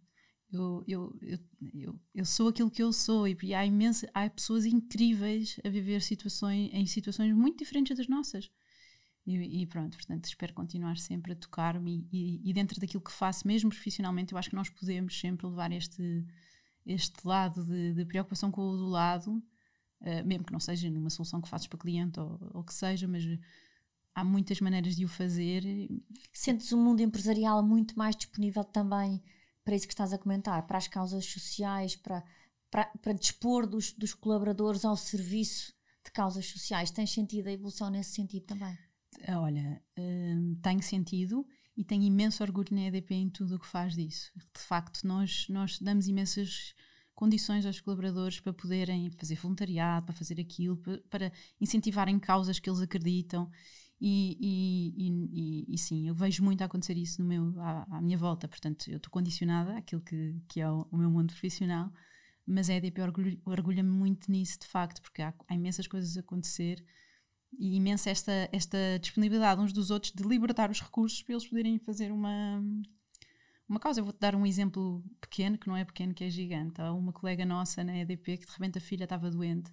Eu, 0.50 0.82
eu, 0.88 1.18
eu, 1.20 1.38
eu, 1.74 2.00
eu 2.14 2.24
sou 2.24 2.48
aquilo 2.48 2.70
que 2.70 2.82
eu 2.82 2.92
sou 2.92 3.28
e 3.28 3.54
há, 3.54 3.66
imensa, 3.66 4.10
há 4.14 4.28
pessoas 4.30 4.64
incríveis 4.64 5.60
a 5.62 5.68
viver 5.68 6.00
situações, 6.00 6.70
em 6.72 6.86
situações 6.86 7.34
muito 7.34 7.58
diferentes 7.58 7.96
das 7.96 8.08
nossas. 8.08 8.50
E, 9.26 9.62
e 9.62 9.66
pronto, 9.66 9.96
portanto, 9.96 10.24
espero 10.24 10.54
continuar 10.54 10.96
sempre 10.96 11.32
a 11.32 11.36
tocar-me 11.36 12.08
e, 12.10 12.48
e, 12.48 12.52
dentro 12.54 12.80
daquilo 12.80 13.02
que 13.02 13.12
faço, 13.12 13.46
mesmo 13.46 13.68
profissionalmente, 13.68 14.32
eu 14.32 14.38
acho 14.38 14.48
que 14.48 14.56
nós 14.56 14.70
podemos 14.70 15.20
sempre 15.20 15.46
levar 15.46 15.70
este, 15.70 16.24
este 16.86 17.26
lado 17.26 17.62
de, 17.66 17.92
de 17.92 18.06
preocupação 18.06 18.50
com 18.50 18.62
o 18.62 18.76
do 18.76 18.86
lado 18.86 19.42
uh, 20.02 20.26
mesmo 20.26 20.44
que 20.44 20.52
não 20.52 20.60
seja 20.60 20.90
numa 20.90 21.10
solução 21.10 21.40
que 21.40 21.48
fazes 21.48 21.66
para 21.66 21.78
cliente 21.78 22.18
ou, 22.20 22.38
ou 22.54 22.64
que 22.64 22.74
seja, 22.74 23.06
mas 23.06 23.24
há 24.14 24.24
muitas 24.24 24.60
maneiras 24.60 24.96
de 24.96 25.04
o 25.04 25.08
fazer. 25.08 25.62
Sentes 26.32 26.72
o 26.72 26.76
mundo 26.76 27.00
empresarial 27.00 27.62
muito 27.62 27.96
mais 27.96 28.16
disponível 28.16 28.64
também 28.64 29.22
para 29.68 29.76
isso 29.76 29.86
que 29.86 29.92
estás 29.92 30.14
a 30.14 30.18
comentar, 30.18 30.66
para 30.66 30.78
as 30.78 30.88
causas 30.88 31.26
sociais, 31.26 31.94
para, 31.94 32.24
para, 32.70 32.86
para 33.02 33.12
dispor 33.12 33.66
dos, 33.66 33.92
dos 33.92 34.14
colaboradores 34.14 34.82
ao 34.82 34.96
serviço 34.96 35.74
de 36.02 36.10
causas 36.10 36.46
sociais. 36.46 36.90
Tens 36.90 37.12
sentido 37.12 37.48
a 37.48 37.52
evolução 37.52 37.90
nesse 37.90 38.12
sentido 38.12 38.46
também? 38.46 38.78
Olha, 39.28 39.82
uh, 39.98 40.56
tenho 40.62 40.82
sentido 40.82 41.46
e 41.76 41.84
tenho 41.84 42.02
imenso 42.02 42.42
orgulho 42.42 42.74
na 42.74 42.86
EDP 42.86 43.14
em 43.14 43.28
tudo 43.28 43.56
o 43.56 43.58
que 43.58 43.66
faz 43.66 43.94
disso. 43.94 44.32
De 44.34 44.60
facto, 44.60 45.06
nós, 45.06 45.46
nós 45.50 45.78
damos 45.78 46.08
imensas 46.08 46.74
condições 47.18 47.66
aos 47.66 47.80
colaboradores 47.80 48.38
para 48.38 48.52
poderem 48.52 49.10
fazer 49.10 49.34
voluntariado, 49.34 50.06
para 50.06 50.14
fazer 50.14 50.40
aquilo, 50.40 50.76
para, 51.10 51.32
incentivarem 51.60 52.16
causas 52.16 52.60
que 52.60 52.70
eles 52.70 52.80
acreditam. 52.80 53.50
E, 54.00 54.38
e, 54.40 55.66
e, 55.66 55.74
e, 55.74 55.78
sim, 55.78 56.06
eu 56.06 56.14
vejo 56.14 56.44
muito 56.44 56.62
a 56.62 56.66
acontecer 56.66 56.96
isso 56.96 57.20
no 57.20 57.26
meu, 57.26 57.60
à, 57.60 57.96
à 57.96 58.00
minha 58.00 58.16
volta, 58.16 58.46
portanto, 58.46 58.88
eu 58.88 58.98
estou 58.98 59.10
condicionada 59.10 59.76
àquilo 59.76 60.00
que, 60.00 60.40
que 60.48 60.60
é 60.60 60.70
o, 60.70 60.86
o, 60.92 60.96
meu 60.96 61.10
mundo 61.10 61.32
profissional, 61.32 61.92
mas 62.46 62.70
a 62.70 62.74
EDP 62.74 63.00
orgulha-me 63.44 63.90
muito 63.90 64.30
nisso, 64.30 64.60
de 64.60 64.68
facto, 64.68 65.02
porque 65.02 65.20
há, 65.20 65.34
há, 65.48 65.54
imensas 65.56 65.88
coisas 65.88 66.16
a 66.16 66.20
acontecer 66.20 66.84
e 67.58 67.74
imensa 67.74 68.10
esta, 68.10 68.48
esta 68.52 68.78
disponibilidade 69.00 69.60
uns 69.60 69.72
dos 69.72 69.90
outros 69.90 70.12
de 70.12 70.22
libertar 70.22 70.70
os 70.70 70.80
recursos 70.80 71.20
para 71.24 71.34
eles 71.34 71.48
poderem 71.48 71.80
fazer 71.80 72.12
uma, 72.12 72.62
uma 73.68 73.80
causa. 73.80 74.00
Eu 74.00 74.04
vou-te 74.04 74.18
dar 74.18 74.34
um 74.34 74.46
exemplo 74.46 75.04
pequeno, 75.20 75.58
que 75.58 75.68
não 75.68 75.76
é 75.76 75.84
pequeno, 75.84 76.14
que 76.14 76.24
é 76.24 76.30
gigante. 76.30 76.80
Há 76.80 76.92
uma 76.92 77.12
colega 77.12 77.44
nossa 77.44 77.84
na 77.84 77.96
EDP 77.98 78.38
que 78.38 78.46
de 78.46 78.52
repente 78.52 78.78
a 78.78 78.80
filha 78.80 79.04
estava 79.04 79.30
doente 79.30 79.72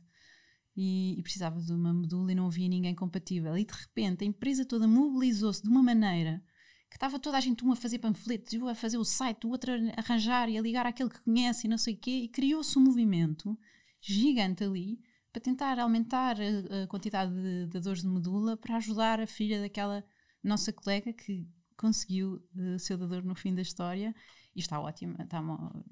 e, 0.75 1.17
e, 1.17 1.23
precisava 1.23 1.61
de 1.61 1.71
uma 1.71 1.93
medula 1.93 2.31
e 2.31 2.35
não 2.35 2.47
havia 2.47 2.67
ninguém 2.67 2.93
compatível. 2.93 3.57
E 3.57 3.65
de 3.65 3.73
repente 3.73 4.23
a 4.23 4.27
empresa 4.27 4.65
toda 4.65 4.87
mobilizou-se 4.87 5.61
de 5.61 5.69
uma 5.69 5.81
maneira 5.81 6.43
que 6.89 6.97
estava 6.97 7.19
toda 7.19 7.37
a 7.37 7.41
gente, 7.41 7.65
um 7.65 7.71
a 7.71 7.75
fazer 7.75 7.99
panfletos, 7.99 8.53
um 8.53 8.67
a 8.67 8.75
fazer 8.75 8.97
o 8.97 9.05
site, 9.05 9.45
o 9.47 9.49
outro 9.49 9.71
a 9.73 9.99
arranjar 9.99 10.49
e 10.49 10.57
a 10.57 10.61
ligar 10.61 10.85
àquele 10.85 11.09
que 11.09 11.21
conhece 11.21 11.67
e 11.67 11.69
não 11.69 11.77
sei 11.77 11.93
o 11.95 11.97
quê, 11.97 12.21
e 12.23 12.29
criou-se 12.29 12.77
um 12.77 12.81
movimento 12.81 13.57
gigante 13.99 14.63
ali 14.63 14.99
para 15.31 15.41
tentar 15.41 15.77
aumentar 15.79 16.37
a, 16.39 16.83
a 16.83 16.87
quantidade 16.87 17.33
de 17.33 17.67
dadores 17.67 18.01
de 18.01 18.07
medula 18.07 18.55
para 18.55 18.77
ajudar 18.77 19.19
a 19.19 19.27
filha 19.27 19.59
daquela 19.59 20.05
nossa 20.41 20.71
colega 20.71 21.11
que 21.11 21.45
conseguiu 21.75 22.43
uh, 22.55 22.79
ser 22.79 22.97
dador 22.97 23.23
no 23.23 23.35
fim 23.35 23.53
da 23.53 23.61
história 23.61 24.15
e 24.55 24.59
está 24.59 24.79
ótima, 24.79 25.15
está, 25.23 25.41
uh, 25.41 25.85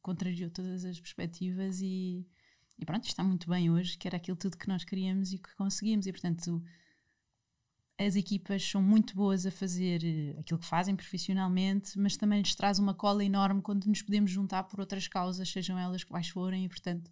contrariou 0.00 0.50
todas 0.50 0.84
as 0.84 1.00
perspectivas 1.00 1.80
e, 1.80 2.26
e 2.78 2.84
pronto, 2.84 3.04
está 3.04 3.22
muito 3.24 3.48
bem 3.48 3.70
hoje, 3.70 3.98
que 3.98 4.06
era 4.06 4.16
aquilo 4.16 4.36
tudo 4.36 4.56
que 4.56 4.68
nós 4.68 4.84
queríamos 4.84 5.32
e 5.32 5.38
que 5.38 5.54
conseguimos. 5.56 6.06
E 6.06 6.12
portanto, 6.12 6.62
as 7.98 8.14
equipas 8.14 8.62
são 8.62 8.82
muito 8.82 9.14
boas 9.14 9.46
a 9.46 9.50
fazer 9.50 10.04
eh, 10.04 10.38
aquilo 10.38 10.60
que 10.60 10.66
fazem 10.66 10.94
profissionalmente, 10.94 11.98
mas 11.98 12.16
também 12.16 12.40
lhes 12.40 12.54
traz 12.54 12.78
uma 12.78 12.94
cola 12.94 13.24
enorme 13.24 13.62
quando 13.62 13.86
nos 13.86 14.02
podemos 14.02 14.30
juntar 14.30 14.64
por 14.64 14.80
outras 14.80 15.08
causas, 15.08 15.48
sejam 15.48 15.78
elas 15.78 16.04
quais 16.04 16.28
forem, 16.28 16.64
e 16.64 16.68
portanto, 16.68 17.10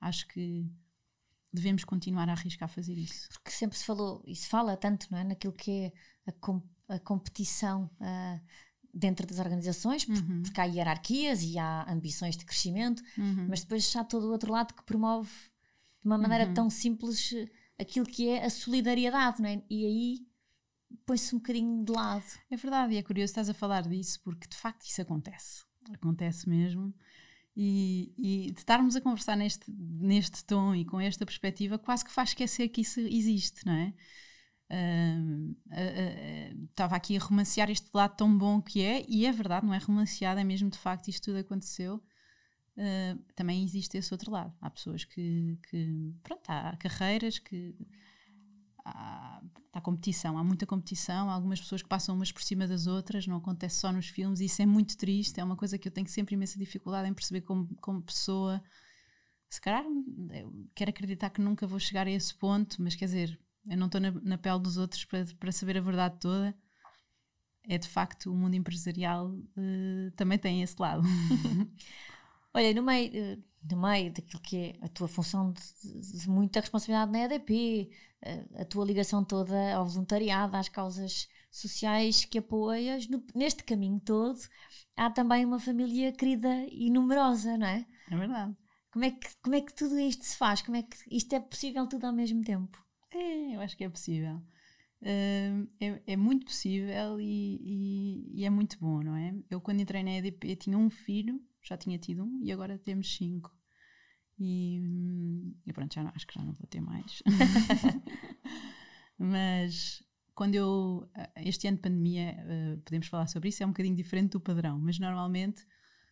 acho 0.00 0.26
que 0.28 0.66
devemos 1.52 1.84
continuar 1.84 2.28
a 2.28 2.32
arriscar 2.32 2.68
a 2.68 2.72
fazer 2.72 2.94
isso. 2.98 3.28
Porque 3.30 3.50
sempre 3.50 3.78
se 3.78 3.84
falou, 3.84 4.22
e 4.26 4.34
se 4.34 4.48
fala 4.48 4.76
tanto, 4.76 5.06
não 5.10 5.18
é? 5.18 5.24
Naquilo 5.24 5.52
que 5.52 5.70
é 5.70 5.92
a, 6.26 6.32
a 6.88 6.98
competição. 6.98 7.90
Uh, 8.00 8.40
dentro 8.96 9.26
das 9.26 9.38
organizações, 9.38 10.08
uhum. 10.08 10.42
porque 10.42 10.58
há 10.58 10.64
hierarquias 10.64 11.42
e 11.42 11.58
há 11.58 11.84
ambições 11.86 12.34
de 12.34 12.46
crescimento, 12.46 13.02
uhum. 13.18 13.46
mas 13.46 13.60
depois 13.60 13.94
há 13.94 14.02
todo 14.02 14.26
o 14.26 14.32
outro 14.32 14.50
lado 14.50 14.72
que 14.72 14.82
promove 14.84 15.28
de 16.00 16.06
uma 16.06 16.16
maneira 16.16 16.46
uhum. 16.46 16.54
tão 16.54 16.70
simples 16.70 17.34
aquilo 17.78 18.06
que 18.06 18.28
é 18.28 18.46
a 18.46 18.48
solidariedade, 18.48 19.42
não 19.42 19.50
é? 19.50 19.62
E 19.68 19.84
aí 19.84 20.26
põe-se 21.04 21.34
um 21.34 21.38
bocadinho 21.38 21.84
de 21.84 21.92
lado. 21.92 22.24
É 22.50 22.56
verdade, 22.56 22.94
e 22.94 22.96
é 22.96 23.02
curioso 23.02 23.30
estás 23.30 23.50
a 23.50 23.54
falar 23.54 23.82
disso, 23.82 24.18
porque 24.22 24.48
de 24.48 24.56
facto 24.56 24.86
isso 24.86 25.02
acontece. 25.02 25.64
Acontece 25.92 26.48
mesmo. 26.48 26.94
E, 27.54 28.12
e 28.18 28.50
de 28.50 28.58
estarmos 28.58 28.96
a 28.96 29.00
conversar 29.00 29.36
neste, 29.36 29.70
neste 29.70 30.44
tom 30.44 30.74
e 30.74 30.84
com 30.84 31.00
esta 31.00 31.24
perspectiva, 31.24 31.78
quase 31.78 32.04
que 32.04 32.10
faz 32.10 32.30
esquecer 32.30 32.68
que 32.68 32.82
isso 32.82 33.00
existe, 33.00 33.64
não 33.64 33.72
é? 33.72 33.94
Estava 36.68 36.92
uh, 36.92 36.92
uh, 36.92 36.94
uh, 36.94 36.96
aqui 36.96 37.16
a 37.16 37.20
romancear 37.20 37.70
este 37.70 37.88
lado 37.94 38.16
tão 38.16 38.36
bom 38.36 38.60
que 38.60 38.82
é, 38.82 39.04
e 39.08 39.24
é 39.24 39.32
verdade, 39.32 39.64
não 39.64 39.72
é 39.72 39.78
romanceado, 39.78 40.40
é 40.40 40.44
mesmo 40.44 40.68
de 40.68 40.78
facto 40.78 41.08
isto 41.08 41.26
tudo 41.26 41.38
aconteceu. 41.38 42.02
Também 43.34 43.64
existe 43.64 43.96
esse 43.96 44.12
outro 44.12 44.30
lado. 44.30 44.52
Há 44.60 44.68
pessoas 44.68 45.02
que, 45.02 45.58
que 45.70 46.14
pronto, 46.22 46.42
há 46.46 46.76
carreiras 46.76 47.38
que 47.38 47.74
há, 48.84 49.40
há, 49.72 49.80
competição, 49.80 50.36
há 50.36 50.44
muita 50.44 50.66
competição, 50.66 51.30
há 51.30 51.32
algumas 51.32 51.60
pessoas 51.60 51.82
que 51.82 51.88
passam 51.88 52.14
umas 52.14 52.30
por 52.30 52.42
cima 52.42 52.66
das 52.66 52.86
outras, 52.86 53.26
não 53.26 53.36
acontece 53.36 53.76
só 53.76 53.90
nos 53.90 54.08
filmes, 54.08 54.40
e 54.40 54.44
isso 54.44 54.60
é 54.60 54.66
muito 54.66 54.96
triste, 54.96 55.40
é 55.40 55.44
uma 55.44 55.56
coisa 55.56 55.78
que 55.78 55.88
eu 55.88 55.92
tenho 55.92 56.08
sempre 56.08 56.34
imensa 56.34 56.58
dificuldade 56.58 57.08
em 57.08 57.14
perceber 57.14 57.40
como, 57.42 57.74
como 57.76 58.02
pessoa. 58.02 58.62
Se 59.48 59.60
calhar 59.60 59.84
quero 60.74 60.90
acreditar 60.90 61.30
que 61.30 61.40
nunca 61.40 61.66
vou 61.66 61.78
chegar 61.78 62.06
a 62.06 62.10
esse 62.10 62.34
ponto, 62.34 62.82
mas 62.82 62.94
quer 62.94 63.06
dizer, 63.06 63.40
eu 63.68 63.76
não 63.76 63.86
estou 63.86 64.00
na, 64.00 64.10
na, 64.10 64.38
pele 64.38 64.60
dos 64.60 64.76
outros 64.76 65.04
para, 65.04 65.24
para 65.38 65.52
saber 65.52 65.76
a 65.76 65.80
verdade 65.80 66.16
toda. 66.20 66.56
É 67.68 67.76
de 67.76 67.88
facto 67.88 68.30
o 68.30 68.36
mundo 68.36 68.54
empresarial 68.54 69.28
uh, 69.28 70.10
também 70.14 70.38
tem 70.38 70.62
esse 70.62 70.80
lado. 70.80 71.02
Olha, 72.54 72.72
no 72.72 72.82
meio, 72.82 73.10
uh, 73.10 73.44
no 73.68 73.82
meio 73.82 74.12
daquilo 74.12 74.40
que 74.40 74.56
é 74.56 74.78
a 74.80 74.88
tua 74.88 75.08
função 75.08 75.52
de, 75.52 76.18
de 76.20 76.30
muita 76.30 76.60
responsabilidade 76.60 77.10
na 77.10 77.24
EDP, 77.24 77.90
uh, 78.24 78.62
a 78.62 78.64
tua 78.64 78.84
ligação 78.84 79.24
toda 79.24 79.74
ao 79.74 79.84
voluntariado, 79.84 80.56
às 80.56 80.68
causas 80.68 81.28
sociais 81.50 82.24
que 82.24 82.38
apoias, 82.38 83.08
no, 83.08 83.24
neste 83.34 83.64
caminho 83.64 83.98
todo, 83.98 84.38
há 84.96 85.10
também 85.10 85.44
uma 85.44 85.58
família 85.58 86.12
querida 86.12 86.66
e 86.70 86.88
numerosa, 86.88 87.58
não 87.58 87.66
é? 87.66 87.84
É 88.10 88.16
verdade. 88.16 88.56
Como 88.92 89.04
é 89.04 89.10
que, 89.10 89.28
como 89.42 89.56
é 89.56 89.60
que 89.60 89.74
tudo 89.74 89.98
isto 89.98 90.24
se 90.24 90.36
faz? 90.36 90.62
Como 90.62 90.76
é 90.76 90.82
que 90.82 90.96
isto 91.10 91.34
é 91.34 91.40
possível 91.40 91.86
tudo 91.88 92.06
ao 92.06 92.12
mesmo 92.12 92.42
tempo? 92.44 92.85
É, 93.16 93.56
eu 93.56 93.60
acho 93.60 93.76
que 93.76 93.84
é 93.84 93.88
possível. 93.88 94.36
Uh, 95.02 95.68
é, 95.80 96.02
é, 96.06 96.16
muito 96.16 96.46
possível 96.46 97.20
e, 97.20 97.58
e, 97.60 98.40
e, 98.40 98.44
é 98.44 98.50
muito 98.50 98.78
bom, 98.78 99.02
não 99.02 99.14
é? 99.16 99.34
Eu, 99.50 99.60
quando 99.60 99.80
entrei 99.80 100.02
na 100.02 100.12
EDP, 100.12 100.56
tinha 100.56 100.76
um 100.76 100.90
filho, 100.90 101.40
já 101.62 101.76
tinha 101.76 101.98
tido 101.98 102.24
um, 102.24 102.40
e 102.42 102.50
agora 102.52 102.78
temos 102.78 103.14
cinco. 103.14 103.54
E, 104.38 104.80
e 105.66 105.72
pronto, 105.72 105.94
já 105.94 106.02
não, 106.02 106.12
acho 106.14 106.26
que 106.26 106.34
já 106.34 106.42
não 106.42 106.52
vou 106.52 106.66
ter 106.66 106.80
mais. 106.80 107.22
Mas 109.18 110.02
quando 110.34 110.54
eu. 110.54 111.10
Este 111.36 111.68
ano 111.68 111.78
de 111.78 111.82
pandemia, 111.82 112.36
uh, 112.44 112.80
podemos 112.82 113.06
falar 113.06 113.26
sobre 113.26 113.48
isso, 113.48 113.62
é 113.62 113.66
um 113.66 113.70
bocadinho 113.70 113.96
diferente 113.96 114.32
do 114.32 114.40
padrão, 114.40 114.78
mas 114.78 114.98
normalmente 114.98 115.64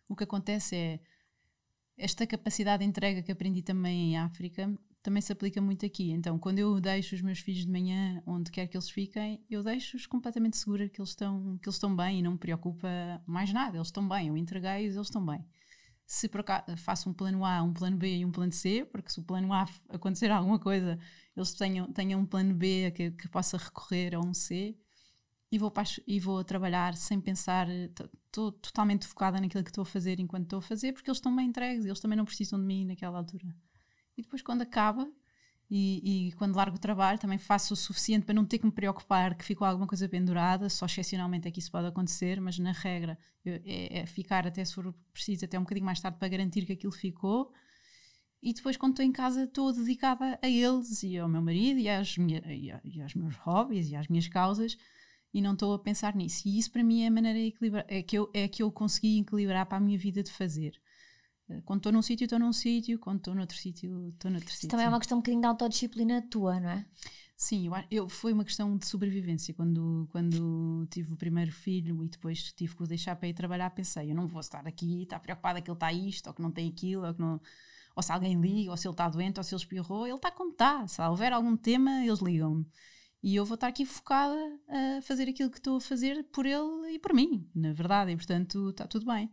o 0.09 0.15
que 0.15 0.23
acontece 0.23 0.75
é 0.75 0.99
esta 1.97 2.25
capacidade 2.25 2.83
de 2.83 2.89
entrega 2.89 3.21
que 3.21 3.31
aprendi 3.31 3.61
também 3.61 4.13
em 4.13 4.17
África 4.17 4.67
também 5.05 5.21
se 5.21 5.31
aplica 5.31 5.61
muito 5.61 5.85
aqui. 5.85 6.11
Então, 6.11 6.39
quando 6.39 6.57
eu 6.57 6.79
deixo 6.81 7.13
os 7.13 7.21
meus 7.21 7.37
filhos 7.39 7.63
de 7.63 7.71
manhã, 7.71 8.23
onde 8.25 8.49
quer 8.49 8.65
que 8.67 8.75
eles 8.75 8.89
fiquem, 8.89 9.39
eu 9.47 9.63
deixo-os 9.63 10.07
completamente 10.07 10.57
segura 10.57 10.89
que 10.89 10.99
eles, 10.99 11.11
estão, 11.11 11.59
que 11.61 11.69
eles 11.69 11.75
estão 11.75 11.95
bem 11.95 12.19
e 12.19 12.21
não 12.23 12.31
me 12.31 12.37
preocupa 12.39 12.87
mais 13.27 13.53
nada. 13.53 13.77
Eles 13.77 13.87
estão 13.87 14.07
bem, 14.07 14.29
eu 14.29 14.35
entreguei-os, 14.35 14.95
eles 14.95 15.07
estão 15.07 15.23
bem. 15.23 15.45
Se 16.07 16.27
por 16.27 16.41
acaso 16.41 16.75
faço 16.77 17.07
um 17.09 17.13
plano 17.13 17.45
A, 17.45 17.61
um 17.61 17.71
plano 17.71 17.97
B 17.97 18.17
e 18.17 18.25
um 18.25 18.31
plano 18.31 18.51
C, 18.51 18.83
porque 18.91 19.11
se 19.11 19.19
o 19.19 19.23
plano 19.23 19.53
A 19.53 19.67
acontecer 19.89 20.31
alguma 20.31 20.57
coisa, 20.57 20.99
eles 21.37 21.53
tenham, 21.53 21.91
tenham 21.93 22.19
um 22.19 22.25
plano 22.25 22.53
B 22.55 22.91
que, 22.91 23.11
que 23.11 23.29
possa 23.29 23.57
recorrer 23.57 24.15
a 24.15 24.19
um 24.19 24.33
C 24.33 24.75
e 25.51 25.59
vou, 25.59 25.71
e 26.07 26.19
vou 26.19 26.43
trabalhar 26.43 26.95
sem 26.95 27.21
pensar, 27.21 27.67
estou 27.69 28.51
totalmente 28.51 29.05
focada 29.07 29.39
naquilo 29.39 29.63
que 29.63 29.69
estou 29.69 29.83
a 29.83 29.85
fazer 29.85 30.19
enquanto 30.19 30.45
estou 30.45 30.59
a 30.59 30.63
fazer, 30.63 30.93
porque 30.93 31.09
eles 31.09 31.17
estão 31.19 31.35
bem 31.35 31.47
entregues, 31.47 31.85
eles 31.85 31.99
também 31.99 32.17
não 32.17 32.25
precisam 32.25 32.59
de 32.59 32.65
mim 32.65 32.85
naquela 32.85 33.19
altura. 33.19 33.55
E 34.17 34.21
depois, 34.21 34.41
quando 34.41 34.61
acaba 34.61 35.09
e, 35.69 36.27
e, 36.27 36.31
quando 36.33 36.55
largo 36.55 36.77
o 36.77 36.79
trabalho, 36.79 37.17
também 37.17 37.37
faço 37.37 37.73
o 37.73 37.77
suficiente 37.77 38.25
para 38.25 38.35
não 38.35 38.45
ter 38.45 38.59
que 38.59 38.65
me 38.65 38.71
preocupar 38.71 39.35
que 39.35 39.43
ficou 39.43 39.65
alguma 39.67 39.87
coisa 39.87 40.07
pendurada. 40.07 40.69
Só 40.69 40.85
excepcionalmente 40.85 41.47
é 41.47 41.51
que 41.51 41.59
isso 41.59 41.71
pode 41.71 41.87
acontecer, 41.87 42.39
mas 42.39 42.59
na 42.59 42.71
regra 42.71 43.17
eu, 43.43 43.59
é, 43.65 43.99
é, 43.99 44.05
ficar 44.05 44.45
até 44.45 44.63
se 44.63 44.75
for 44.75 44.93
preciso, 45.11 45.45
até 45.45 45.57
um 45.57 45.63
bocadinho 45.63 45.85
mais 45.85 45.99
tarde 45.99 46.17
para 46.19 46.27
garantir 46.27 46.65
que 46.65 46.73
aquilo 46.73 46.91
ficou. 46.91 47.51
E 48.43 48.53
depois, 48.53 48.77
quando 48.77 48.91
estou 48.91 49.05
em 49.05 49.11
casa, 49.11 49.45
estou 49.45 49.73
dedicada 49.73 50.37
a 50.41 50.47
eles 50.47 51.01
e 51.01 51.17
ao 51.17 51.27
meu 51.27 51.41
marido 51.41 51.79
e, 51.79 51.89
às 51.89 52.15
minha, 52.15 52.43
e, 52.45 52.71
a, 52.71 52.79
e 52.83 53.01
aos 53.01 53.15
meus 53.15 53.35
hobbies 53.37 53.89
e 53.89 53.95
às 53.95 54.07
minhas 54.07 54.27
causas 54.27 54.77
e 55.33 55.41
não 55.41 55.53
estou 55.53 55.73
a 55.73 55.79
pensar 55.79 56.15
nisso. 56.15 56.47
E 56.47 56.59
isso 56.59 56.71
para 56.71 56.83
mim 56.83 57.03
é 57.03 57.07
a 57.07 57.11
maneira 57.11 57.39
é 57.87 58.03
que 58.03 58.17
eu, 58.17 58.29
é 58.33 58.47
que 58.47 58.61
eu 58.61 58.71
consegui 58.71 59.19
equilibrar 59.19 59.65
para 59.65 59.79
a 59.79 59.81
minha 59.81 59.97
vida 59.97 60.21
de 60.21 60.31
fazer. 60.31 60.79
Eh, 61.49 61.61
quando 61.65 61.79
estou 61.79 61.91
num 61.91 62.01
sítio, 62.01 62.25
estou 62.25 62.39
num 62.39 62.53
sítio, 62.53 62.99
quando 62.99 63.17
estou 63.19 63.35
noutro 63.35 63.57
sítio, 63.57 64.09
estou 64.09 64.31
noutro 64.31 64.51
sítio. 64.51 64.69
Também 64.69 64.85
é 64.85 64.89
uma 64.89 64.99
questão 64.99 65.17
um 65.17 65.21
bocadinho 65.21 65.41
de 65.41 65.47
autodisciplina 65.47 66.21
tua, 66.29 66.59
não 66.59 66.69
é? 66.69 66.85
Sim, 67.37 67.67
eu, 67.67 67.73
eu, 67.91 68.09
foi 68.09 68.31
uma 68.31 68.45
questão 68.45 68.77
de 68.77 68.85
sobrevivência. 68.87 69.53
Quando, 69.53 70.07
quando 70.11 70.87
tive 70.89 71.13
o 71.13 71.17
primeiro 71.17 71.51
filho 71.51 72.03
e 72.03 72.07
depois 72.07 72.53
tive 72.53 72.75
que 72.75 72.83
o 72.83 72.87
deixar 72.87 73.15
para 73.15 73.27
ir 73.27 73.33
trabalhar, 73.33 73.69
pensei: 73.71 74.09
eu 74.09 74.15
não 74.15 74.25
vou 74.25 74.39
estar 74.39 74.65
aqui, 74.65 75.03
estar 75.03 75.19
preocupada 75.19 75.61
que 75.61 75.69
ele 75.69 75.75
está 75.75 75.91
isto, 75.91 76.27
ou 76.27 76.33
que 76.33 76.41
não 76.41 76.51
tem 76.51 76.69
aquilo, 76.69 77.05
ou, 77.05 77.13
que 77.13 77.19
não, 77.19 77.41
ou 77.95 78.01
se 78.01 78.11
alguém 78.11 78.39
liga, 78.39 78.71
ou 78.71 78.77
se 78.77 78.87
ele 78.87 78.93
está 78.93 79.09
doente, 79.09 79.37
ou 79.37 79.43
se 79.43 79.53
ele 79.53 79.61
espirrou. 79.61 80.07
Ele 80.07 80.15
está 80.15 80.31
como 80.31 80.51
está. 80.51 80.87
Se 80.87 81.01
houver 81.01 81.33
algum 81.33 81.57
tema, 81.57 82.05
eles 82.05 82.19
ligam-me. 82.19 82.65
E 83.21 83.35
eu 83.35 83.43
vou 83.43 83.55
estar 83.55 83.67
aqui 83.67 83.85
focada 83.85 84.37
a 84.69 85.01
fazer 85.01 85.27
aquilo 85.27 85.49
que 85.49 85.57
estou 85.57 85.77
a 85.77 85.81
fazer 85.81 86.23
por 86.25 86.45
ele 86.45 86.93
e 86.93 86.99
por 86.99 87.13
mim, 87.13 87.49
na 87.55 87.73
verdade, 87.73 88.11
e 88.11 88.15
portanto 88.15 88.69
está 88.69 88.87
tudo 88.87 89.05
bem. 89.05 89.31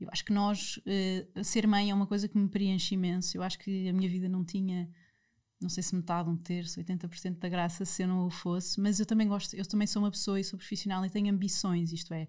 Eu 0.00 0.08
acho 0.12 0.24
que 0.24 0.32
nós, 0.32 0.78
uh, 0.78 1.44
ser 1.44 1.66
mãe 1.66 1.90
é 1.90 1.94
uma 1.94 2.06
coisa 2.06 2.28
que 2.28 2.38
me 2.38 2.48
preenche 2.48 2.94
imenso. 2.94 3.36
Eu 3.36 3.42
acho 3.42 3.58
que 3.58 3.88
a 3.88 3.92
minha 3.92 4.08
vida 4.08 4.28
não 4.28 4.44
tinha 4.44 4.88
não 5.60 5.68
sei 5.68 5.82
se 5.82 5.94
metade, 5.94 6.30
um 6.30 6.36
terço, 6.36 6.80
80% 6.80 7.38
da 7.38 7.48
graça 7.48 7.84
se 7.84 8.02
eu 8.02 8.08
não 8.08 8.26
o 8.26 8.30
fosse, 8.30 8.80
mas 8.80 9.00
eu 9.00 9.06
também 9.06 9.26
gosto, 9.26 9.54
eu 9.54 9.66
também 9.66 9.86
sou 9.86 10.02
uma 10.02 10.10
pessoa 10.10 10.38
e 10.38 10.44
sou 10.44 10.58
profissional 10.58 11.04
e 11.04 11.10
tenho 11.10 11.32
ambições, 11.32 11.92
isto 11.92 12.14
é, 12.14 12.28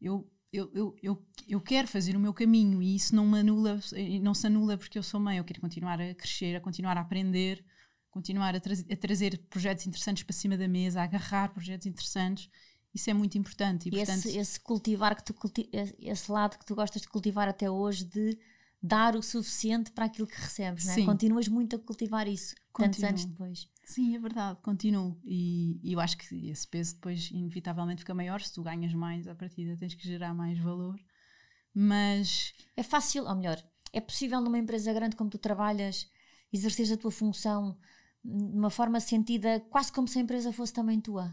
eu, 0.00 0.28
eu, 0.52 0.70
eu, 0.74 0.96
eu, 1.02 1.26
eu 1.48 1.60
quero 1.60 1.86
fazer 1.86 2.16
o 2.16 2.20
meu 2.20 2.34
caminho 2.34 2.82
e 2.82 2.96
isso 2.96 3.14
não 3.14 3.34
anula, 3.34 3.78
não 4.20 4.34
se 4.34 4.46
anula 4.46 4.76
porque 4.76 4.98
eu 4.98 5.02
sou 5.02 5.20
mãe, 5.20 5.38
eu 5.38 5.44
quero 5.44 5.60
continuar 5.60 6.00
a 6.00 6.14
crescer, 6.14 6.56
a 6.56 6.60
continuar 6.60 6.96
a 6.96 7.02
aprender, 7.02 7.64
continuar 8.10 8.54
a, 8.54 8.60
tra 8.60 8.74
a 8.74 8.96
trazer 8.96 9.38
projetos 9.48 9.86
interessantes 9.86 10.24
para 10.24 10.34
cima 10.34 10.56
da 10.56 10.66
mesa, 10.66 11.00
a 11.00 11.04
agarrar 11.04 11.52
projetos 11.52 11.86
interessantes, 11.86 12.50
isso 12.96 13.10
é 13.10 13.14
muito 13.14 13.36
importante. 13.36 13.86
E, 13.86 13.88
e 13.88 13.92
portanto, 13.92 14.26
esse, 14.26 14.38
esse, 14.38 14.58
cultivar 14.58 15.14
que 15.14 15.22
tu 15.22 15.34
culti 15.34 15.68
esse 16.00 16.32
lado 16.32 16.58
que 16.58 16.64
tu 16.64 16.74
gostas 16.74 17.02
de 17.02 17.08
cultivar 17.08 17.46
até 17.46 17.70
hoje 17.70 18.04
de 18.04 18.38
dar 18.82 19.14
o 19.14 19.22
suficiente 19.22 19.90
para 19.90 20.06
aquilo 20.06 20.26
que 20.26 20.40
recebes, 20.40 20.86
não 20.86 20.94
é? 20.94 21.04
Continuas 21.04 21.46
muito 21.46 21.76
a 21.76 21.78
cultivar 21.78 22.26
isso, 22.26 22.54
Continuo. 22.72 22.92
tantos 22.92 23.04
anos 23.04 23.24
depois. 23.26 23.68
Sim, 23.84 24.16
é 24.16 24.18
verdade, 24.18 24.58
continuo. 24.62 25.20
E, 25.24 25.78
e, 25.82 25.92
eu 25.92 26.00
acho 26.00 26.16
que 26.16 26.48
esse 26.48 26.66
peso 26.66 26.94
depois, 26.94 27.30
inevitavelmente, 27.30 28.00
fica 28.00 28.14
maior. 28.14 28.40
Se 28.40 28.52
tu 28.52 28.62
ganhas 28.62 28.94
mais, 28.94 29.28
à 29.28 29.34
partida 29.34 29.76
tens 29.76 29.94
que 29.94 30.06
gerar 30.06 30.32
mais 30.34 30.58
valor. 30.58 30.98
Mas. 31.74 32.54
É 32.76 32.82
fácil, 32.82 33.24
ou 33.26 33.34
melhor, 33.34 33.62
é 33.92 34.00
possível 34.00 34.40
numa 34.40 34.58
empresa 34.58 34.92
grande 34.92 35.16
como 35.16 35.28
tu 35.28 35.38
trabalhas, 35.38 36.10
exerceres 36.52 36.92
a 36.92 36.96
tua 36.96 37.10
função 37.10 37.76
de 38.24 38.56
uma 38.56 38.70
forma 38.70 38.98
sentida, 38.98 39.60
quase 39.70 39.92
como 39.92 40.08
se 40.08 40.18
a 40.18 40.22
empresa 40.22 40.52
fosse 40.52 40.72
também 40.72 41.00
tua. 41.00 41.30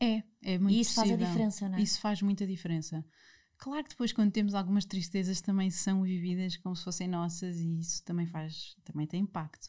É, 0.00 0.22
é 0.42 0.58
muito 0.58 0.76
E 0.76 0.80
isso 0.80 0.94
possível. 0.94 1.18
faz 1.18 1.22
a 1.22 1.32
diferença, 1.32 1.68
não 1.68 1.78
é? 1.78 1.82
Isso 1.82 2.00
faz 2.00 2.22
muita 2.22 2.46
diferença. 2.46 3.04
Claro 3.58 3.84
que 3.84 3.90
depois 3.90 4.12
quando 4.12 4.32
temos 4.32 4.54
algumas 4.54 4.86
tristezas 4.86 5.40
também 5.40 5.70
são 5.70 6.02
vividas 6.02 6.56
como 6.56 6.74
se 6.74 6.82
fossem 6.82 7.06
nossas 7.06 7.58
e 7.58 7.78
isso 7.78 8.02
também 8.04 8.26
faz, 8.26 8.74
também 8.84 9.06
tem 9.06 9.22
impacto. 9.22 9.68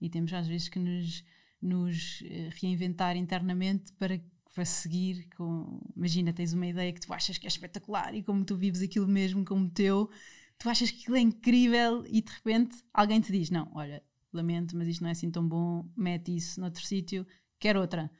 E 0.00 0.10
temos 0.10 0.32
às 0.32 0.46
vezes 0.48 0.68
que 0.68 0.78
nos, 0.78 1.24
nos 1.62 2.22
eh, 2.24 2.50
reinventar 2.60 3.16
internamente 3.16 3.92
para, 3.92 4.20
para 4.52 4.64
seguir 4.64 5.28
com, 5.36 5.80
imagina, 5.96 6.32
tens 6.32 6.52
uma 6.52 6.66
ideia 6.66 6.92
que 6.92 7.00
tu 7.00 7.12
achas 7.12 7.38
que 7.38 7.46
é 7.46 7.48
espetacular 7.48 8.12
e 8.12 8.22
como 8.24 8.44
tu 8.44 8.56
vives 8.56 8.82
aquilo 8.82 9.06
mesmo 9.06 9.44
como 9.44 9.70
teu, 9.70 10.10
tu 10.58 10.68
achas 10.68 10.90
que 10.90 11.02
aquilo 11.02 11.16
é 11.16 11.20
incrível 11.20 12.04
e 12.08 12.20
de 12.20 12.32
repente 12.32 12.76
alguém 12.92 13.20
te 13.20 13.30
diz, 13.30 13.50
não, 13.50 13.70
olha, 13.72 14.02
lamento, 14.32 14.76
mas 14.76 14.88
isto 14.88 15.02
não 15.02 15.08
é 15.08 15.12
assim 15.12 15.30
tão 15.30 15.46
bom, 15.48 15.88
mete 15.96 16.34
isso 16.34 16.60
noutro 16.60 16.84
sítio, 16.84 17.24
quer 17.60 17.76
outra. 17.76 18.10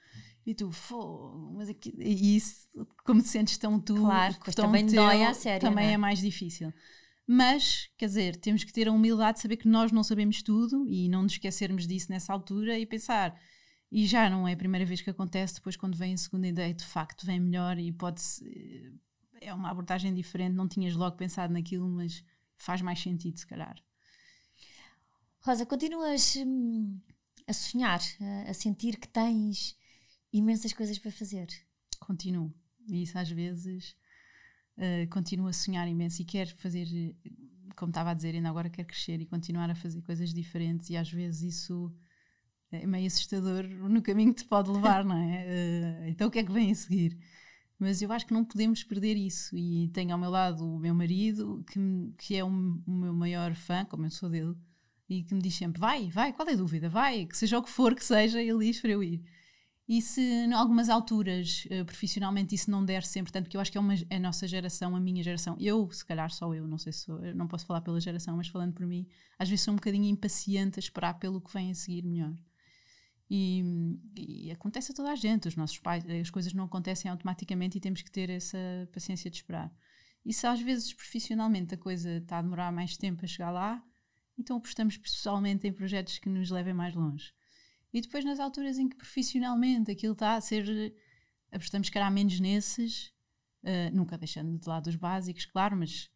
E 0.48 0.54
tu, 0.54 0.72
fogo, 0.72 1.52
mas 1.54 1.68
aqui, 1.68 1.92
e 1.98 2.34
isso, 2.34 2.66
como 3.04 3.20
te 3.20 3.28
sentes 3.28 3.58
tão 3.58 3.78
tu, 3.78 3.96
claro, 3.96 4.34
tão 4.54 4.64
também 4.64 4.86
teu, 4.86 5.02
dói 5.02 5.22
a 5.22 5.34
sério. 5.34 5.60
também 5.60 5.88
é? 5.88 5.92
é 5.92 5.96
mais 5.98 6.20
difícil. 6.20 6.72
Mas, 7.26 7.90
quer 7.98 8.06
dizer, 8.06 8.36
temos 8.36 8.64
que 8.64 8.72
ter 8.72 8.88
a 8.88 8.92
humildade 8.92 9.36
de 9.36 9.42
saber 9.42 9.58
que 9.58 9.68
nós 9.68 9.92
não 9.92 10.02
sabemos 10.02 10.42
tudo 10.42 10.88
e 10.88 11.06
não 11.10 11.22
nos 11.22 11.32
esquecermos 11.32 11.86
disso 11.86 12.10
nessa 12.10 12.32
altura 12.32 12.78
e 12.78 12.86
pensar. 12.86 13.38
E 13.92 14.06
já 14.06 14.30
não 14.30 14.48
é 14.48 14.54
a 14.54 14.56
primeira 14.56 14.86
vez 14.86 15.02
que 15.02 15.10
acontece, 15.10 15.56
depois, 15.56 15.76
quando 15.76 15.98
vem 15.98 16.14
a 16.14 16.16
segunda 16.16 16.48
ideia, 16.48 16.72
de 16.72 16.86
facto 16.86 17.26
vem 17.26 17.38
melhor 17.38 17.78
e 17.78 17.92
pode 17.92 18.22
É 19.42 19.52
uma 19.52 19.68
abordagem 19.70 20.14
diferente, 20.14 20.54
não 20.54 20.66
tinhas 20.66 20.96
logo 20.96 21.18
pensado 21.18 21.52
naquilo, 21.52 21.86
mas 21.90 22.24
faz 22.56 22.80
mais 22.80 23.02
sentido, 23.02 23.38
se 23.38 23.46
calhar. 23.46 23.76
Rosa, 25.40 25.66
continuas 25.66 26.36
hum, 26.36 26.98
a 27.46 27.52
sonhar, 27.52 28.00
a 28.48 28.54
sentir 28.54 28.96
que 28.96 29.08
tens 29.08 29.76
imensas 30.32 30.72
coisas 30.72 30.98
para 30.98 31.10
fazer. 31.10 31.46
Continuo. 32.00 32.54
E 32.88 33.02
isso 33.02 33.18
às 33.18 33.30
vezes 33.30 33.96
uh, 34.76 35.08
continuo 35.10 35.48
a 35.48 35.52
sonhar 35.52 35.86
imenso 35.88 36.22
e 36.22 36.24
quero 36.24 36.54
fazer, 36.56 36.86
como 37.76 37.90
estava 37.90 38.10
a 38.10 38.14
dizer, 38.14 38.34
ainda 38.34 38.48
agora 38.48 38.70
quero 38.70 38.88
crescer 38.88 39.20
e 39.20 39.26
continuar 39.26 39.70
a 39.70 39.74
fazer 39.74 40.02
coisas 40.02 40.32
diferentes 40.32 40.90
e 40.90 40.96
às 40.96 41.10
vezes 41.10 41.54
isso 41.54 41.92
é 42.70 42.86
meio 42.86 43.06
assustador 43.06 43.66
no 43.66 44.02
caminho 44.02 44.34
que 44.34 44.42
te 44.42 44.48
pode 44.48 44.70
levar, 44.70 45.04
não 45.04 45.16
é? 45.16 45.46
Uh, 45.46 46.08
então 46.10 46.28
o 46.28 46.30
que 46.30 46.38
é 46.38 46.44
que 46.44 46.52
vem 46.52 46.70
a 46.70 46.74
seguir? 46.74 47.18
Mas 47.78 48.02
eu 48.02 48.10
acho 48.10 48.26
que 48.26 48.34
não 48.34 48.44
podemos 48.44 48.82
perder 48.82 49.16
isso. 49.16 49.56
E 49.56 49.88
tenho 49.88 50.12
ao 50.12 50.18
meu 50.18 50.30
lado 50.30 50.66
o 50.66 50.78
meu 50.78 50.94
marido, 50.94 51.64
que, 51.70 51.78
que 52.18 52.36
é 52.36 52.44
um, 52.44 52.82
o 52.86 52.92
meu 52.92 53.12
maior 53.12 53.54
fã, 53.54 53.84
como 53.84 54.04
eu 54.04 54.10
sou 54.10 54.28
dele, 54.28 54.54
e 55.08 55.22
que 55.22 55.32
me 55.32 55.40
diz 55.40 55.54
sempre: 55.54 55.80
vai, 55.80 56.10
vai, 56.10 56.32
qual 56.32 56.48
é 56.48 56.52
a 56.52 56.56
dúvida? 56.56 56.88
Vai, 56.88 57.24
que 57.26 57.36
seja 57.36 57.58
o 57.58 57.62
que 57.62 57.70
for 57.70 57.94
que 57.94 58.04
seja, 58.04 58.42
ele 58.42 58.66
diz 58.66 58.80
para 58.80 58.90
eu 58.90 59.02
ir. 59.02 59.22
E 59.88 60.02
se 60.02 60.20
em 60.20 60.52
algumas 60.52 60.90
alturas, 60.90 61.64
uh, 61.70 61.82
profissionalmente, 61.86 62.54
isso 62.54 62.70
não 62.70 62.84
der 62.84 63.02
sempre, 63.02 63.32
tanto 63.32 63.48
que 63.48 63.56
eu 63.56 63.60
acho 63.60 63.72
que 63.72 63.78
é 63.78 63.80
uma, 63.80 63.94
a 64.10 64.18
nossa 64.18 64.46
geração, 64.46 64.94
a 64.94 65.00
minha 65.00 65.22
geração, 65.22 65.56
eu, 65.58 65.90
se 65.90 66.04
calhar 66.04 66.30
só 66.30 66.52
eu, 66.52 66.68
não 66.68 66.76
sei 66.76 66.92
se 66.92 67.06
sou, 67.06 67.18
não 67.34 67.48
posso 67.48 67.64
falar 67.64 67.80
pela 67.80 67.98
geração, 67.98 68.36
mas 68.36 68.48
falando 68.48 68.74
por 68.74 68.86
mim, 68.86 69.08
às 69.38 69.48
vezes 69.48 69.64
sou 69.64 69.72
um 69.72 69.76
bocadinho 69.76 70.04
impaciente 70.04 70.78
a 70.78 70.80
esperar 70.80 71.14
pelo 71.18 71.40
que 71.40 71.50
vem 71.54 71.70
a 71.70 71.74
seguir 71.74 72.04
melhor. 72.04 72.36
E, 73.30 73.62
e, 74.14 74.50
acontece 74.50 74.92
a 74.92 74.94
toda 74.94 75.10
a 75.10 75.16
gente, 75.16 75.48
os 75.48 75.56
nossos 75.56 75.78
pais, 75.78 76.04
as 76.06 76.28
coisas 76.28 76.52
não 76.52 76.64
acontecem 76.64 77.10
automaticamente 77.10 77.78
e 77.78 77.80
temos 77.80 78.02
que 78.02 78.10
ter 78.10 78.28
essa 78.28 78.58
paciência 78.92 79.30
de 79.30 79.38
esperar. 79.38 79.72
E 80.24 80.34
se 80.34 80.46
às 80.46 80.60
vezes 80.60 80.92
profissionalmente 80.92 81.74
a 81.74 81.78
coisa 81.78 82.18
está 82.18 82.38
a 82.38 82.42
demorar 82.42 82.70
mais 82.70 82.96
tempo 82.98 83.24
a 83.24 83.28
chegar 83.28 83.50
lá, 83.50 83.82
então 84.38 84.58
apostamos 84.58 84.98
pessoalmente 84.98 85.66
em 85.66 85.72
projetos 85.72 86.18
que 86.18 86.28
nos 86.28 86.50
levem 86.50 86.74
mais 86.74 86.94
longe. 86.94 87.32
E 87.92 88.00
depois, 88.00 88.24
nas 88.24 88.38
alturas 88.38 88.78
em 88.78 88.88
que 88.88 88.96
profissionalmente 88.96 89.90
aquilo 89.90 90.12
está 90.12 90.34
a 90.34 90.40
ser. 90.40 90.94
apostamos 91.50 91.88
que 91.88 92.10
menos 92.10 92.38
nesses, 92.40 93.12
uh, 93.62 93.94
nunca 93.94 94.18
deixando 94.18 94.58
de 94.58 94.68
lado 94.68 94.88
os 94.88 94.96
básicos, 94.96 95.46
claro, 95.46 95.76
mas. 95.76 96.10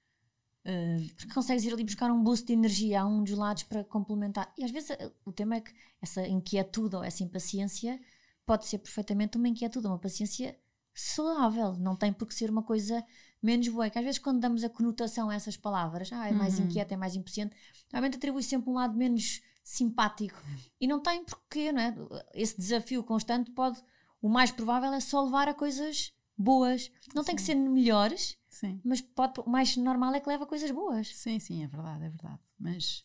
Uh, 0.65 1.15
Porque 1.17 1.35
consegues 1.35 1.65
ir 1.65 1.73
ali 1.73 1.83
buscar 1.83 2.11
um 2.13 2.23
boost 2.23 2.47
de 2.47 2.53
energia 2.53 3.01
a 3.01 3.07
um 3.07 3.25
dos 3.25 3.37
lados 3.37 3.65
para 3.65 3.83
complementar. 3.85 4.53
E 4.57 4.63
às 4.63 4.71
vezes 4.71 4.91
eh, 4.91 5.11
o 5.25 5.33
tema 5.33 5.57
é 5.57 5.61
que 5.61 5.73
essa 6.01 6.27
inquietude 6.27 6.95
ou 6.95 7.03
essa 7.03 7.25
impaciência 7.25 8.01
pode 8.47 8.67
ser 8.67 8.79
perfeitamente 8.79 9.37
uma 9.37 9.49
inquietude, 9.49 9.89
uma 9.89 9.99
paciência 9.99 10.57
saudável. 10.95 11.73
Não 11.75 11.97
tem 11.97 12.13
por 12.13 12.29
que 12.29 12.35
ser 12.35 12.49
uma 12.49 12.63
coisa 12.63 13.05
menos 13.43 13.67
boa. 13.69 13.87
É 13.87 13.91
que 13.91 13.99
às 13.99 14.05
vezes, 14.05 14.21
quando 14.21 14.41
damos 14.41 14.63
a 14.63 14.69
conotação 14.69 15.31
a 15.31 15.35
essas 15.35 15.57
palavras, 15.57 16.13
ah, 16.13 16.29
é 16.29 16.33
mais 16.33 16.59
uhum. 16.59 16.67
inquieto, 16.67 16.93
é 16.93 16.97
mais 16.97 17.17
impaciente, 17.17 17.57
realmente 17.91 18.17
atribui 18.17 18.43
sempre 18.43 18.71
um 18.71 18.75
lado 18.75 18.97
menos 18.97 19.43
simpático. 19.63 20.41
E 20.81 20.87
não 20.87 21.01
tem 21.01 21.25
porquê, 21.25 21.73
não 21.73 21.81
é? 21.81 21.95
Esse 22.35 22.57
desafio 22.57 23.03
constante 23.05 23.51
pode, 23.51 23.83
o 24.21 24.29
mais 24.29 24.51
provável 24.51 24.93
é 24.93 25.01
só 25.01 25.23
levar 25.23 25.49
a 25.49 25.55
coisas 25.55 26.13
boas. 26.37 26.91
Não 27.15 27.23
sim. 27.23 27.27
tem 27.27 27.37
que 27.37 27.43
ser 27.43 27.55
melhores, 27.55 28.37
sim. 28.49 28.81
mas 28.85 29.01
pode, 29.01 29.41
o 29.41 29.49
mais 29.49 29.77
normal 29.77 30.15
é 30.15 30.21
que 30.21 30.29
leve 30.29 30.45
a 30.45 30.47
coisas 30.47 30.71
boas. 30.71 31.15
Sim, 31.17 31.39
sim, 31.39 31.63
é 31.63 31.67
verdade, 31.67 32.05
é 32.05 32.09
verdade. 32.09 32.41
Mas, 32.59 33.05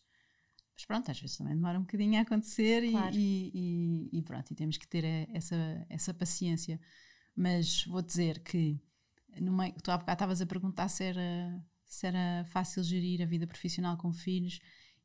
mas 0.74 0.84
pronto, 0.84 1.10
às 1.10 1.20
vezes 1.20 1.36
também 1.36 1.54
demora 1.54 1.78
um 1.78 1.82
bocadinho 1.82 2.18
a 2.18 2.22
acontecer 2.22 2.90
claro. 2.90 3.14
e, 3.14 3.50
e, 4.12 4.18
e, 4.18 4.22
pronto, 4.22 4.50
e 4.50 4.54
temos 4.54 4.76
que 4.76 4.86
ter 4.86 5.04
essa, 5.32 5.86
essa 5.88 6.12
paciência. 6.12 6.80
Mas 7.36 7.84
vou 7.84 8.02
dizer 8.02 8.40
que 8.40 8.80
meio, 9.40 9.72
tu 9.82 9.90
há 9.90 9.98
bocado 9.98 10.16
estavas 10.16 10.40
a 10.40 10.46
perguntar 10.46 10.88
se 10.88 11.04
era, 11.04 11.64
se 11.84 12.06
era 12.06 12.44
fácil 12.46 12.82
gerir 12.82 13.22
a 13.22 13.26
vida 13.26 13.46
profissional 13.46 13.96
com 13.96 14.12
filhos 14.12 14.58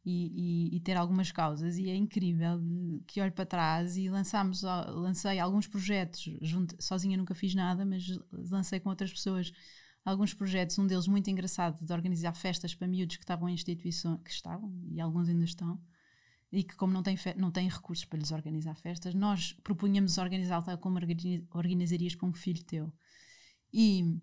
e, 0.06 0.72
e, 0.74 0.76
e, 0.76 0.80
ter 0.82 0.98
algumas 0.98 1.32
causas 1.32 1.78
e 1.78 1.90
é 1.90 1.96
incrível 1.96 2.60
que 3.08 3.22
olho 3.22 3.32
para 3.32 3.46
trás 3.46 3.96
e 3.96 4.10
lançámos, 4.10 4.62
lancei 4.62 5.40
alguns 5.40 5.66
projetos 5.66 6.30
junto, 6.42 6.76
sozinha 6.82 7.16
nunca 7.18 7.34
fiz 7.34 7.56
nada 7.56 7.86
mas 7.86 8.06
lancei 8.32 8.80
com 8.82 8.90
outras 8.90 9.12
pessoas 9.12 9.54
alguns 10.04 10.34
projetos, 10.34 10.78
um 10.78 10.86
deles 10.86 11.08
muito 11.08 11.30
engraçado 11.30 11.84
de 11.86 11.94
organizar 11.94 12.34
festas 12.34 12.76
para 12.76 12.88
miúdos 12.88 13.16
que 13.16 13.24
estavam 13.24 13.48
em 13.48 13.54
instituições 13.54 14.20
que 14.24 14.32
estavam 14.32 14.74
e 14.92 15.00
alguns 15.00 15.30
ainda 15.30 15.46
estão 15.46 15.80
e 16.52 16.64
que 16.64 16.76
como 16.76 16.92
não 16.92 17.02
têm, 17.02 17.18
não 17.38 17.50
têm 17.50 17.70
recursos 17.70 18.04
para 18.04 18.20
lhes 18.20 18.32
organizar 18.32 18.76
festas 18.76 19.14
nós 19.16 19.54
propunhamos 19.64 20.18
organizar 20.18 20.62
tal 20.64 20.78
como 20.78 21.00
organizarias 21.54 22.16
para 22.16 22.28
um 22.28 22.34
filho 22.34 22.64
teu. 22.64 22.94
E 23.74 24.20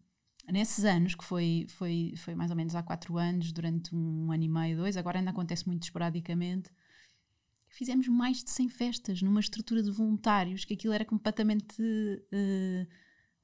nesses 0.49 0.85
anos, 0.85 1.15
que 1.15 1.25
foi, 1.25 1.67
foi, 1.69 2.15
foi 2.17 2.35
mais 2.35 2.51
ou 2.51 2.57
menos 2.57 2.75
há 2.75 2.83
quatro 2.83 3.17
anos, 3.19 3.53
durante 3.53 3.95
um 3.95 4.33
ano 4.33 4.43
e 4.43 4.49
meio, 4.49 4.77
dois, 4.77 4.97
agora 4.97 5.19
ainda 5.19 5.31
acontece 5.31 5.67
muito 5.67 5.83
esporadicamente, 5.83 6.71
fizemos 7.69 8.09
mais 8.09 8.43
de 8.43 8.51
100 8.51 8.69
festas 8.69 9.23
numa 9.23 9.41
estrutura 9.41 9.83
de 9.83 9.91
voluntários, 9.91 10.65
que 10.65 10.75
aquilo 10.75 10.93
era 10.93 11.05
completamente 11.05 11.81
uh, 11.81 12.87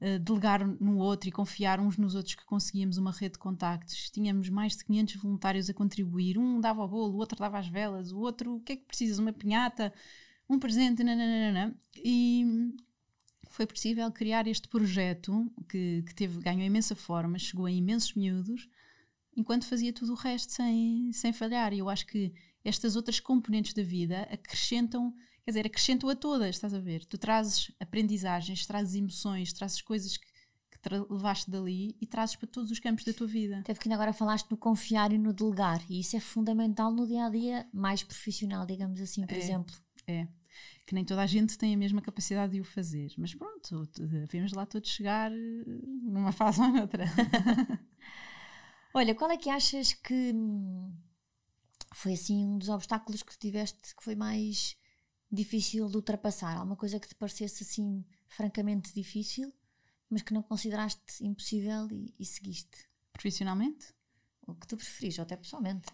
uh, 0.01 0.19
delegar 0.19 0.67
no 0.67 0.97
outro 0.97 1.29
e 1.29 1.31
confiar 1.31 1.79
uns 1.79 1.97
nos 1.97 2.13
outros 2.13 2.35
que 2.35 2.45
conseguíamos 2.45 2.97
uma 2.97 3.11
rede 3.11 3.33
de 3.33 3.39
contactos. 3.39 4.09
Tínhamos 4.09 4.49
mais 4.49 4.75
de 4.75 4.83
500 4.85 5.15
voluntários 5.15 5.69
a 5.69 5.73
contribuir, 5.73 6.37
um 6.37 6.59
dava 6.59 6.83
o 6.83 6.87
bolo, 6.87 7.13
o 7.13 7.17
outro 7.17 7.39
dava 7.39 7.57
as 7.57 7.67
velas, 7.67 8.11
o 8.11 8.19
outro, 8.19 8.55
o 8.55 8.59
que 8.61 8.73
é 8.73 8.75
que 8.75 8.85
precisas? 8.85 9.17
Uma 9.17 9.33
pinhata, 9.33 9.93
um 10.49 10.59
presente, 10.59 11.03
nananana. 11.03 11.75
E 11.95 12.73
foi 13.57 13.65
possível 13.65 14.11
criar 14.11 14.45
este 14.45 14.67
projeto 14.67 15.51
que, 15.67 16.03
que 16.03 16.13
teve, 16.13 16.39
ganhou 16.39 16.63
imensa 16.63 16.95
forma, 16.95 17.39
chegou 17.39 17.65
a 17.65 17.71
imensos 17.71 18.13
miúdos, 18.13 18.69
enquanto 19.35 19.65
fazia 19.65 19.91
tudo 19.91 20.11
o 20.11 20.15
resto 20.15 20.53
sem, 20.53 21.11
sem 21.11 21.33
falhar. 21.33 21.73
E 21.73 21.79
eu 21.79 21.89
acho 21.89 22.05
que 22.05 22.31
estas 22.63 22.95
outras 22.95 23.19
componentes 23.19 23.73
da 23.73 23.81
vida 23.81 24.27
acrescentam, 24.31 25.11
quer 25.43 25.49
dizer, 25.49 25.65
acrescentam 25.65 26.07
a 26.07 26.15
todas, 26.15 26.49
estás 26.49 26.71
a 26.71 26.79
ver? 26.79 27.03
Tu 27.05 27.17
trazes 27.17 27.71
aprendizagens, 27.79 28.63
trazes 28.67 28.93
emoções, 28.93 29.51
trazes 29.51 29.81
coisas 29.81 30.17
que, 30.17 30.27
que 30.27 30.89
levaste 31.09 31.49
dali 31.49 31.97
e 31.99 32.05
trazes 32.05 32.35
para 32.35 32.47
todos 32.47 32.69
os 32.69 32.77
campos 32.77 33.05
da 33.05 33.13
tua 33.13 33.25
vida. 33.25 33.57
Até 33.57 33.73
porque 33.73 33.89
ainda 33.89 33.95
agora 33.95 34.13
falaste 34.13 34.51
no 34.51 34.57
confiar 34.57 35.11
e 35.11 35.17
no 35.17 35.33
delegar, 35.33 35.83
e 35.89 35.99
isso 35.99 36.15
é 36.15 36.19
fundamental 36.19 36.91
no 36.93 37.07
dia 37.07 37.25
a 37.25 37.29
dia 37.31 37.67
mais 37.73 38.03
profissional, 38.03 38.67
digamos 38.67 39.01
assim, 39.01 39.25
por 39.25 39.35
é. 39.35 39.39
exemplo. 39.39 39.75
É, 40.05 40.27
que 40.87 40.95
nem 40.95 41.03
toda 41.03 41.21
a 41.21 41.27
gente 41.27 41.57
tem 41.57 41.73
a 41.73 41.77
mesma 41.77 42.01
capacidade 42.01 42.53
de 42.53 42.61
o 42.61 42.63
fazer. 42.63 43.13
Mas 43.17 43.35
pronto, 43.35 43.87
vemos 44.29 44.53
lá 44.53 44.65
todos 44.65 44.89
chegar 44.89 45.29
eh, 45.33 45.35
numa 46.01 46.31
fase 46.31 46.61
ou 46.61 46.69
noutra. 46.69 47.03
Olha, 48.95 49.13
qual 49.13 49.29
é 49.29 49.37
que 49.37 49.49
achas 49.49 49.91
que 49.91 50.33
foi 51.93 52.13
assim 52.13 52.45
um 52.45 52.57
dos 52.57 52.69
obstáculos 52.69 53.21
que 53.21 53.37
tiveste 53.37 53.93
que 53.97 54.03
foi 54.03 54.15
mais 54.15 54.77
difícil 55.29 55.89
de 55.89 55.97
ultrapassar? 55.97 56.55
Alguma 56.55 56.77
coisa 56.77 57.01
que 57.01 57.07
te 57.09 57.15
parecesse 57.15 57.63
assim 57.63 58.05
francamente 58.25 58.93
difícil, 58.93 59.53
mas 60.09 60.21
que 60.21 60.33
não 60.33 60.41
consideraste 60.41 61.21
impossível 61.21 61.85
e, 61.91 62.15
e 62.17 62.25
seguiste? 62.25 62.87
Profissionalmente? 63.11 63.93
O 64.47 64.55
que 64.55 64.65
tu 64.65 64.77
preferis, 64.77 65.17
ou 65.17 65.23
até 65.23 65.35
pessoalmente? 65.35 65.85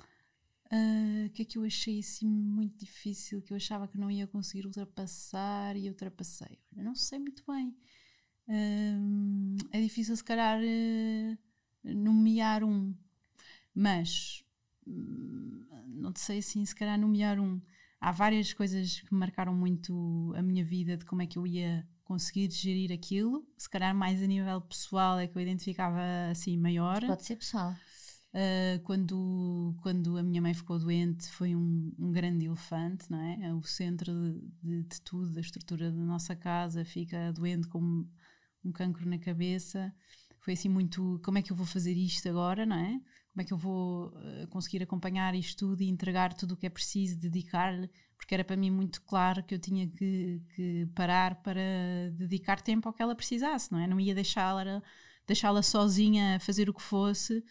Uh, 0.73 1.29
que 1.29 1.43
é 1.43 1.45
que 1.45 1.59
eu 1.59 1.63
achei 1.63 1.99
assim 1.99 2.27
muito 2.27 2.79
difícil, 2.79 3.43
que 3.43 3.53
eu 3.53 3.57
achava 3.57 3.87
que 3.87 3.95
não 3.95 4.09
ia 4.09 4.25
conseguir 4.25 4.65
ultrapassar 4.65 5.77
e 5.77 5.87
ultrapassei? 5.87 6.57
Olha, 6.73 6.83
não 6.83 6.95
sei 6.95 7.19
muito 7.19 7.43
bem. 7.47 7.75
Uh, 8.47 9.55
é 9.71 9.79
difícil, 9.79 10.17
se 10.17 10.23
calhar, 10.23 10.59
uh, 10.59 11.37
nomear 11.83 12.63
um, 12.63 12.91
mas 13.75 14.43
hum, 14.87 15.63
não 15.87 16.11
sei 16.15 16.39
assim, 16.39 16.65
se 16.65 16.75
calhar, 16.75 16.99
nomear 16.99 17.39
um. 17.39 17.61
Há 18.01 18.11
várias 18.11 18.51
coisas 18.51 19.01
que 19.01 19.13
marcaram 19.13 19.53
muito 19.53 20.33
a 20.35 20.41
minha 20.41 20.65
vida 20.65 20.97
de 20.97 21.05
como 21.05 21.21
é 21.21 21.27
que 21.27 21.37
eu 21.37 21.45
ia 21.45 21.87
conseguir 22.03 22.49
gerir 22.51 22.91
aquilo. 22.91 23.47
Se 23.57 23.69
calhar, 23.69 23.95
mais 23.95 24.21
a 24.21 24.25
nível 24.25 24.59
pessoal, 24.61 25.19
é 25.19 25.27
que 25.27 25.37
eu 25.37 25.41
identificava 25.41 26.01
assim 26.31 26.57
maior. 26.57 27.05
Pode 27.05 27.23
ser 27.23 27.35
pessoal. 27.35 27.75
Uh, 28.33 28.81
quando, 28.83 29.75
quando 29.83 30.17
a 30.17 30.23
minha 30.23 30.41
mãe 30.41 30.55
ficou 30.55 30.79
doente, 30.79 31.29
foi 31.29 31.55
um, 31.55 31.93
um 31.99 32.11
grande 32.11 32.47
elefante, 32.47 33.05
não 33.11 33.19
é? 33.21 33.43
é 33.43 33.53
o 33.53 33.61
centro 33.61 34.11
de, 34.11 34.41
de, 34.63 34.83
de, 34.85 35.01
tudo, 35.01 35.29
da 35.29 35.39
estrutura 35.39 35.91
da 35.91 36.03
nossa 36.03 36.35
casa, 36.35 36.83
fica 36.83 37.31
doente 37.31 37.67
com 37.67 38.03
um 38.65 38.71
cancro 38.71 39.07
na 39.07 39.19
cabeça. 39.19 39.93
Foi 40.39 40.53
assim 40.53 40.67
muito: 40.67 41.21
como 41.23 41.37
é 41.37 41.43
que 41.43 41.51
eu 41.51 41.55
vou 41.55 41.65
fazer 41.65 41.93
isto 41.93 42.27
agora, 42.27 42.65
não 42.65 42.75
é? 42.75 42.99
Como 43.33 43.41
é 43.41 43.43
que 43.43 43.53
eu 43.53 43.57
vou 43.57 44.07
uh, 44.07 44.47
conseguir 44.49 44.81
acompanhar 44.81 45.35
isto 45.35 45.67
tudo 45.67 45.83
e 45.83 45.89
entregar 45.89 46.33
tudo 46.33 46.53
o 46.53 46.57
que 46.57 46.65
é 46.65 46.69
preciso, 46.71 47.19
dedicar-lhe? 47.19 47.87
Porque 48.17 48.33
era 48.33 48.43
para 48.43 48.57
mim 48.57 48.71
muito 48.71 49.03
claro 49.03 49.43
que 49.43 49.53
eu 49.53 49.59
tinha 49.59 49.87
que, 49.87 50.41
que 50.55 50.87
parar 50.95 51.35
para 51.43 51.61
dedicar 52.13 52.61
tempo 52.61 52.87
ao 52.87 52.93
que 52.93 53.01
ela 53.03 53.15
precisasse, 53.15 53.71
não 53.71 53.77
é? 53.77 53.85
Não 53.85 53.99
ia 53.99 54.15
deixá-la 54.15 54.81
deixá-la 55.27 55.61
sozinha 55.61 56.39
fazer 56.39 56.69
o 56.69 56.73
que 56.73 56.81
fosse 56.81 57.43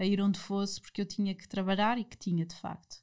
a 0.00 0.06
ir 0.06 0.20
onde 0.20 0.38
fosse, 0.40 0.80
porque 0.80 1.02
eu 1.02 1.06
tinha 1.06 1.34
que 1.34 1.46
trabalhar 1.46 1.98
e 1.98 2.04
que 2.04 2.16
tinha, 2.16 2.46
de 2.46 2.54
facto. 2.54 2.96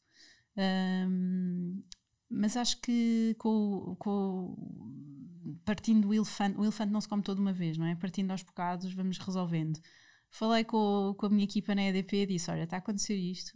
Um, 0.58 1.84
mas 2.30 2.58
acho 2.58 2.82
que 2.82 3.36
com, 3.38 3.95
com, 4.00 5.60
partindo 5.64 6.08
do 6.08 6.14
elefante, 6.14 6.58
o 6.58 6.64
elefante 6.64 6.91
não 6.91 7.00
se 7.00 7.08
come 7.08 7.22
toda 7.22 7.39
uma 7.39 7.54
vez, 7.54 7.78
não 7.78 7.86
é? 7.86 7.95
Partindo 7.95 8.32
aos 8.32 8.41
bocados, 8.41 8.91
vamos 8.93 9.20
resolvendo. 9.20 9.80
Falei 10.32 10.64
com, 10.64 11.14
com 11.18 11.28
a 11.28 11.30
minha 11.30 11.43
equipa 11.43 11.76
na 11.76 11.84
EDP 11.84 12.24
e 12.24 12.26
disse: 12.26 12.50
Olha, 12.50 12.64
está 12.64 12.78
a 12.78 12.80
acontecer 12.80 13.16
isto, 13.16 13.54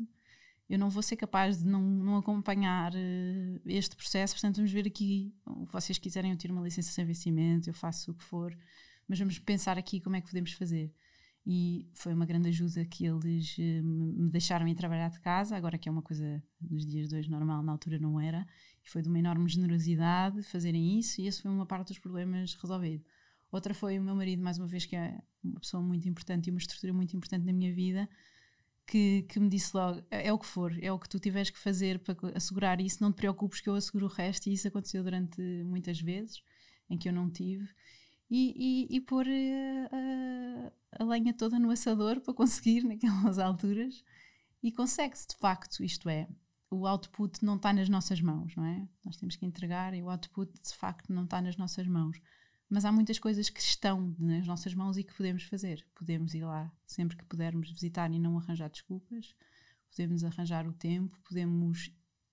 eu 0.70 0.78
não 0.78 0.90
vou 0.90 1.02
ser 1.02 1.16
capaz 1.18 1.58
de 1.58 1.66
não, 1.66 1.82
não 1.82 2.18
acompanhar 2.18 2.94
uh, 2.94 3.62
este 3.66 3.96
processo, 3.96 4.36
portanto, 4.36 4.58
vamos 4.58 4.72
ver 4.72 4.86
aqui. 4.86 5.34
Vocês 5.72 5.98
quiserem, 5.98 6.32
eu 6.32 6.38
tiro 6.38 6.54
uma 6.54 6.64
licença 6.64 6.92
sem 6.92 7.06
vencimento, 7.06 7.70
eu 7.70 7.74
faço 7.74 8.12
o 8.12 8.14
que 8.14 8.24
for, 8.24 8.56
mas 9.08 9.18
vamos 9.18 9.40
pensar 9.40 9.80
aqui 9.80 10.00
como 10.00 10.16
é 10.16 10.22
que 10.22 10.28
podemos 10.28 10.54
fazer 10.54 10.94
e 11.46 11.90
foi 11.94 12.14
uma 12.14 12.26
grande 12.26 12.50
ajuda 12.50 12.86
que 12.86 13.06
eles 13.06 13.58
uh, 13.58 13.84
me 13.84 14.30
deixaram 14.30 14.68
ir 14.68 14.76
trabalhar 14.76 15.10
de 15.10 15.20
casa, 15.20 15.56
agora 15.56 15.78
que 15.78 15.90
é 15.90 15.92
uma 15.92 16.02
coisa 16.02 16.42
nos 16.60 16.86
dias 16.86 17.10
de 17.10 17.16
hoje 17.16 17.30
normal, 17.30 17.64
na 17.64 17.72
altura 17.72 17.98
não 17.98 18.20
era, 18.20 18.46
e 18.84 18.90
foi 18.90 19.02
de 19.02 19.10
uma 19.10 19.18
enorme 19.18 19.50
generosidade 19.50 20.44
fazerem 20.44 21.00
isso, 21.00 21.20
e 21.20 21.28
esse 21.28 21.42
foi 21.42 21.50
uma 21.50 21.66
parte 21.66 21.88
dos 21.88 22.00
problemas 22.00 22.54
resolvido. 22.56 23.04
Outra 23.52 23.74
foi 23.74 24.00
o 24.00 24.04
meu 24.04 24.16
marido, 24.16 24.42
mais 24.44 24.58
uma 24.58 24.68
vez, 24.68 24.86
que 24.86 24.96
é 24.96 25.20
uma 25.44 25.60
pessoa 25.60 25.82
muito 25.82 26.08
importante 26.08 26.48
e 26.48 26.52
uma 26.52 26.60
estrutura 26.60 26.94
muito 26.94 27.16
importante 27.18 27.46
na 27.46 27.52
minha 27.52 27.74
vida, 27.74 28.08
que, 28.86 29.24
que 29.24 29.40
me 29.40 29.50
disse 29.50 29.76
logo: 29.76 30.02
é, 30.12 30.28
é 30.28 30.34
o 30.34 30.38
que 30.38 30.46
for, 30.46 30.78
é 30.82 30.92
o 30.92 31.00
que 31.00 31.10
tu 31.10 31.20
tiveres 31.20 31.50
que 31.50 31.60
fazer 31.60 32.00
para 32.00 32.16
assegurar 32.36 32.80
isso, 32.80 33.02
não 33.02 33.12
te 33.12 33.16
preocupes 33.16 33.60
que 33.60 33.68
eu 33.68 33.76
asseguro 33.76 34.06
o 34.06 34.10
resto, 34.10 34.48
e 34.48 34.54
isso 34.54 34.68
aconteceu 34.68 35.04
durante 35.04 35.42
muitas 35.64 36.00
vezes 36.00 36.44
em 36.90 36.98
que 36.98 37.10
eu 37.10 37.14
não 37.14 37.30
tive 37.30 37.68
e, 38.32 38.88
e, 38.90 38.96
e 38.96 39.02
pôr 39.02 39.26
uh, 39.28 40.72
a 41.00 41.04
lenha 41.04 41.34
toda 41.34 41.60
no 41.60 41.72
assador 41.72 42.20
para 42.22 42.34
conseguir 42.34 42.84
naquelas 42.86 43.40
alturas. 43.40 44.04
E 44.64 44.72
consegue-se 44.72 45.28
de 45.30 45.36
facto, 45.38 45.84
isto 45.84 46.08
é, 46.08 46.28
o 46.70 46.86
output 46.86 47.44
não 47.44 47.56
está 47.56 47.74
nas 47.74 47.90
nossas 47.90 48.22
mãos, 48.22 48.56
não 48.56 48.66
é? 48.66 48.88
Nós 49.04 49.18
temos 49.18 49.36
que 49.36 49.46
entregar 49.46 49.94
e 49.94 50.02
o 50.02 50.10
output 50.10 50.52
de 50.54 50.74
facto 50.76 51.12
não 51.12 51.24
está 51.24 51.42
nas 51.42 51.58
nossas 51.58 51.88
mãos. 51.88 52.20
Mas 52.70 52.86
há 52.86 52.92
muitas 52.92 53.20
coisas 53.20 53.50
que 53.50 53.60
estão 53.60 54.16
nas 54.18 54.48
nossas 54.48 54.74
mãos 54.74 54.98
e 54.98 55.04
que 55.04 55.14
podemos 55.14 55.44
fazer. 55.44 55.86
Podemos 55.94 56.34
ir 56.34 56.46
lá 56.46 56.72
sempre 56.86 57.18
que 57.18 57.26
pudermos 57.26 57.70
visitar 57.70 58.10
e 58.12 58.20
não 58.20 58.38
arranjar 58.38 58.70
desculpas, 58.70 59.36
podemos 59.90 60.24
arranjar 60.24 60.66
o 60.66 60.72
tempo, 60.72 61.20
podemos 61.28 61.92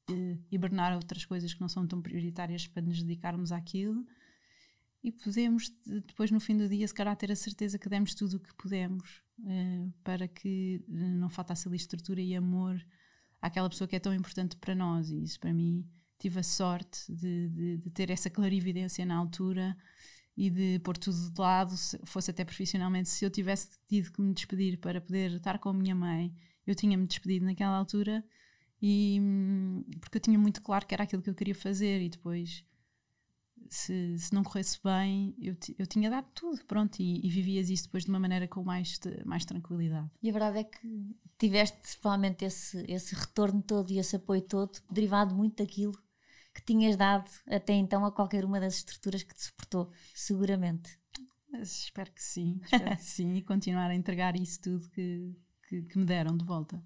uh, 0.08 0.38
hibernar 0.50 0.94
outras 0.94 1.24
coisas 1.24 1.52
que 1.52 1.60
não 1.60 1.68
são 1.68 1.86
tão 1.86 2.00
prioritárias 2.00 2.68
para 2.68 2.82
nos 2.82 3.02
dedicarmos 3.02 3.50
àquilo 3.50 4.06
e 5.02 5.12
podemos 5.12 5.70
depois 5.86 6.30
no 6.30 6.40
fim 6.40 6.56
do 6.56 6.68
dia 6.68 6.86
se 6.86 6.94
calhar 6.94 7.16
ter 7.16 7.30
a 7.30 7.36
certeza 7.36 7.78
que 7.78 7.88
demos 7.88 8.14
tudo 8.14 8.36
o 8.36 8.40
que 8.40 8.52
pudemos 8.54 9.22
uh, 9.40 9.92
para 10.02 10.26
que 10.26 10.84
eh, 10.88 10.92
não 10.92 11.30
faltasse 11.30 11.68
ali 11.68 11.76
estrutura 11.76 12.20
e 12.20 12.34
amor 12.34 12.84
àquela 13.40 13.68
pessoa 13.68 13.86
que 13.86 13.96
é 13.96 14.00
tão 14.00 14.12
importante 14.12 14.56
para 14.56 14.74
nós. 14.74 15.10
E 15.10 15.22
isso 15.22 15.38
para 15.38 15.52
mim 15.52 15.86
tive 16.18 16.40
a 16.40 16.42
sorte 16.42 17.12
de, 17.12 17.48
de, 17.48 17.76
de 17.78 17.90
ter 17.90 18.10
essa 18.10 18.28
clarividência 18.28 19.06
na 19.06 19.16
altura 19.16 19.76
e 20.36 20.50
de 20.50 20.78
pôr 20.80 20.96
tudo 20.96 21.32
de 21.32 21.40
lado, 21.40 21.74
fosse 22.04 22.30
até 22.30 22.44
profissionalmente, 22.44 23.08
se 23.08 23.24
eu 23.24 23.30
tivesse 23.30 23.70
tido 23.88 24.12
que 24.12 24.20
me 24.20 24.32
despedir 24.32 24.78
para 24.78 25.00
poder 25.00 25.32
estar 25.32 25.58
com 25.58 25.68
a 25.68 25.74
minha 25.74 25.94
mãe, 25.94 26.32
eu 26.66 26.74
tinha-me 26.74 27.06
despedido 27.06 27.44
naquela 27.44 27.76
altura 27.76 28.24
e 28.80 29.18
hum, 29.20 29.84
porque 30.00 30.18
eu 30.18 30.20
tinha 30.20 30.38
muito 30.38 30.62
claro 30.62 30.86
que 30.86 30.94
era 30.94 31.04
aquilo 31.04 31.22
que 31.22 31.30
eu 31.30 31.34
queria 31.34 31.54
fazer 31.54 32.00
e 32.02 32.08
depois 32.08 32.64
se, 33.70 34.18
se 34.18 34.34
não 34.34 34.42
corresse 34.42 34.78
bem, 34.82 35.34
eu, 35.40 35.56
eu 35.78 35.86
tinha 35.86 36.10
dado 36.10 36.26
tudo, 36.34 36.64
pronto, 36.64 37.00
e, 37.00 37.26
e, 37.26 37.28
vivias 37.28 37.70
isso 37.70 37.84
depois 37.84 38.04
de 38.04 38.10
uma 38.10 38.18
maneira 38.18 38.48
com 38.48 38.62
mais, 38.62 38.98
mais 39.24 39.44
tranquilidade. 39.44 40.10
E 40.22 40.28
a 40.28 40.32
verdade 40.32 40.58
é 40.58 40.64
que 40.64 41.16
tiveste 41.38 41.98
provavelmente 42.00 42.44
esse, 42.44 42.84
esse 42.88 43.14
retorno 43.14 43.62
todo 43.62 43.90
e 43.90 43.98
esse 43.98 44.16
apoio 44.16 44.42
todo 44.42 44.78
derivado 44.90 45.34
muito 45.34 45.62
daquilo 45.62 45.98
que 46.54 46.62
tinhas 46.64 46.96
dado 46.96 47.30
até 47.46 47.72
então 47.74 48.04
a 48.04 48.10
qualquer 48.10 48.44
uma 48.44 48.58
das 48.58 48.76
estruturas 48.76 49.22
que 49.22 49.34
te 49.34 49.42
suportou, 49.42 49.90
seguramente. 50.14 50.98
Mas 51.50 51.84
espero 51.84 52.10
que 52.12 52.22
sim, 52.22 52.60
espero 52.64 52.96
que 52.96 53.04
sim, 53.04 53.34
e 53.34 53.42
continuar 53.42 53.90
a 53.90 53.94
entregar 53.94 54.36
isso 54.36 54.60
tudo 54.60 54.88
que, 54.90 55.34
que, 55.68 55.82
que 55.82 55.98
me 55.98 56.04
deram 56.04 56.36
de 56.36 56.44
volta. 56.44 56.82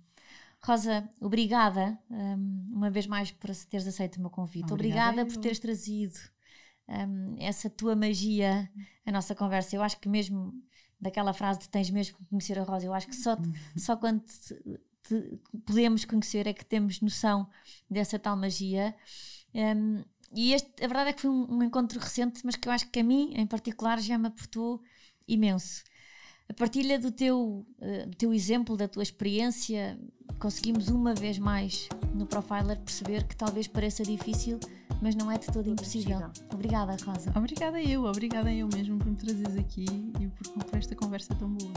Rosa, 0.64 1.08
obrigada 1.20 1.98
um, 2.08 2.70
uma 2.72 2.90
vez 2.90 3.06
mais 3.06 3.32
por 3.32 3.50
teres 3.66 3.86
aceito 3.86 4.16
o 4.16 4.20
meu 4.20 4.30
convite. 4.30 4.72
Obrigada, 4.72 5.10
obrigada 5.10 5.26
por 5.26 5.40
teres 5.40 5.58
trazido 5.58 6.31
um, 6.88 7.36
essa 7.38 7.70
tua 7.70 7.94
magia 7.96 8.70
a 9.04 9.12
nossa 9.12 9.34
conversa. 9.34 9.76
Eu 9.76 9.82
acho 9.82 9.98
que 9.98 10.08
mesmo 10.08 10.52
daquela 11.00 11.32
frase 11.32 11.60
de 11.60 11.68
tens 11.68 11.90
mesmo 11.90 12.16
que 12.16 12.24
conhecer 12.26 12.58
a 12.58 12.62
Rosa, 12.62 12.86
eu 12.86 12.94
acho 12.94 13.08
que 13.08 13.16
só, 13.16 13.36
só 13.76 13.96
quando 13.96 14.20
te, 14.20 14.54
te 15.02 15.40
podemos 15.66 16.04
conhecer 16.04 16.46
é 16.46 16.52
que 16.52 16.64
temos 16.64 17.00
noção 17.00 17.48
dessa 17.90 18.18
tal 18.18 18.36
magia. 18.36 18.94
Um, 19.54 20.04
e 20.34 20.54
este, 20.54 20.72
a 20.82 20.86
verdade 20.86 21.10
é 21.10 21.12
que 21.12 21.22
foi 21.22 21.30
um, 21.30 21.56
um, 21.56 21.62
encontro 21.62 21.98
recente, 21.98 22.40
mas 22.44 22.56
que 22.56 22.68
eu 22.68 22.72
acho 22.72 22.88
que 22.88 23.00
a 23.00 23.04
mim, 23.04 23.32
em 23.34 23.46
particular, 23.46 24.00
já 24.00 24.16
me 24.16 24.28
aportou 24.28 24.82
imenso. 25.26 25.82
A 26.52 26.54
partilha 26.54 26.98
do 26.98 27.10
teu, 27.10 27.64
uh, 27.80 28.06
do 28.10 28.14
teu 28.14 28.34
exemplo, 28.34 28.76
da 28.76 28.86
tua 28.86 29.02
experiência, 29.02 29.98
conseguimos 30.38 30.88
uma 30.88 31.14
vez 31.14 31.38
mais 31.38 31.88
no 32.14 32.26
Profiler 32.26 32.78
perceber 32.78 33.26
que 33.26 33.34
talvez 33.34 33.66
pareça 33.66 34.02
difícil, 34.02 34.60
mas 35.00 35.14
não 35.14 35.32
é 35.32 35.38
de 35.38 35.46
todo 35.46 35.70
impossível. 35.70 36.18
Obrigada, 36.52 36.94
Rosa. 37.06 37.32
Obrigada 37.34 37.80
eu, 37.80 38.04
obrigada 38.04 38.52
eu 38.52 38.68
mesmo 38.68 38.98
por 38.98 39.06
me 39.06 39.16
trazeres 39.16 39.56
aqui 39.56 39.86
e 40.20 40.28
por, 40.28 40.64
por 40.64 40.78
esta 40.78 40.94
conversa 40.94 41.34
tão 41.34 41.48
boa. 41.48 41.72